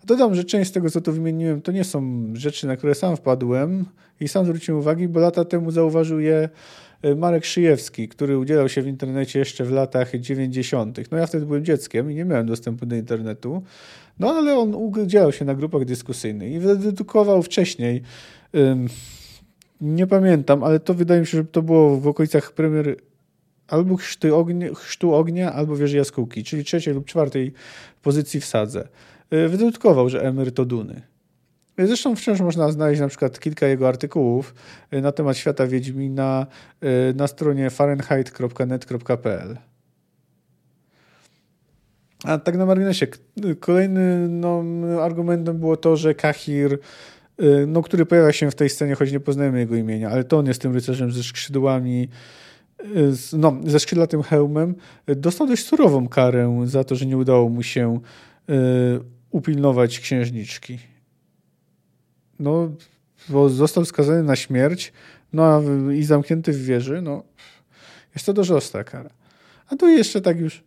Dodam, 0.04 0.34
że 0.34 0.44
część 0.44 0.70
z 0.70 0.72
tego, 0.72 0.90
co 0.90 1.00
tu 1.00 1.12
wymieniłem, 1.12 1.61
to 1.61 1.72
nie 1.72 1.84
są 1.84 2.24
rzeczy, 2.34 2.66
na 2.66 2.76
które 2.76 2.94
sam 2.94 3.16
wpadłem 3.16 3.84
i 4.20 4.28
sam 4.28 4.44
zwróciłem 4.44 4.80
uwagi, 4.80 5.09
bo 5.09 5.20
lata 5.20 5.44
temu 5.44 5.70
zauważył 5.70 6.20
je 6.20 6.48
e, 7.02 7.14
Marek 7.14 7.44
Szyjewski, 7.44 8.09
który 8.09 8.38
udzielał 8.38 8.68
się 8.68 8.82
w 8.82 8.86
internecie 8.86 9.38
jeszcze 9.38 9.64
w 9.64 9.70
latach 9.70 10.16
90. 10.20 10.98
No 11.11 11.18
ja 11.18 11.26
wtedy 11.26 11.46
byłem 11.46 11.64
dzieckiem 11.64 12.11
i 12.11 12.14
nie 12.14 12.24
miałem 12.24 12.46
dostępu 12.46 12.86
do 12.86 12.96
internetu, 12.96 13.62
no 14.18 14.34
ale 14.34 14.59
on 14.59 14.74
udzielał 14.74 15.32
się 15.32 15.44
na 15.44 15.54
grupach 15.54 15.84
dyskusyjnych 15.84 16.52
i 16.52 16.59
wydedukował 16.59 17.42
wcześniej 17.42 18.02
nie 19.80 20.06
pamiętam, 20.06 20.64
ale 20.64 20.80
to 20.80 20.94
wydaje 20.94 21.20
mi 21.20 21.26
się, 21.26 21.38
że 21.38 21.44
to 21.44 21.62
było 21.62 22.00
w 22.00 22.06
okolicach 22.06 22.52
premier 22.52 22.96
albo 23.68 23.96
chrztu 23.96 24.36
ognia, 24.36 24.74
chrztu 24.74 25.14
ognia 25.14 25.52
albo 25.52 25.76
wieży 25.76 25.96
jaskółki, 25.96 26.44
czyli 26.44 26.64
trzeciej 26.64 26.94
lub 26.94 27.06
czwartej 27.06 27.52
pozycji 28.02 28.40
w 28.40 28.44
sadze. 28.44 28.88
Y, 29.32 29.48
wydedukował, 29.48 30.08
że 30.08 30.22
Emir 30.22 30.54
to 30.54 30.64
Duny. 30.64 31.02
Zresztą 31.78 32.16
wciąż 32.16 32.40
można 32.40 32.70
znaleźć 32.70 33.00
na 33.00 33.08
przykład 33.08 33.40
kilka 33.40 33.66
jego 33.66 33.88
artykułów 33.88 34.54
y, 34.94 35.00
na 35.00 35.12
temat 35.12 35.36
świata 35.36 35.66
Wiedźmina 35.66 36.46
y, 36.84 37.14
na 37.14 37.26
stronie 37.26 37.70
fahrenheit.net.pl. 37.70 39.58
A 42.24 42.38
tak 42.38 42.56
na 42.56 42.66
marginesie, 42.66 43.06
kolejnym 43.60 44.40
no, 44.40 44.64
argumentem 45.02 45.58
było 45.58 45.76
to, 45.76 45.96
że 45.96 46.14
Kahir 46.14 46.78
no, 47.66 47.82
który 47.82 48.07
pojawia 48.07 48.32
się 48.32 48.51
w 48.51 48.55
tej 48.55 48.70
scenie, 48.70 48.95
choć 48.95 49.12
nie 49.12 49.20
poznajemy 49.20 49.59
jego 49.59 49.76
imienia, 49.76 50.11
ale 50.11 50.24
to 50.24 50.39
on 50.39 50.47
jest 50.47 50.62
tym 50.62 50.74
rycerzem 50.74 51.12
ze 51.12 51.22
skrzydłami, 51.22 52.09
y, 52.80 53.12
no, 53.32 53.57
ze 53.66 53.80
skrzydlatym 53.80 54.22
hełmem, 54.22 54.74
y, 55.11 55.16
dostał 55.16 55.47
dość 55.47 55.64
surową 55.64 56.09
karę 56.09 56.62
za 56.64 56.84
to, 56.84 56.95
że 56.97 57.07
nie 57.07 57.16
udało 57.16 57.49
mu 57.49 57.62
się 57.62 58.01
upilnować 59.30 60.01
księżniczki. 60.01 60.78
No, 62.39 62.72
bo 63.28 63.49
został 63.49 63.84
skazany 63.84 64.22
na 64.22 64.36
śmierć 64.36 64.93
no, 65.32 65.62
i 65.95 66.03
zamknięty 66.03 66.53
w 66.53 66.64
wieży, 66.64 67.03
no, 67.03 67.22
jest 68.14 68.26
to 68.26 68.32
dość 68.32 68.51
ostra 68.51 68.84
kara. 68.84 69.11
A 69.68 69.76
tu 69.76 69.89
jeszcze 69.89 70.20
tak 70.20 70.41
już 70.41 70.62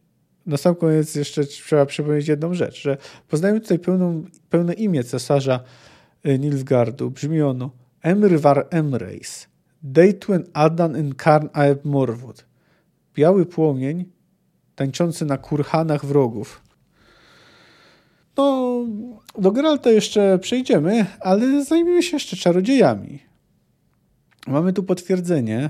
na 0.46 0.58
sam 0.58 0.76
koniec 0.76 1.16
jeszcze 1.16 1.44
trzeba 1.46 1.86
przypomnieć 1.86 2.28
jedną 2.28 2.54
rzecz, 2.54 2.82
że 2.82 2.98
poznajemy 3.28 3.62
tutaj 3.62 3.80
pełną, 3.80 4.24
pełne 4.50 4.74
imię 4.74 5.04
cesarza 5.04 5.64
Y, 6.26 6.40
Nilfgaardu 6.40 7.12
brzmi 7.12 7.42
ono 7.42 7.72
Emr 8.02 8.40
var 8.40 8.68
Emreis, 8.70 9.48
Deitwen 9.84 10.44
Adan 10.54 10.98
in 10.98 11.16
Karn 11.16 11.48
Aeb 11.54 11.86
Morwod. 11.86 12.46
Biały 13.16 13.46
płomień 13.46 14.06
tańczący 14.76 15.26
na 15.26 15.38
kurhanach 15.38 16.06
wrogów. 16.06 16.62
No, 18.38 18.86
do 19.38 19.52
Geralta 19.52 19.92
jeszcze 19.92 20.40
przejdziemy, 20.40 21.06
ale 21.20 21.66
zajmiemy 21.66 22.04
się 22.04 22.16
jeszcze 22.16 22.38
czarodziejami. 22.38 23.20
Mamy 24.48 24.74
tu 24.74 24.84
potwierdzenie, 24.84 25.70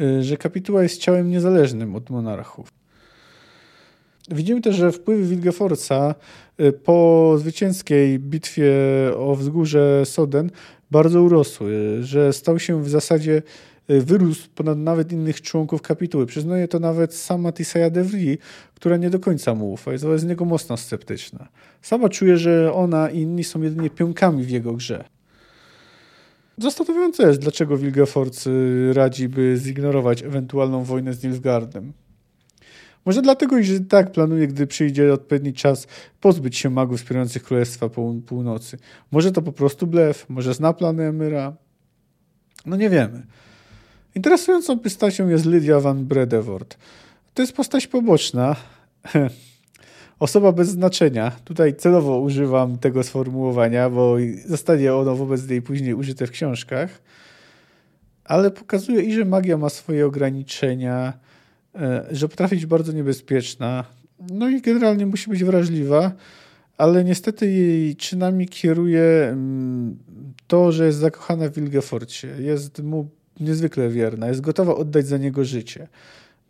y, 0.00 0.22
że 0.22 0.36
kapituła 0.36 0.82
jest 0.82 1.00
ciałem 1.00 1.30
niezależnym 1.30 1.96
od 1.96 2.10
monarchów. 2.10 2.77
Widzimy 4.30 4.60
też, 4.60 4.76
że 4.76 4.92
wpływy 4.92 5.26
Wilgefortza 5.26 6.14
y, 6.60 6.72
po 6.72 7.34
zwycięskiej 7.38 8.18
bitwie 8.18 8.72
o 9.16 9.36
wzgórze 9.36 10.06
Soden 10.06 10.50
bardzo 10.90 11.22
urosły, 11.22 11.98
że 12.02 12.32
stał 12.32 12.58
się 12.58 12.82
w 12.82 12.88
zasadzie 12.88 13.42
Y, 13.90 14.00
wyrósł 14.00 14.48
ponad 14.54 14.78
nawet 14.78 15.12
innych 15.12 15.42
członków 15.42 15.82
kapituły. 15.82 16.26
Przyznaje 16.26 16.68
to 16.68 16.78
nawet 16.78 17.14
sama 17.14 17.52
Tisaya 17.52 17.90
DeVry, 17.90 18.38
która 18.74 18.96
nie 18.96 19.10
do 19.10 19.18
końca 19.18 19.54
mu 19.54 19.72
ufa, 19.72 19.92
jest 19.92 20.04
wobec 20.04 20.24
niego 20.24 20.44
mocno 20.44 20.76
sceptyczna. 20.76 21.48
Sama 21.82 22.08
czuje, 22.08 22.36
że 22.36 22.72
ona 22.72 23.10
i 23.10 23.20
inni 23.20 23.44
są 23.44 23.62
jedynie 23.62 23.90
pionkami 23.90 24.44
w 24.44 24.50
jego 24.50 24.72
grze. 24.72 25.04
Zastanawiające 26.58 27.28
jest, 27.28 27.40
dlaczego 27.40 27.76
Wilgefortz 27.76 28.48
radzi, 28.92 29.28
by 29.28 29.56
zignorować 29.56 30.22
ewentualną 30.22 30.84
wojnę 30.84 31.14
z 31.14 31.24
Nilfgaardem. 31.24 31.92
Może 33.08 33.22
dlatego, 33.22 33.62
że 33.62 33.80
tak 33.80 34.12
planuje, 34.12 34.48
gdy 34.48 34.66
przyjdzie 34.66 35.12
odpowiedni 35.12 35.52
czas, 35.52 35.86
pozbyć 36.20 36.56
się 36.56 36.70
magów 36.70 36.98
wspierających 36.98 37.42
Królestwa 37.42 37.88
Północy. 38.26 38.78
Może 39.10 39.32
to 39.32 39.42
po 39.42 39.52
prostu 39.52 39.86
blef, 39.86 40.26
może 40.28 40.54
zna 40.54 40.72
plany 40.72 41.04
Emyra. 41.04 41.56
No 42.66 42.76
nie 42.76 42.90
wiemy. 42.90 43.22
Interesującą 44.14 44.78
postacią 44.78 45.28
jest 45.28 45.46
Lydia 45.46 45.80
van 45.80 46.04
Bredewort. 46.04 46.78
To 47.34 47.42
jest 47.42 47.52
postać 47.52 47.86
poboczna, 47.86 48.56
osoba 50.18 50.52
bez 50.52 50.68
znaczenia. 50.68 51.32
Tutaj 51.44 51.76
celowo 51.76 52.18
używam 52.18 52.78
tego 52.78 53.02
sformułowania, 53.02 53.90
bo 53.90 54.16
zostanie 54.46 54.94
ono 54.94 55.16
wobec 55.16 55.48
niej 55.48 55.62
później 55.62 55.94
użyte 55.94 56.26
w 56.26 56.30
książkach, 56.30 57.02
ale 58.24 58.50
pokazuje 58.50 59.02
i, 59.02 59.12
że 59.12 59.24
magia 59.24 59.56
ma 59.56 59.68
swoje 59.68 60.06
ograniczenia, 60.06 61.27
że 62.10 62.28
potrafi 62.28 62.54
być 62.54 62.66
bardzo 62.66 62.92
niebezpieczna, 62.92 63.84
no 64.30 64.48
i 64.48 64.60
generalnie 64.60 65.06
musi 65.06 65.30
być 65.30 65.44
wrażliwa, 65.44 66.12
ale 66.78 67.04
niestety 67.04 67.50
jej 67.50 67.96
czynami 67.96 68.48
kieruje 68.48 69.28
mm, 69.32 69.98
to, 70.46 70.72
że 70.72 70.86
jest 70.86 70.98
zakochana 70.98 71.48
w 71.48 71.52
Wilgeforcie. 71.52 72.28
Jest 72.38 72.82
mu 72.82 73.08
niezwykle 73.40 73.88
wierna, 73.88 74.28
jest 74.28 74.40
gotowa 74.40 74.74
oddać 74.74 75.06
za 75.06 75.18
niego 75.18 75.44
życie. 75.44 75.88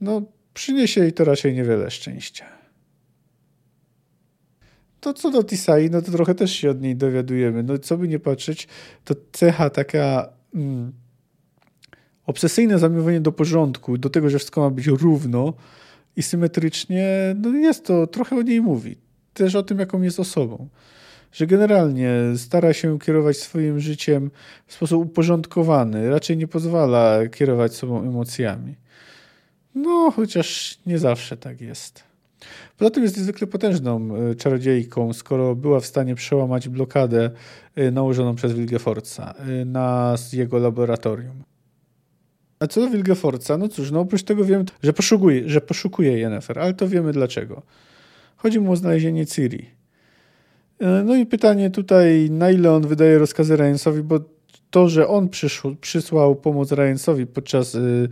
No, 0.00 0.22
przyniesie 0.54 1.00
jej 1.00 1.12
to 1.12 1.24
raczej 1.24 1.54
niewiele 1.54 1.90
szczęścia. 1.90 2.44
To 5.00 5.14
co 5.14 5.30
do 5.30 5.44
Tisai, 5.44 5.90
no 5.90 6.02
to 6.02 6.12
trochę 6.12 6.34
też 6.34 6.52
się 6.52 6.70
od 6.70 6.80
niej 6.80 6.96
dowiadujemy. 6.96 7.62
No 7.62 7.78
co 7.78 7.96
by 7.96 8.08
nie 8.08 8.18
patrzeć, 8.18 8.68
to 9.04 9.14
cecha 9.32 9.70
taka 9.70 10.32
mm, 10.54 10.92
obsesyjne 12.28 12.78
zamiłowanie 12.78 13.20
do 13.20 13.32
porządku, 13.32 13.98
do 13.98 14.10
tego, 14.10 14.30
że 14.30 14.38
wszystko 14.38 14.60
ma 14.60 14.70
być 14.70 14.86
równo 14.86 15.52
i 16.16 16.22
symetrycznie, 16.22 17.06
no 17.36 17.50
jest 17.50 17.86
to, 17.86 18.06
trochę 18.06 18.36
o 18.36 18.42
niej 18.42 18.60
mówi. 18.60 18.96
Też 19.34 19.54
o 19.54 19.62
tym, 19.62 19.78
jaką 19.78 20.02
jest 20.02 20.20
osobą 20.20 20.68
że 21.32 21.46
generalnie 21.46 22.12
stara 22.36 22.72
się 22.72 22.98
kierować 22.98 23.36
swoim 23.36 23.80
życiem 23.80 24.30
w 24.66 24.74
sposób 24.74 25.04
uporządkowany, 25.04 26.10
raczej 26.10 26.36
nie 26.36 26.48
pozwala 26.48 27.26
kierować 27.26 27.74
sobą 27.74 28.02
emocjami. 28.02 28.74
No, 29.74 30.12
chociaż 30.16 30.78
nie 30.86 30.98
zawsze 30.98 31.36
tak 31.36 31.60
jest. 31.60 32.02
Poza 32.78 32.90
tym 32.90 33.02
jest 33.02 33.16
niezwykle 33.16 33.46
potężną 33.46 34.16
e, 34.16 34.34
czarodziejką, 34.34 35.12
skoro 35.12 35.54
była 35.54 35.80
w 35.80 35.86
stanie 35.86 36.14
przełamać 36.14 36.68
blokadę 36.68 37.30
e, 37.74 37.90
nałożoną 37.90 38.34
przez 38.34 38.52
Wilgefortza 38.52 39.34
e, 39.38 39.64
na 39.64 40.14
jego 40.32 40.58
laboratorium. 40.58 41.42
A 42.60 42.66
co 42.66 42.80
do 42.80 42.90
Wilgefortza, 42.90 43.58
no 43.58 43.68
cóż, 43.68 43.90
no 43.90 44.00
oprócz 44.00 44.22
tego 44.22 44.44
wiem, 44.44 44.64
że 44.82 44.92
poszukuje, 44.92 45.48
że 45.48 45.60
poszukuje 45.60 46.18
Yennefer, 46.18 46.58
ale 46.58 46.74
to 46.74 46.88
wiemy 46.88 47.12
dlaczego. 47.12 47.62
Chodzi 48.36 48.60
mu 48.60 48.72
o 48.72 48.76
znalezienie 48.76 49.26
Ciri. 49.26 49.70
E, 50.78 51.02
no 51.04 51.16
i 51.16 51.26
pytanie 51.26 51.70
tutaj, 51.70 52.30
na 52.30 52.50
ile 52.50 52.72
on 52.72 52.86
wydaje 52.86 53.18
rozkazy 53.18 53.56
Ryansowi, 53.56 54.02
bo 54.02 54.20
to, 54.70 54.88
że 54.88 55.08
on 55.08 55.28
przysłał 55.80 56.36
pomoc 56.36 56.72
Ryansowi 56.72 57.26
podczas 57.26 57.74
y, 57.74 58.08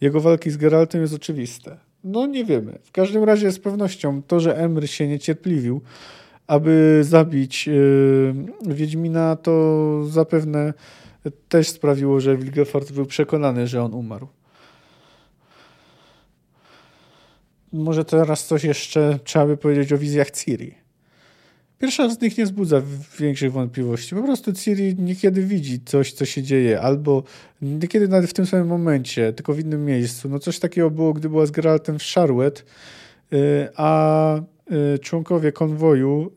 jego 0.00 0.20
walki 0.20 0.50
z 0.50 0.56
Geraltem 0.56 1.00
jest 1.00 1.14
oczywiste. 1.14 1.76
No 2.04 2.26
nie 2.26 2.44
wiemy. 2.44 2.78
W 2.82 2.92
każdym 2.92 3.24
razie 3.24 3.52
z 3.52 3.58
pewnością 3.58 4.22
to, 4.22 4.40
że 4.40 4.56
Emry 4.56 4.88
się 4.88 5.08
niecierpliwił, 5.08 5.80
aby 6.46 7.00
zabić 7.02 7.68
y, 7.68 8.34
Wiedźmina, 8.66 9.36
to 9.36 10.04
zapewne 10.08 10.72
też 11.48 11.68
sprawiło, 11.68 12.20
że 12.20 12.36
Wilgefort 12.36 12.92
był 12.92 13.06
przekonany, 13.06 13.66
że 13.66 13.82
on 13.82 13.94
umarł. 13.94 14.28
Może 17.72 18.04
teraz 18.04 18.46
coś 18.46 18.64
jeszcze 18.64 19.18
trzeba 19.24 19.46
by 19.46 19.56
powiedzieć 19.56 19.92
o 19.92 19.98
wizjach 19.98 20.30
Ciri. 20.30 20.74
Pierwsza 21.78 22.08
z 22.08 22.20
nich 22.20 22.38
nie 22.38 22.44
wzbudza 22.44 22.82
większych 23.18 23.52
wątpliwości. 23.52 24.14
Po 24.14 24.22
prostu 24.22 24.52
Ciri 24.52 24.96
niekiedy 24.98 25.42
widzi 25.42 25.80
coś, 25.84 26.12
co 26.12 26.24
się 26.24 26.42
dzieje, 26.42 26.80
albo 26.80 27.22
niekiedy 27.62 28.08
nawet 28.08 28.30
w 28.30 28.32
tym 28.32 28.46
samym 28.46 28.66
momencie, 28.66 29.32
tylko 29.32 29.52
w 29.52 29.60
innym 29.60 29.84
miejscu. 29.84 30.28
No 30.28 30.38
coś 30.38 30.58
takiego 30.58 30.90
było, 30.90 31.12
gdy 31.12 31.28
była 31.28 31.46
z 31.46 31.50
Geraltem 31.50 31.98
w 31.98 32.02
Charlotte, 32.02 32.62
y, 33.32 33.68
a 33.76 34.36
y, 34.94 34.98
członkowie 34.98 35.52
konwoju, 35.52 36.30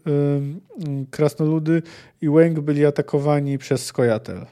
y, 1.03 1.05
krasnoludy 1.11 1.81
i 2.21 2.29
Wang 2.29 2.59
byli 2.59 2.85
atakowani 2.85 3.57
przez 3.57 3.85
Skojatel. 3.85 4.45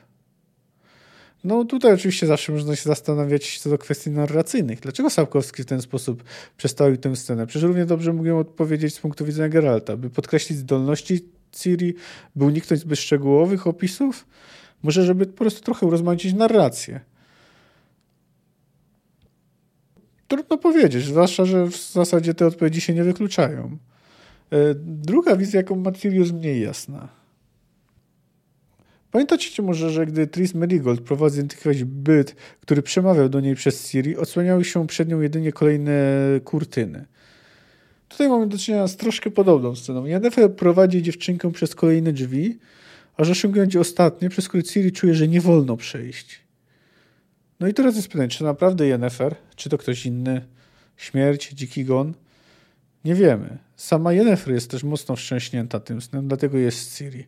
No 1.43 1.65
tutaj 1.65 1.93
oczywiście 1.93 2.27
zawsze 2.27 2.51
można 2.51 2.75
się 2.75 2.83
zastanawiać 2.83 3.59
co 3.59 3.69
do 3.69 3.77
kwestii 3.77 4.09
narracyjnych. 4.09 4.79
Dlaczego 4.79 5.09
Sapkowski 5.09 5.63
w 5.63 5.65
ten 5.65 5.81
sposób 5.81 6.23
przestawił 6.57 6.97
tę 6.97 7.15
scenę? 7.15 7.47
Przecież 7.47 7.67
równie 7.67 7.85
dobrze 7.85 8.13
mógł 8.13 8.35
odpowiedzieć 8.37 8.95
z 8.95 8.99
punktu 8.99 9.25
widzenia 9.25 9.49
Geralta, 9.49 9.97
by 9.97 10.09
podkreślić 10.09 10.57
zdolności 10.57 11.25
Ciri, 11.51 11.95
by 12.35 12.45
uniknąć 12.45 12.81
zbyt 12.81 12.99
szczegółowych 12.99 13.67
opisów, 13.67 14.25
może 14.83 15.05
żeby 15.05 15.25
po 15.25 15.37
prostu 15.37 15.61
trochę 15.61 15.85
urozmaicić 15.85 16.33
narrację. 16.33 16.99
Trudno 20.27 20.57
powiedzieć, 20.57 21.05
zwłaszcza, 21.05 21.45
że 21.45 21.65
w 21.65 21.75
zasadzie 21.91 22.33
te 22.33 22.45
odpowiedzi 22.45 22.81
się 22.81 22.93
nie 22.93 23.03
wykluczają. 23.03 23.77
E, 24.51 24.57
druga 24.75 25.35
wizja, 25.35 25.59
jaką 25.59 25.75
ma 25.75 25.91
jest 26.03 26.33
mniej 26.33 26.61
jasna. 26.61 27.20
Pamiętacie 29.11 29.63
może, 29.63 29.89
że 29.89 30.05
gdy 30.05 30.27
Tris 30.27 30.53
Merigold 30.53 31.01
próbował 31.01 31.29
zidentyfikować 31.29 31.83
byt, 31.83 32.35
który 32.61 32.81
przemawiał 32.81 33.29
do 33.29 33.39
niej 33.39 33.55
przez 33.55 33.87
Siri, 33.87 34.17
odsłaniały 34.17 34.65
się 34.65 34.87
przed 34.87 35.09
nią 35.09 35.21
jedynie 35.21 35.51
kolejne 35.51 35.93
kurtyny. 36.43 37.05
Tutaj 38.09 38.29
mamy 38.29 38.47
do 38.47 38.57
czynienia 38.57 38.87
z 38.87 38.97
troszkę 38.97 39.31
podobną 39.31 39.75
sceną. 39.75 40.05
Yennefer 40.05 40.55
prowadzi 40.55 41.01
dziewczynkę 41.01 41.51
przez 41.51 41.75
kolejne 41.75 42.13
drzwi, 42.13 42.59
aż 43.17 43.29
osiągnąć 43.29 43.75
ostatnie, 43.75 44.29
przez 44.29 44.47
które 44.47 44.63
Ciri 44.63 44.91
czuje, 44.91 45.15
że 45.15 45.27
nie 45.27 45.41
wolno 45.41 45.77
przejść. 45.77 46.41
No 47.59 47.67
i 47.67 47.73
teraz 47.73 47.95
jest 47.95 48.07
pytanie, 48.07 48.29
czy 48.29 48.43
naprawdę 48.43 48.87
Yennefer, 48.87 49.35
czy 49.55 49.69
to 49.69 49.77
ktoś 49.77 50.05
inny, 50.05 50.45
śmierć, 50.97 51.49
dziki 51.49 51.85
gon? 51.85 52.13
Nie 53.05 53.15
wiemy. 53.15 53.57
Sama 53.75 54.13
Yennefer 54.13 54.53
jest 54.53 54.71
też 54.71 54.83
mocno 54.83 55.15
wstrząśnięta 55.15 55.79
tym 55.79 56.01
snem, 56.01 56.27
dlatego 56.27 56.57
jest 56.57 56.97
Ciri. 56.97 57.27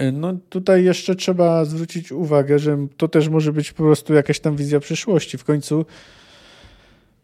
Y, 0.00 0.12
no 0.12 0.34
tutaj 0.48 0.84
jeszcze 0.84 1.14
trzeba 1.14 1.64
zwrócić 1.64 2.12
uwagę, 2.12 2.58
że 2.58 2.86
to 2.96 3.08
też 3.08 3.28
może 3.28 3.52
być 3.52 3.72
po 3.72 3.82
prostu 3.82 4.14
jakaś 4.14 4.40
tam 4.40 4.56
wizja 4.56 4.80
przyszłości. 4.80 5.38
W 5.38 5.44
końcu 5.44 5.86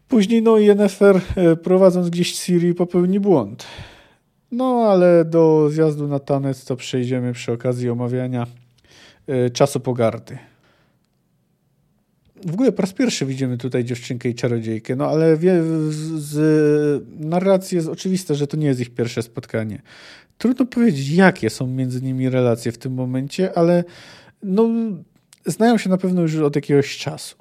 później 0.07 0.41
no 0.41 0.57
Yennefer 0.57 1.21
y, 1.53 1.57
prowadząc 1.57 2.09
gdzieś 2.09 2.35
Siri 2.35 2.73
popełni 2.73 3.19
błąd. 3.19 3.65
No 4.51 4.87
ale 4.91 5.25
do 5.25 5.69
zjazdu 5.69 6.07
na 6.07 6.19
tanec 6.19 6.65
to 6.65 6.75
przejdziemy 6.75 7.33
przy 7.33 7.51
okazji 7.51 7.89
omawiania 7.89 8.47
y, 9.29 9.49
czasu 9.49 9.79
pogardy. 9.79 10.37
W 12.45 12.53
ogóle 12.53 12.71
po 12.71 12.81
raz 12.81 12.93
pierwszy 12.93 13.25
widzimy 13.25 13.57
tutaj 13.57 13.83
dziewczynkę 13.83 14.29
i 14.29 14.35
czarodziejkę, 14.35 14.95
no 14.95 15.07
ale 15.07 15.37
wie, 15.37 15.63
z, 15.63 15.95
z 16.21 17.03
narracji 17.19 17.75
jest 17.75 17.87
oczywiste, 17.87 18.35
że 18.35 18.47
to 18.47 18.57
nie 18.57 18.67
jest 18.67 18.79
ich 18.79 18.89
pierwsze 18.89 19.21
spotkanie. 19.21 19.81
Trudno 20.39 20.65
powiedzieć, 20.65 21.09
jakie 21.09 21.49
są 21.49 21.67
między 21.67 22.01
nimi 22.01 22.29
relacje 22.29 22.71
w 22.71 22.77
tym 22.77 22.93
momencie, 22.93 23.57
ale 23.57 23.83
no, 24.43 24.69
znają 25.45 25.77
się 25.77 25.89
na 25.89 25.97
pewno 25.97 26.21
już 26.21 26.35
od 26.35 26.55
jakiegoś 26.55 26.97
czasu. 26.97 27.35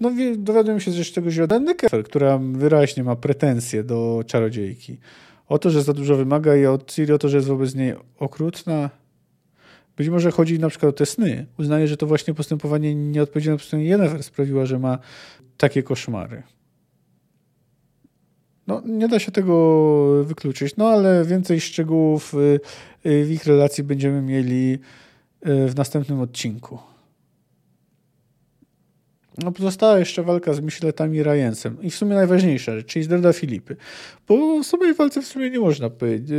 No, 0.00 0.12
dowiadują 0.36 0.78
się 0.78 0.92
też 0.92 1.12
tego, 1.12 1.28
od 1.44 1.62
Nekefer, 1.62 2.04
która 2.04 2.38
wyraźnie 2.38 3.04
ma 3.04 3.16
pretensje 3.16 3.84
do 3.84 4.24
czarodziejki. 4.26 4.98
O 5.48 5.58
to, 5.58 5.70
że 5.70 5.82
za 5.82 5.92
dużo 5.92 6.16
wymaga 6.16 6.56
i 6.56 6.66
od 6.66 6.92
Ciri 6.92 7.12
o 7.12 7.18
to, 7.18 7.28
że 7.28 7.36
jest 7.36 7.48
wobec 7.48 7.74
niej 7.74 7.94
okrutna. 8.18 8.90
Być 9.96 10.08
może 10.08 10.30
chodzi 10.30 10.58
na 10.58 10.68
przykład 10.68 10.90
o 10.90 10.92
te 10.92 11.06
sny. 11.06 11.46
Uznaje, 11.58 11.88
że 11.88 11.96
to 11.96 12.06
właśnie 12.06 12.34
postępowanie 12.34 12.94
nieodpowiedzialne 12.94 13.58
po 13.58 13.64
stronie 13.64 13.84
Yennefer 13.84 14.66
że 14.66 14.78
ma 14.78 14.98
takie 15.56 15.82
koszmary. 15.82 16.42
No, 18.66 18.82
nie 18.86 19.08
da 19.08 19.18
się 19.18 19.32
tego 19.32 20.24
wykluczyć, 20.24 20.76
no 20.76 20.88
ale 20.88 21.24
więcej 21.24 21.60
szczegółów 21.60 22.34
y, 22.34 22.60
y, 23.06 23.24
w 23.24 23.30
ich 23.30 23.44
relacji 23.44 23.84
będziemy 23.84 24.22
mieli 24.22 24.78
y, 25.46 25.68
w 25.68 25.76
następnym 25.76 26.20
odcinku. 26.20 26.78
no, 29.38 29.52
pozostała 29.52 29.98
jeszcze 29.98 30.22
walka 30.22 30.54
z 30.54 30.60
Myśletami 30.60 31.22
Rajensem. 31.22 31.82
I 31.82 31.90
w 31.90 31.94
sumie 31.94 32.14
najważniejsza 32.14 32.74
rzecz, 32.74 32.86
czyli 32.86 33.04
zdrada 33.04 33.32
Filipy. 33.32 33.76
Bo 34.28 34.56
o 34.56 34.64
samej 34.64 34.94
walce 34.94 35.22
w 35.22 35.26
sumie 35.26 35.50
nie 35.50 35.60
można 35.60 35.90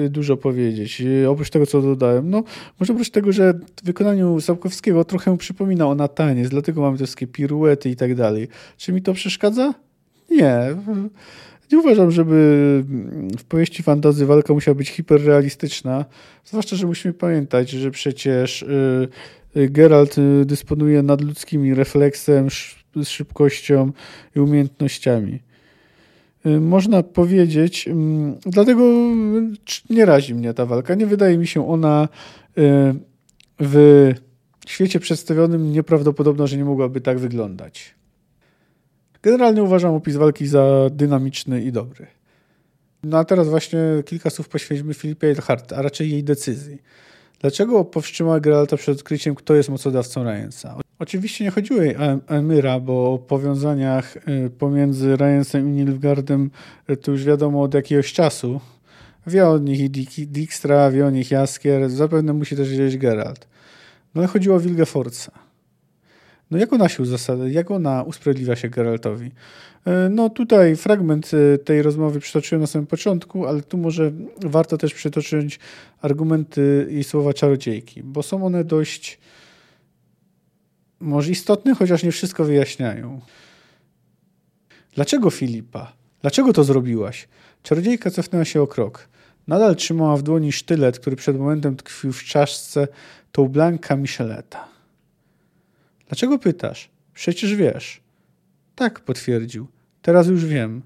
dużo 0.10 0.38
powiedzieć. 0.38 1.04
Oprócz 1.28 1.50
tego, 1.50 1.66
co 1.66 1.82
dodałem. 1.82 2.30
No, 2.30 2.44
może 2.80 2.94
oprócz 2.94 3.10
tego, 3.10 3.32
że 3.32 3.54
w 3.54 3.86
wykonaniu 3.86 4.42
Sapkowskiego 4.42 5.06
trochę 5.06 5.38
przypomina 5.38 5.88
o 5.88 5.96
Nataniec, 5.96 6.50
dlatego 6.50 6.82
mamy 6.82 6.98
te 6.98 7.04
wszystkie 7.04 7.28
piruety 7.28 7.90
i 7.90 7.96
tak 7.96 8.16
dalej. 8.16 8.48
Czy 8.78 8.94
mi 8.94 9.02
to 9.02 9.14
przeszkadza? 9.14 9.74
Nie. 10.30 10.76
Nie 11.72 11.80
uważam, 11.80 12.12
żeby 12.12 12.36
w 13.38 13.44
powieści 13.44 13.84
fantazy 13.84 14.26
walka 14.26 14.54
musiała 14.54 14.76
być 14.76 14.90
hiperrealistyczna. 14.90 16.06
Zwłaszcza, 16.46 16.76
że 16.76 16.88
musimy 16.88 17.14
pamiętać, 17.14 17.70
że 17.70 17.92
przecież 17.92 18.62
y, 18.62 19.08
y, 19.58 19.70
Geralt 19.70 20.18
y, 20.18 20.46
dysponuje 20.46 21.04
nadludzkimi 21.04 21.74
refleksem, 21.74 22.48
szybkością 23.04 23.92
i 24.36 24.40
umiejętnościami. 24.40 25.40
Można 26.62 27.04
powiedzieć, 27.04 27.88
mm, 27.88 28.36
dlatego 28.46 28.84
nie 29.90 30.06
razi 30.06 30.36
mnie 30.36 30.54
ta 30.54 30.66
walka. 30.66 30.96
Nie 30.96 31.06
wydaje 31.06 31.38
mi 31.38 31.48
się 31.48 31.70
ona 31.70 32.08
w 33.60 34.14
świecie 34.68 35.00
przedstawionym 35.00 35.72
nieprawdopodobna, 35.72 36.48
że 36.48 36.58
nie 36.58 36.66
mogłaby 36.66 37.02
tak 37.02 37.20
wyglądać. 37.20 37.97
Generalnie 39.22 39.64
uważam 39.64 39.94
opis 39.96 40.16
walki 40.16 40.48
za 40.48 40.90
dynamiczny 40.92 41.62
i 41.62 41.72
dobry. 41.72 42.08
No 43.04 43.18
a 43.18 43.26
teraz 43.26 43.50
właśnie 43.50 43.80
kilka 44.06 44.30
słów 44.30 44.50
poświęćmy 44.50 44.94
Filipie 44.94 45.28
Eilhart, 45.28 45.74
a 45.74 45.82
raczej 45.82 46.12
jej 46.12 46.24
decyzji. 46.24 46.82
Dlaczego 47.40 47.86
powstrzymała 47.86 48.40
Geralta 48.40 48.78
przed 48.78 48.98
odkryciem, 48.98 49.36
kto 49.36 49.56
jest 49.56 49.70
mocodawcą 49.70 50.24
Ryansa? 50.24 50.76
Oczywiście 51.00 51.44
nie 51.44 51.52
chodziło 51.52 51.82
jej 51.82 51.98
o 51.98 52.20
Emyra, 52.28 52.80
bo 52.80 53.14
o 53.14 53.18
powiązaniach 53.18 54.18
y, 54.18 54.50
pomiędzy 54.50 55.18
Ryansem 55.18 55.70
i 55.70 55.72
Nilfgaardem 55.72 56.50
y, 56.90 56.98
to 56.98 57.12
już 57.12 57.24
wiadomo 57.24 57.62
od 57.62 57.74
jakiegoś 57.74 58.14
czasu. 58.14 58.62
Wie 59.28 59.48
o 59.48 59.58
nich 59.58 59.80
i 59.80 59.90
Dijkstra, 60.28 60.92
wie 60.92 61.06
o 61.06 61.10
nich 61.10 61.32
Jaskier, 61.32 61.90
zapewne 61.90 62.34
musi 62.34 62.56
też 62.56 62.70
wiedzieć 62.70 62.98
Geralt. 62.98 63.48
No 64.16 64.22
ale 64.22 64.28
chodziło 64.28 64.56
o 64.56 64.60
Wilgefortza. 64.60 65.47
No 66.52 66.58
jak 66.58 66.74
ona 66.74 66.90
się 66.90 67.04
uzasadnia, 67.04 67.48
jak 67.48 67.72
ona 67.72 68.04
usprawiedliwia 68.04 68.56
się 68.56 68.70
Geraltowi? 68.70 69.32
E, 69.86 70.10
no 70.10 70.30
tutaj 70.30 70.76
fragment 70.76 71.32
e, 71.34 71.58
tej 71.58 71.82
rozmowy 71.82 72.20
przytoczyłem 72.20 72.62
na 72.62 72.68
samym 72.68 72.88
początku, 72.88 73.48
ale 73.48 73.62
tu 73.62 73.78
może 73.78 74.12
warto 74.46 74.78
też 74.78 74.94
przytoczyć 74.94 75.60
argumenty 76.02 76.88
i 76.92 77.04
słowa 77.04 77.34
czarodziejki, 77.34 78.04
bo 78.04 78.24
są 78.24 78.46
one 78.46 78.64
dość 78.64 79.20
może 81.00 81.32
istotne, 81.32 81.76
chociaż 81.76 82.04
nie 82.04 82.12
wszystko 82.12 82.46
wyjaśniają. 82.46 83.22
Dlaczego 84.96 85.30
Filipa? 85.30 85.94
Dlaczego 86.22 86.54
to 86.54 86.64
zrobiłaś? 86.64 87.28
Czarodziejka 87.64 88.12
cofnęła 88.12 88.46
się 88.46 88.62
o 88.62 88.68
krok. 88.68 89.08
Nadal 89.48 89.76
trzymała 89.76 90.18
w 90.18 90.24
dłoni 90.24 90.52
sztylet, 90.52 91.00
który 91.00 91.16
przed 91.16 91.38
momentem 91.38 91.76
tkwił 91.76 92.14
w 92.14 92.24
czaszce 92.24 92.88
tą 93.32 93.48
Blanka 93.48 93.96
Micheleta. 93.96 94.77
Dlaczego 96.08 96.40
pytasz? 96.40 96.90
Przecież 97.14 97.56
wiesz. 97.56 98.02
Tak, 98.76 99.00
potwierdził. 99.00 99.68
Teraz 100.02 100.28
już 100.28 100.46
wiem. 100.46 100.82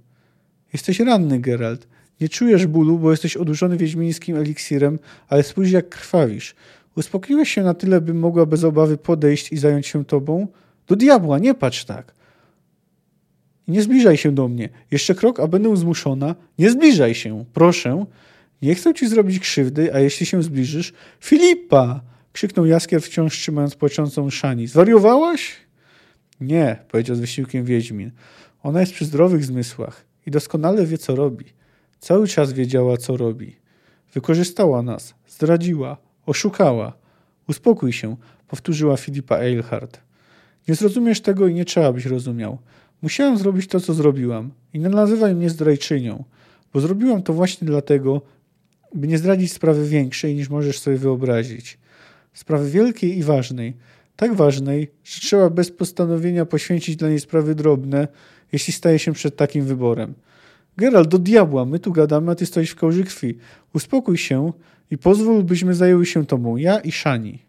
Jesteś 0.74 1.00
ranny, 1.00 1.40
Geralt. 1.40 1.88
Nie 2.22 2.30
czujesz 2.30 2.68
bólu, 2.68 3.00
bo 3.00 3.12
jesteś 3.12 3.38
odurzony 3.38 3.78
wiedźmińskim 3.78 4.38
eliksirem, 4.38 5.00
ale 5.28 5.44
spójrz 5.44 5.72
jak 5.72 5.90
krwawisz. 5.90 6.56
Uspokoiłeś 6.96 7.50
się 7.50 7.64
na 7.64 7.74
tyle, 7.74 8.02
bym 8.02 8.20
mogła 8.20 8.46
bez 8.46 8.64
obawy 8.64 8.98
podejść 8.98 9.52
i 9.52 9.58
zająć 9.58 9.88
się 9.88 10.06
tobą? 10.06 10.48
Do 10.88 10.96
diabła, 10.96 11.40
nie 11.40 11.54
patrz 11.54 11.86
tak. 11.86 12.14
Nie 13.68 13.82
zbliżaj 13.82 14.18
się 14.18 14.32
do 14.32 14.48
mnie. 14.48 14.70
Jeszcze 14.92 15.16
krok, 15.16 15.40
a 15.40 15.48
będę 15.48 15.78
zmuszona. 15.78 16.36
Nie 16.60 16.72
zbliżaj 16.72 17.16
się, 17.16 17.46
proszę. 17.54 18.06
Nie 18.62 18.76
chcę 18.76 18.94
ci 18.94 19.08
zrobić 19.08 19.40
krzywdy, 19.40 19.94
a 19.94 20.00
jeśli 20.00 20.26
się 20.26 20.44
zbliżysz... 20.44 20.94
Filipa! 21.22 22.02
Krzyknął 22.34 22.66
Jaskier 22.66 23.02
wciąż 23.02 23.40
trzymając 23.40 23.76
płaczącą 23.76 24.30
Szani. 24.30 24.68
Zwariowałaś? 24.68 25.56
Nie, 26.42 26.78
powiedział 26.92 27.16
z 27.16 27.20
wysiłkiem 27.20 27.66
Wiedźmin. 27.66 28.12
Ona 28.64 28.80
jest 28.80 28.94
przy 28.94 29.06
zdrowych 29.06 29.46
zmysłach 29.46 30.06
i 30.26 30.32
doskonale 30.32 30.86
wie, 30.86 30.98
co 30.98 31.16
robi. 31.16 31.46
Cały 32.00 32.28
czas 32.28 32.54
wiedziała, 32.54 32.98
co 32.98 33.18
robi. 33.18 33.56
Wykorzystała 34.14 34.82
nas, 34.82 35.14
zdradziła, 35.28 35.98
oszukała. 36.26 36.94
Uspokój 37.50 37.94
się, 37.94 38.16
powtórzyła 38.48 38.98
Filipa 38.98 39.38
Eilhart. 39.38 40.00
Nie 40.68 40.76
zrozumiesz 40.76 41.22
tego 41.22 41.48
i 41.48 41.54
nie 41.54 41.66
trzeba 41.66 41.94
byś 41.94 42.06
rozumiał. 42.06 42.58
Musiałam 43.02 43.38
zrobić 43.38 43.68
to, 43.68 43.80
co 43.80 43.94
zrobiłam. 43.94 44.52
I 44.74 44.80
nie 44.80 44.90
nazywaj 44.90 45.36
mnie 45.36 45.50
zdrajczynią, 45.50 46.24
bo 46.74 46.80
zrobiłam 46.82 47.24
to 47.24 47.34
właśnie 47.34 47.68
dlatego, 47.68 48.22
by 48.96 49.08
nie 49.08 49.18
zdradzić 49.18 49.54
sprawy 49.54 49.88
większej, 49.88 50.36
niż 50.36 50.50
możesz 50.50 50.80
sobie 50.80 50.98
wyobrazić 50.98 51.81
sprawy 52.34 52.70
wielkiej 52.70 53.18
i 53.18 53.24
ważnej. 53.24 53.74
Tak 54.16 54.34
ważnej, 54.34 54.92
że 55.04 55.22
trzeba 55.22 55.50
bez 55.50 55.72
postanowienia 55.72 56.46
poświęcić 56.46 56.96
dla 56.96 57.10
niej 57.10 57.20
sprawy 57.20 57.56
drobne, 57.56 58.08
jeśli 58.52 58.74
staje 58.74 59.00
się 59.00 59.14
przed 59.14 59.36
takim 59.36 59.66
wyborem. 59.66 60.14
Geralt, 60.78 61.08
do 61.08 61.20
diabła, 61.20 61.66
my 61.66 61.80
tu 61.80 61.92
gadamy, 61.92 62.32
a 62.32 62.36
ty 62.36 62.46
stoisz 62.46 62.72
w 62.72 62.76
kołży 62.76 63.04
krwi. 63.04 63.38
Uspokój 63.74 64.18
się 64.18 64.54
i 64.92 64.98
pozwól, 64.98 65.44
byśmy 65.44 65.76
zajęły 65.76 66.06
się 66.06 66.26
tobą, 66.26 66.58
ja 66.58 66.80
i 66.80 66.92
Szani. 66.92 67.40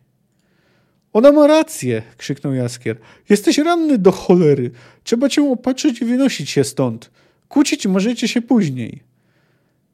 Ona 1.13 1.33
ma 1.33 1.47
rację, 1.47 2.03
krzyknął 2.17 2.55
Jaskier. 2.55 2.97
Jesteś 3.29 3.59
ranny 3.59 3.99
do 3.99 4.13
cholery. 4.13 4.71
Trzeba 5.05 5.29
cię 5.29 5.51
opatrzyć 5.51 6.03
i 6.03 6.05
wynosić 6.05 6.51
się 6.51 6.65
stąd. 6.65 7.11
Kłócić 7.49 7.87
możecie 7.87 8.29
się 8.29 8.43
później. 8.43 9.03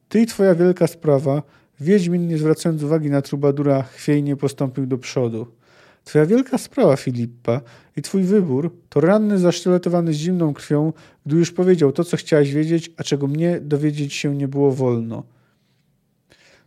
Ty 0.08 0.20
i 0.20 0.26
twoja 0.26 0.54
wielka 0.54 0.86
sprawa 0.86 1.42
Wiedźmin, 1.80 2.28
nie 2.28 2.38
zwracając 2.38 2.82
uwagi 2.82 3.10
na 3.10 3.22
trubadura, 3.22 3.82
chwiejnie 3.82 4.36
postąpił 4.36 4.86
do 4.86 4.98
przodu. 4.98 5.46
Twoja 6.04 6.26
wielka 6.26 6.58
sprawa, 6.58 6.96
Filippa, 6.96 7.60
i 7.96 8.02
twój 8.02 8.22
wybór 8.22 8.76
to 8.88 9.00
ranny 9.00 9.38
zasztyletowany 9.38 10.12
z 10.12 10.16
zimną 10.16 10.54
krwią, 10.54 10.92
gdy 11.26 11.36
już 11.36 11.52
powiedział 11.52 11.92
to, 11.92 12.04
co 12.04 12.16
chciałaś 12.16 12.52
wiedzieć, 12.52 12.90
a 12.96 13.04
czego 13.04 13.26
mnie 13.26 13.60
dowiedzieć 13.60 14.14
się 14.14 14.36
nie 14.36 14.48
było 14.48 14.72
wolno. 14.72 15.22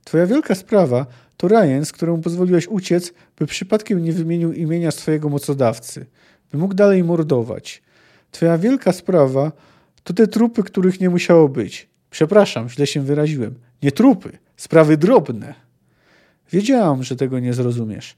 Twoja 0.04 0.26
wielka 0.26 0.56
sprawa 0.56 1.06
to 1.38 1.48
Ryan, 1.48 1.86
z 1.86 1.92
któremu 1.92 2.18
pozwoliłeś 2.18 2.68
uciec, 2.68 3.14
by 3.40 3.46
przypadkiem 3.46 4.04
nie 4.04 4.14
wymienił 4.14 4.54
imienia 4.54 4.92
swojego 4.92 5.30
mocodawcy, 5.30 6.06
by 6.52 6.58
mógł 6.58 6.74
dalej 6.74 7.04
mordować. 7.04 7.82
Twoja 8.32 8.58
wielka 8.58 8.92
sprawa 8.92 9.52
to 10.04 10.14
te 10.14 10.28
trupy, 10.28 10.64
których 10.64 11.00
nie 11.00 11.10
musiało 11.10 11.50
być. 11.50 11.90
Przepraszam, 12.10 12.70
źle 12.70 12.88
się 12.88 13.02
wyraziłem. 13.02 13.56
Nie 13.84 13.92
trupy, 13.92 14.38
sprawy 14.62 14.98
drobne. 14.98 15.54
Wiedziałam, 16.52 17.04
że 17.04 17.16
tego 17.16 17.40
nie 17.40 17.54
zrozumiesz. 17.54 18.16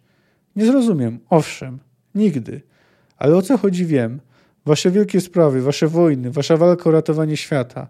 Nie 0.55 0.65
zrozumiem, 0.65 1.19
owszem, 1.29 1.79
nigdy. 2.15 2.61
Ale 3.17 3.35
o 3.35 3.41
co 3.41 3.57
chodzi 3.57 3.85
wiem. 3.85 4.19
Wasze 4.65 4.91
wielkie 4.91 5.21
sprawy, 5.21 5.61
wasze 5.61 5.87
wojny, 5.87 6.31
wasza 6.31 6.57
walka 6.57 6.89
o 6.89 6.91
ratowanie 6.91 7.37
świata, 7.37 7.87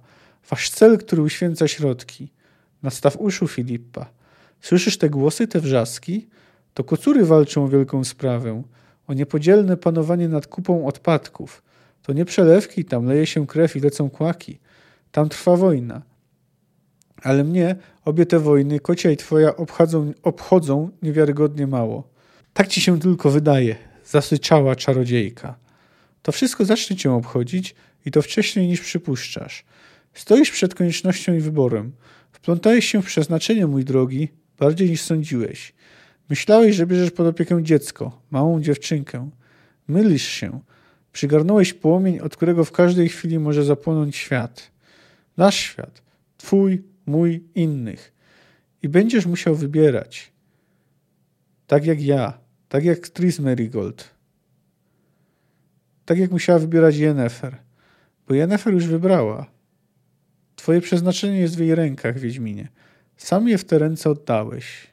wasz 0.50 0.70
cel, 0.70 0.98
który 0.98 1.22
uświęca 1.22 1.68
środki. 1.68 2.30
Nastaw 2.84 3.18
uszu, 3.18 3.48
Filippa. 3.48 4.06
Słyszysz 4.62 4.98
te 4.98 5.10
głosy, 5.10 5.48
te 5.48 5.60
wrzaski? 5.60 6.28
To 6.74 6.84
kocury 6.84 7.26
walczą 7.26 7.64
o 7.64 7.68
wielką 7.68 8.04
sprawę, 8.04 8.64
o 9.08 9.14
niepodzielne 9.14 9.78
panowanie 9.78 10.30
nad 10.30 10.48
kupą 10.48 10.88
odpadków. 10.88 11.64
To 12.04 12.14
nie 12.14 12.26
przelewki, 12.26 12.86
tam 12.86 13.06
leje 13.06 13.26
się 13.26 13.48
krew 13.48 13.76
i 13.76 13.80
lecą 13.80 14.10
kłaki. 14.10 14.60
Tam 15.12 15.30
trwa 15.30 15.56
wojna. 15.56 16.13
Ale 17.24 17.44
mnie 17.44 17.76
obie 18.06 18.26
te 18.26 18.40
wojny, 18.40 18.80
kocia 18.80 19.12
i 19.12 19.18
twoja, 19.18 19.56
obchodzą, 19.56 20.14
obchodzą 20.24 20.90
niewiarygodnie 21.02 21.68
mało. 21.68 22.10
Tak 22.54 22.68
ci 22.68 22.82
się 22.82 23.00
tylko 23.00 23.30
wydaje, 23.30 23.76
zasyczała 24.06 24.76
czarodziejka. 24.76 25.56
To 26.22 26.32
wszystko 26.32 26.66
zacznie 26.66 26.96
cię 26.96 27.12
obchodzić 27.12 27.76
i 28.06 28.12
to 28.12 28.22
wcześniej 28.22 28.68
niż 28.68 28.82
przypuszczasz. 28.82 29.66
Stoisz 30.14 30.52
przed 30.52 30.76
koniecznością 30.76 31.34
i 31.34 31.40
wyborem. 31.40 31.92
Wplątałeś 32.32 32.86
się 32.86 33.02
w 33.02 33.06
przeznaczenie, 33.06 33.68
mój 33.68 33.86
drogi, 33.86 34.28
bardziej 34.60 34.90
niż 34.90 35.02
sądziłeś. 35.02 35.74
Myślałeś, 36.30 36.76
że 36.76 36.88
bierzesz 36.88 37.12
pod 37.12 37.28
opiekę 37.28 37.64
dziecko, 37.64 38.22
małą 38.32 38.62
dziewczynkę. 38.62 39.30
Mylisz 39.88 40.28
się. 40.28 40.60
Przygarnąłeś 41.12 41.74
płomień, 41.74 42.20
od 42.20 42.36
którego 42.36 42.66
w 42.66 42.72
każdej 42.72 43.10
chwili 43.10 43.40
może 43.40 43.64
zapłonąć 43.64 44.16
świat. 44.16 44.72
Nasz 45.38 45.56
świat. 45.56 46.02
Twój, 46.38 46.84
mój, 47.06 47.44
innych. 47.56 48.14
I 48.84 48.90
będziesz 48.90 49.26
musiał 49.26 49.56
wybierać. 49.56 50.32
Tak 51.68 51.86
jak 51.86 52.02
ja, 52.02 52.38
tak 52.70 52.84
jak 52.84 53.10
Tris 53.10 53.40
Merigold. 53.40 54.10
Tak 56.06 56.18
jak 56.18 56.32
musiała 56.32 56.60
wybierać 56.60 56.96
Yennefer. 56.96 57.58
Bo 58.28 58.34
Yennefer 58.34 58.74
już 58.74 58.88
wybrała. 58.88 59.46
Twoje 60.56 60.82
przeznaczenie 60.82 61.40
jest 61.40 61.56
w 61.56 61.60
jej 61.60 61.76
rękach, 61.76 62.20
Wiedźminie. 62.20 62.68
Sam 63.18 63.48
je 63.48 63.58
w 63.58 63.66
te 63.66 63.80
ręce 63.80 64.10
oddałeś. 64.10 64.88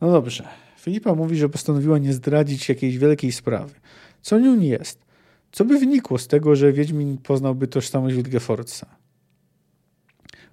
No 0.00 0.12
dobrze. 0.12 0.48
Filipa 0.78 1.14
mówi, 1.14 1.36
że 1.36 1.48
postanowiła 1.48 1.98
nie 1.98 2.12
zdradzić 2.12 2.68
jakiejś 2.68 2.98
wielkiej 2.98 3.32
sprawy. 3.32 3.74
Co 4.22 4.38
nią 4.38 4.60
jest? 4.60 5.04
Co 5.52 5.64
by 5.64 5.78
wynikło 5.78 6.18
z 6.18 6.28
tego, 6.28 6.56
że 6.56 6.72
Wiedźmin 6.72 7.18
poznałby 7.18 7.68
tożsamość 7.68 8.16
Wilgefortza? 8.16 8.93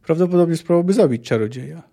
Prawdopodobnie 0.04 0.58
spróbowałby 0.58 0.94
zabić 0.94 1.24
czarodzieja. 1.24 1.84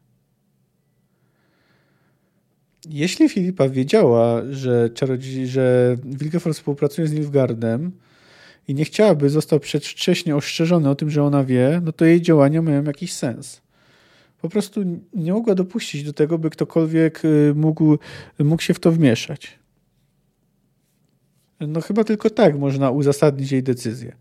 Jeśli 2.90 3.28
Filipa 3.28 3.68
wiedziała, 3.68 4.42
że, 4.50 4.90
czarodziej, 4.90 5.46
że 5.46 5.96
Wilgefort 6.04 6.56
współpracuje 6.56 7.06
z 7.06 7.12
Nilfgaardem 7.12 7.92
i 8.68 8.74
nie 8.74 8.84
chciałaby 8.84 9.30
został 9.30 9.60
przedwcześnie 9.60 10.36
ostrzeżony 10.36 10.90
o 10.90 10.94
tym, 10.94 11.10
że 11.10 11.22
ona 11.22 11.44
wie, 11.44 11.80
no 11.84 11.92
to 11.92 12.04
jej 12.04 12.22
działania 12.22 12.62
mają 12.62 12.84
jakiś 12.84 13.12
sens. 13.12 13.60
Po 14.42 14.48
prostu 14.48 14.80
nie 15.14 15.32
mogła 15.32 15.54
dopuścić 15.54 16.04
do 16.04 16.12
tego, 16.12 16.38
by 16.38 16.50
ktokolwiek 16.50 17.24
y, 17.24 17.52
mógł, 17.56 17.98
mógł 18.38 18.62
się 18.62 18.74
w 18.74 18.80
to 18.80 18.92
wmieszać. 18.92 19.58
No 21.60 21.80
chyba 21.80 22.04
tylko 22.04 22.30
tak 22.30 22.58
można 22.58 22.90
uzasadnić 22.90 23.52
jej 23.52 23.62
decyzję. 23.62 24.16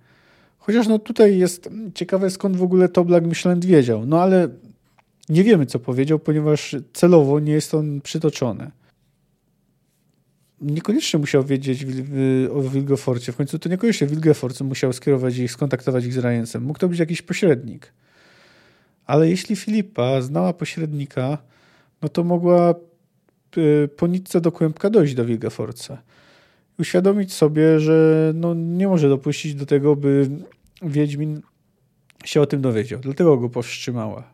Chociaż 0.68 0.88
no 0.88 1.00
tutaj 1.00 1.38
jest 1.38 1.70
ciekawe, 1.94 2.30
skąd 2.30 2.58
w 2.58 2.64
ogóle 2.64 2.90
Toblak 2.90 3.26
Michelin 3.26 3.60
wiedział. 3.60 4.06
No 4.06 4.22
ale 4.22 4.50
nie 5.30 5.44
wiemy, 5.44 5.66
co 5.66 5.80
powiedział, 5.80 6.20
ponieważ 6.20 6.76
celowo 6.94 7.40
nie 7.40 7.52
jest 7.52 7.74
on 7.74 8.02
przytoczony. 8.02 8.72
Niekoniecznie 10.62 11.20
musiał 11.20 11.44
wiedzieć 11.44 11.86
o 12.54 12.62
Wilgeforcie. 12.62 13.32
W 13.32 13.36
końcu 13.36 13.60
to 13.60 13.70
niekoniecznie 13.70 14.08
Wilgefort 14.08 14.62
musiał 14.62 14.94
skierować 14.94 15.38
ich, 15.38 15.52
skontaktować 15.52 16.06
ich 16.06 16.14
z 16.14 16.18
Ryensem. 16.18 16.64
Mógł 16.64 16.80
to 16.80 16.90
być 16.90 17.00
jakiś 17.00 17.22
pośrednik. 17.22 17.94
Ale 19.06 19.30
jeśli 19.30 19.56
Filipa 19.56 20.22
znała 20.22 20.54
pośrednika, 20.54 21.38
no 22.02 22.10
to 22.10 22.24
mogła 22.24 22.76
y, 23.58 23.90
po 23.98 24.08
nitce 24.08 24.42
do 24.42 24.52
kłębka 24.52 24.90
dojść 24.90 25.14
do 25.14 25.26
Wilgeforca. 25.26 26.02
Uświadomić 26.80 27.34
sobie, 27.34 27.80
że 27.80 28.32
no 28.36 28.54
nie 28.54 28.88
może 28.88 29.10
dopuścić 29.10 29.56
do 29.56 29.66
tego, 29.66 29.96
by 29.96 30.30
Wiedźmin 30.82 31.42
się 32.26 32.42
o 32.42 32.46
tym 32.46 32.62
dowiedział. 32.62 33.00
Dlatego 33.00 33.38
go 33.38 33.50
powstrzymała. 33.50 34.34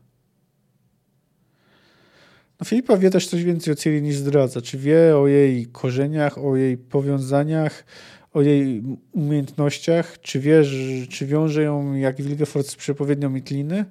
No 2.59 2.65
Filipa 2.65 2.97
wie 2.97 3.09
też 3.09 3.27
coś 3.27 3.43
więcej 3.43 3.73
o 3.73 3.75
Ciri 3.75 4.01
niż 4.01 4.15
zdradza. 4.15 4.61
Czy 4.61 4.77
wie 4.77 5.17
o 5.17 5.27
jej 5.27 5.65
korzeniach, 5.65 6.37
o 6.37 6.55
jej 6.55 6.77
powiązaniach, 6.77 7.85
o 8.33 8.41
jej 8.41 8.83
umiejętnościach? 9.11 10.21
Czy 10.21 10.39
wie, 10.39 10.63
czy 11.09 11.25
wiąże 11.25 11.63
ją 11.63 11.93
jak 11.93 12.21
Wilgefort 12.21 12.67
z 12.67 12.75
przepowiednią 12.75 13.29
Mitliny? 13.29 13.85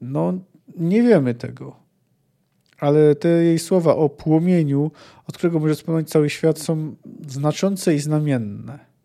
No, 0.00 0.32
nie 0.76 1.02
wiemy 1.02 1.34
tego. 1.34 1.76
Ale 2.78 3.14
te 3.14 3.28
jej 3.28 3.58
słowa 3.58 3.96
o 3.96 4.08
płomieniu, 4.08 4.90
od 5.26 5.38
którego 5.38 5.58
może 5.58 5.74
spłynąć 5.74 6.08
cały 6.10 6.30
świat, 6.30 6.58
są 6.58 6.96
znaczące 7.28 7.94
i 7.94 7.98
znamienne. 7.98 8.95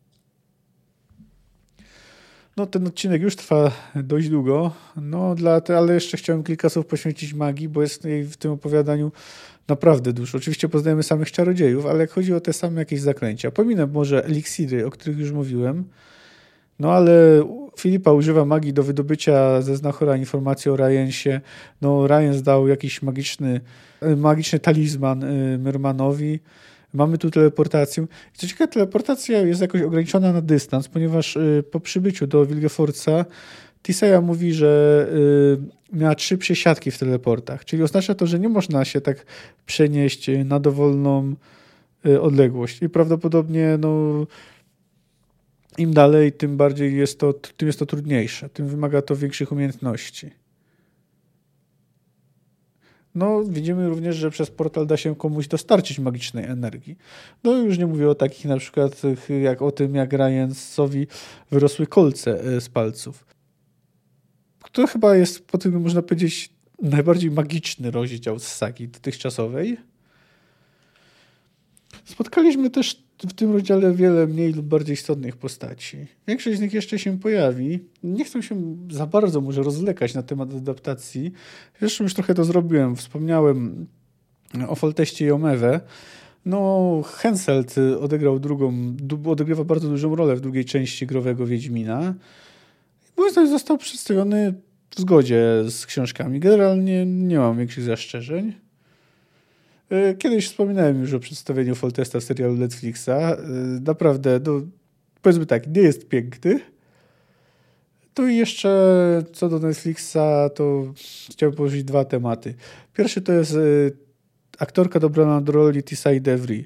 No, 2.58 2.66
ten 2.66 2.88
odcinek 2.88 3.22
już 3.22 3.36
trwa 3.36 3.72
dość 3.96 4.30
długo, 4.30 4.72
no, 4.96 5.36
dla 5.36 5.62
te, 5.62 5.78
ale 5.78 5.94
jeszcze 5.94 6.18
chciałem 6.18 6.44
kilka 6.44 6.70
słów 6.70 6.86
poświęcić 6.86 7.34
magii, 7.34 7.70
bo 7.70 7.82
jest 7.82 8.06
jej 8.06 8.24
w 8.24 8.38
tym 8.38 8.52
opowiadaniu 8.52 9.12
naprawdę 9.68 10.14
dużo. 10.14 10.38
Oczywiście 10.38 10.70
poznajemy 10.70 11.04
samych 11.04 11.32
czarodziejów, 11.32 11.86
ale 11.86 12.00
jak 12.00 12.12
chodzi 12.12 12.34
o 12.34 12.40
te 12.40 12.54
same 12.54 12.82
jakieś 12.82 13.02
zaklęcia, 13.02 13.52
pominę 13.52 13.88
może 13.88 14.26
eliksiry, 14.26 14.86
o 14.86 14.92
których 14.92 15.20
już 15.20 15.32
mówiłem, 15.32 15.86
no 16.80 16.92
ale 16.92 17.44
Filipa 17.80 18.12
używa 18.12 18.46
magii 18.46 18.74
do 18.74 18.84
wydobycia 18.84 19.62
ze 19.62 19.78
Znachora 19.78 20.18
informacji 20.18 20.72
o 20.72 20.76
Ryansie. 20.76 21.42
No, 21.82 22.08
Ryans 22.08 22.42
dał 22.42 22.68
jakiś 22.68 23.02
magiczny, 23.02 23.62
magiczny 24.18 24.60
talizman 24.60 25.24
y, 25.24 25.58
Mermanowi. 25.58 26.40
Mamy 26.94 27.18
tu 27.18 27.32
teleportację. 27.32 28.08
Co 28.34 28.48
ciekawe, 28.48 28.72
teleportacja 28.72 29.42
jest 29.42 29.62
jakoś 29.62 29.82
ograniczona 29.82 30.34
na 30.34 30.42
dystans, 30.42 30.88
ponieważ 30.88 31.36
y, 31.36 31.64
po 31.72 31.80
przybyciu 31.80 32.28
do 32.28 32.46
Wilgefortza 32.46 33.26
Tisaya 33.84 34.22
mówi, 34.22 34.54
że 34.54 35.08
y, 35.94 35.98
miała 35.98 36.16
trzy 36.16 36.38
przesiadki 36.38 36.92
w 36.92 36.98
teleportach, 36.98 37.66
czyli 37.66 37.84
oznacza 37.84 38.16
to, 38.16 38.28
że 38.28 38.40
nie 38.40 38.50
można 38.50 38.86
się 38.86 39.02
tak 39.02 39.26
przenieść 39.66 40.30
na 40.46 40.60
dowolną 40.60 41.36
odległość. 42.22 42.82
I 42.82 42.90
prawdopodobnie 42.90 43.78
no, 43.80 44.26
im 45.78 45.94
dalej, 45.94 46.32
tym 46.32 46.58
bardziej 46.58 46.98
jest 46.98 47.20
to, 47.20 47.34
tym 47.34 47.68
jest 47.68 47.80
to 47.80 47.86
trudniejsze, 47.86 48.50
tym 48.50 48.68
wymaga 48.68 49.02
to 49.02 49.16
większych 49.16 49.52
umiejętności. 49.52 50.41
No, 53.16 53.44
widzimy 53.44 53.90
również, 53.90 54.16
że 54.16 54.30
przez 54.30 54.52
portal 54.52 54.88
da 54.88 54.98
się 54.98 55.16
komuś 55.16 55.48
dostarczyć 55.48 56.00
magicznej 56.00 56.46
energii. 56.46 56.98
No, 57.44 57.58
już 57.58 57.78
nie 57.78 57.88
mówię 57.88 58.10
o 58.10 58.16
takich 58.16 58.46
na 58.46 58.58
przykład 58.58 59.02
jak 59.42 59.62
o 59.62 59.72
tym, 59.72 59.96
jak 59.96 60.14
Ryansowi 60.14 61.08
wyrosły 61.52 61.88
kolce 61.88 62.44
e, 62.44 62.62
z 62.62 62.70
palców. 62.70 63.26
To 64.72 64.88
chyba 64.88 65.16
jest, 65.16 65.48
po 65.48 65.58
tym 65.58 65.82
można 65.82 66.02
powiedzieć, 66.02 66.50
najbardziej 66.82 67.32
magiczny 67.32 67.92
rozdział 67.92 68.40
z 68.40 68.48
sagi 68.48 68.88
dotychczasowej. 68.88 69.78
Spotkaliśmy 72.06 72.70
też 72.70 73.04
w 73.28 73.34
tym 73.34 73.52
rozdziale 73.52 73.94
wiele 73.94 74.28
mniej 74.28 74.54
lub 74.54 74.66
bardziej 74.66 74.94
istotnych 74.94 75.38
postaci. 75.38 75.98
Większość 76.28 76.58
z 76.58 76.62
nich 76.62 76.74
jeszcze 76.74 77.00
się 77.00 77.20
pojawi. 77.20 77.80
Nie 78.04 78.26
chcę 78.26 78.44
się 78.44 78.78
za 78.92 79.06
bardzo 79.08 79.42
może 79.42 79.64
rozlekać 79.64 80.14
na 80.14 80.24
temat 80.24 80.54
adaptacji. 80.54 81.32
Zresztą 81.80 82.04
już 82.04 82.14
trochę 82.14 82.34
to 82.34 82.44
zrobiłem. 82.44 82.96
Wspomniałem 82.96 83.88
o 84.68 84.76
Folteście 84.76 85.26
i 85.26 85.32
Omewę. 85.32 85.82
No, 86.46 87.02
Henselt 87.06 87.76
odegrał 88.00 88.40
drugą, 88.40 88.96
odegrywa 89.26 89.64
bardzo 89.64 89.90
dużą 89.90 90.16
rolę 90.16 90.36
w 90.36 90.42
drugiej 90.42 90.66
części 90.66 91.08
growego 91.08 91.46
Wiedźmina. 91.46 92.14
Zdaniem 93.32 93.52
został 93.52 93.78
przedstawiony 93.78 94.54
w 94.90 95.00
zgodzie 95.00 95.64
z 95.70 95.86
książkami. 95.86 96.40
Generalnie 96.40 97.06
nie 97.06 97.38
mam 97.38 97.58
większych 97.58 97.84
zastrzeżeń. 97.84 98.54
E, 99.92 100.14
kiedyś 100.14 100.48
wspominałem 100.48 101.02
już 101.02 101.14
o 101.14 101.20
przedstawieniu 101.20 101.76
Foltesta 101.76 102.22
serialu 102.22 102.56
Netflixa. 102.56 103.10
E, 103.10 103.38
naprawdę, 103.82 104.40
no, 104.46 104.62
powiedzmy 105.22 105.46
tak, 105.46 105.68
nie 105.68 105.82
jest 105.82 106.08
piękny. 106.08 106.60
Tu 108.14 108.28
i 108.28 108.36
jeszcze 108.36 109.24
co 109.34 109.50
do 109.50 109.60
Netflixa, 109.60 110.50
to 110.56 110.94
chciałbym 111.30 111.58
poruszyć 111.58 111.84
dwa 111.84 112.06
tematy. 112.06 112.54
Pierwszy 112.94 113.22
to 113.22 113.34
jest 113.34 113.54
e, 113.54 113.58
aktorka 114.60 115.00
dobrana 115.00 115.42
do 115.42 115.52
roli 115.52 115.84
Tisai 115.84 116.22
Devry. 116.22 116.66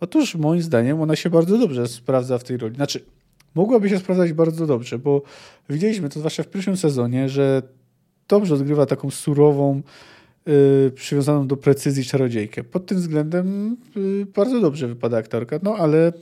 Otóż 0.00 0.34
moim 0.34 0.62
zdaniem 0.62 1.00
ona 1.00 1.16
się 1.16 1.30
bardzo 1.30 1.58
dobrze 1.58 1.88
sprawdza 1.88 2.38
w 2.38 2.44
tej 2.44 2.56
roli. 2.56 2.74
Znaczy, 2.74 3.04
mogłaby 3.54 3.88
się 3.88 3.98
sprawdzać 3.98 4.32
bardzo 4.32 4.66
dobrze, 4.66 4.98
bo 4.98 5.22
widzieliśmy 5.68 6.08
to 6.08 6.18
zwłaszcza 6.18 6.42
w 6.42 6.48
pierwszym 6.48 6.76
sezonie, 6.76 7.28
że 7.28 7.62
dobrze 8.28 8.54
odgrywa 8.54 8.86
taką 8.86 9.10
surową, 9.10 9.82
Y, 10.48 10.90
przywiązaną 10.90 11.46
do 11.46 11.56
precyzji 11.56 12.04
czarodziejkę. 12.04 12.64
Pod 12.64 12.86
tym 12.86 12.98
względem 12.98 13.76
y, 13.96 14.26
bardzo 14.26 14.60
dobrze 14.60 14.88
wypada 14.88 15.16
aktorka, 15.16 15.58
no 15.62 15.76
ale 15.76 16.12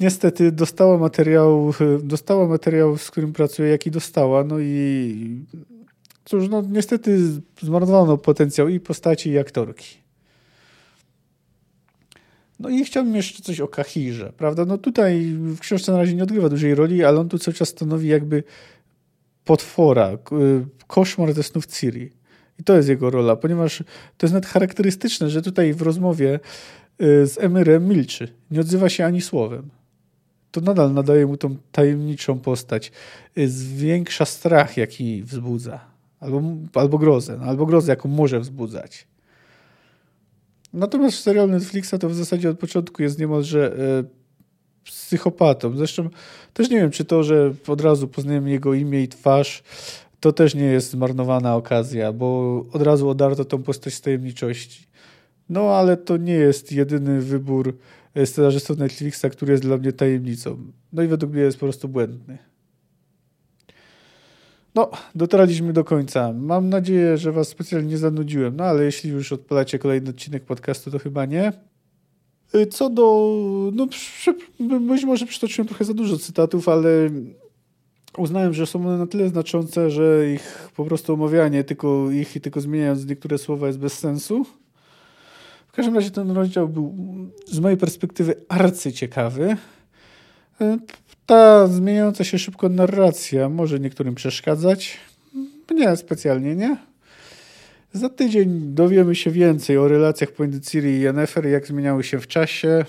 niestety 0.00 0.52
dostała 0.52 0.98
materiał, 0.98 1.72
y, 1.80 2.02
dostała 2.14 2.48
materiał, 2.48 2.98
z 2.98 3.10
którym 3.10 3.32
pracuje, 3.32 3.70
jaki 3.70 3.90
dostała, 3.90 4.44
no 4.44 4.60
i 4.60 5.44
cóż, 6.24 6.48
no 6.48 6.62
niestety 6.70 7.18
zmarnowano 7.62 8.18
potencjał 8.18 8.68
i 8.68 8.80
postaci, 8.80 9.30
i 9.30 9.38
aktorki. 9.38 9.96
No 12.60 12.68
i 12.68 12.84
chciałbym 12.84 13.16
jeszcze 13.16 13.42
coś 13.42 13.60
o 13.60 13.68
Kahirze, 13.68 14.32
prawda? 14.36 14.64
No 14.64 14.78
tutaj 14.78 15.24
w 15.34 15.58
książce 15.58 15.92
na 15.92 15.98
razie 15.98 16.14
nie 16.14 16.22
odgrywa 16.22 16.48
dużej 16.48 16.74
roli, 16.74 17.04
ale 17.04 17.20
on 17.20 17.28
tu 17.28 17.38
cały 17.38 17.54
czas 17.54 17.68
stanowi 17.68 18.08
jakby 18.08 18.42
potwora, 19.44 20.18
koszmar 20.86 21.32
ze 21.32 21.42
snów 21.42 21.66
Ciri. 21.66 22.19
I 22.60 22.64
to 22.64 22.76
jest 22.76 22.88
jego 22.88 23.10
rola, 23.10 23.36
ponieważ 23.36 23.78
to 24.18 24.26
jest 24.26 24.34
nawet 24.34 24.46
charakterystyczne, 24.46 25.30
że 25.30 25.42
tutaj 25.42 25.74
w 25.74 25.82
rozmowie 25.82 26.40
y, 27.02 27.26
z 27.26 27.38
Emyrem 27.38 27.88
milczy, 27.88 28.28
nie 28.50 28.60
odzywa 28.60 28.88
się 28.88 29.04
ani 29.04 29.20
słowem. 29.20 29.70
To 30.50 30.60
nadal 30.60 30.92
nadaje 30.92 31.26
mu 31.26 31.36
tą 31.36 31.56
tajemniczą 31.72 32.38
postać. 32.38 32.92
Y, 33.38 33.48
zwiększa 33.48 34.24
strach, 34.24 34.76
jaki 34.76 35.22
wzbudza. 35.22 35.80
Albo, 36.20 36.42
albo 36.74 36.98
grozę, 36.98 37.36
no, 37.40 37.44
albo 37.44 37.66
grozę, 37.66 37.92
jaką 37.92 38.08
może 38.08 38.40
wzbudzać. 38.40 39.06
Natomiast 40.72 41.16
w 41.16 41.20
serialu 41.20 41.52
Netflixa 41.52 41.94
to 42.00 42.08
w 42.08 42.14
zasadzie 42.14 42.50
od 42.50 42.58
początku 42.58 43.02
jest 43.02 43.18
niemalże 43.18 43.76
e, 43.76 44.04
psychopatą. 44.84 45.76
Zresztą 45.76 46.08
też 46.54 46.70
nie 46.70 46.76
wiem, 46.76 46.90
czy 46.90 47.04
to, 47.04 47.22
że 47.22 47.54
od 47.66 47.80
razu 47.80 48.08
poznajemy 48.08 48.50
jego 48.50 48.74
imię 48.74 49.02
i 49.02 49.08
twarz, 49.08 49.62
to 50.20 50.32
też 50.32 50.54
nie 50.54 50.64
jest 50.64 50.90
zmarnowana 50.90 51.56
okazja, 51.56 52.12
bo 52.12 52.58
od 52.72 52.82
razu 52.82 53.08
odarto 53.08 53.44
tą 53.44 53.62
postać 53.62 53.94
z 53.94 54.00
tajemniczości. 54.00 54.86
No 55.48 55.60
ale 55.60 55.96
to 55.96 56.16
nie 56.16 56.32
jest 56.32 56.72
jedyny 56.72 57.20
wybór 57.20 57.76
scenarzystów 58.24 58.78
Netflixa, 58.78 59.24
który 59.32 59.52
jest 59.52 59.62
dla 59.62 59.76
mnie 59.76 59.92
tajemnicą. 59.92 60.72
No 60.92 61.02
i 61.02 61.06
według 61.06 61.32
mnie 61.32 61.42
jest 61.42 61.56
po 61.56 61.66
prostu 61.66 61.88
błędny. 61.88 62.38
No, 64.74 64.90
dotarliśmy 65.14 65.72
do 65.72 65.84
końca. 65.84 66.32
Mam 66.32 66.68
nadzieję, 66.68 67.16
że 67.16 67.32
Was 67.32 67.48
specjalnie 67.48 67.88
nie 67.88 67.98
zanudziłem, 67.98 68.56
no 68.56 68.64
ale 68.64 68.84
jeśli 68.84 69.10
już 69.10 69.32
odpalacie 69.32 69.78
kolejny 69.78 70.10
odcinek 70.10 70.44
podcastu, 70.44 70.90
to 70.90 70.98
chyba 70.98 71.26
nie. 71.26 71.52
Y, 72.54 72.66
co 72.66 72.90
do. 72.90 73.70
No, 73.74 73.86
przy, 73.86 74.34
być 74.80 75.04
może 75.04 75.26
przytoczyłem 75.26 75.68
trochę 75.68 75.84
za 75.84 75.94
dużo 75.94 76.18
cytatów, 76.18 76.68
ale 76.68 76.90
uznałem, 78.18 78.54
że 78.54 78.66
są 78.66 78.86
one 78.86 78.98
na 78.98 79.06
tyle 79.06 79.28
znaczące, 79.28 79.90
że 79.90 80.30
ich 80.34 80.70
po 80.76 80.84
prostu 80.84 81.14
omawianie 81.14 81.64
tylko 81.64 82.10
ich 82.10 82.36
i 82.36 82.40
tylko 82.40 82.60
zmieniając 82.60 83.06
niektóre 83.06 83.38
słowa 83.38 83.66
jest 83.66 83.78
bez 83.78 83.98
sensu. 83.98 84.46
W 85.68 85.72
każdym 85.72 85.94
razie 85.94 86.10
ten 86.10 86.30
rozdział 86.30 86.68
był 86.68 86.94
z 87.46 87.60
mojej 87.60 87.78
perspektywy 87.78 88.34
arcyciekawy. 88.48 89.56
Y, 90.60 90.78
ta 91.26 91.66
zmieniająca 91.66 92.24
się 92.24 92.38
szybko 92.38 92.68
narracja 92.68 93.48
może 93.48 93.80
niektórym 93.80 94.14
przeszkadzać. 94.14 94.96
Nie, 95.74 95.96
specjalnie 95.96 96.56
nie. 96.56 96.76
Za 97.92 98.08
tydzień 98.08 98.74
dowiemy 98.74 99.14
się 99.14 99.30
więcej 99.30 99.78
o 99.78 99.88
relacjach 99.88 100.32
pomiędzy 100.32 100.60
Ciri 100.60 100.90
i 100.90 101.00
Yennefer, 101.00 101.46
jak 101.46 101.66
zmieniały 101.66 102.04
się 102.04 102.20
w 102.20 102.26
czasie. 102.26 102.84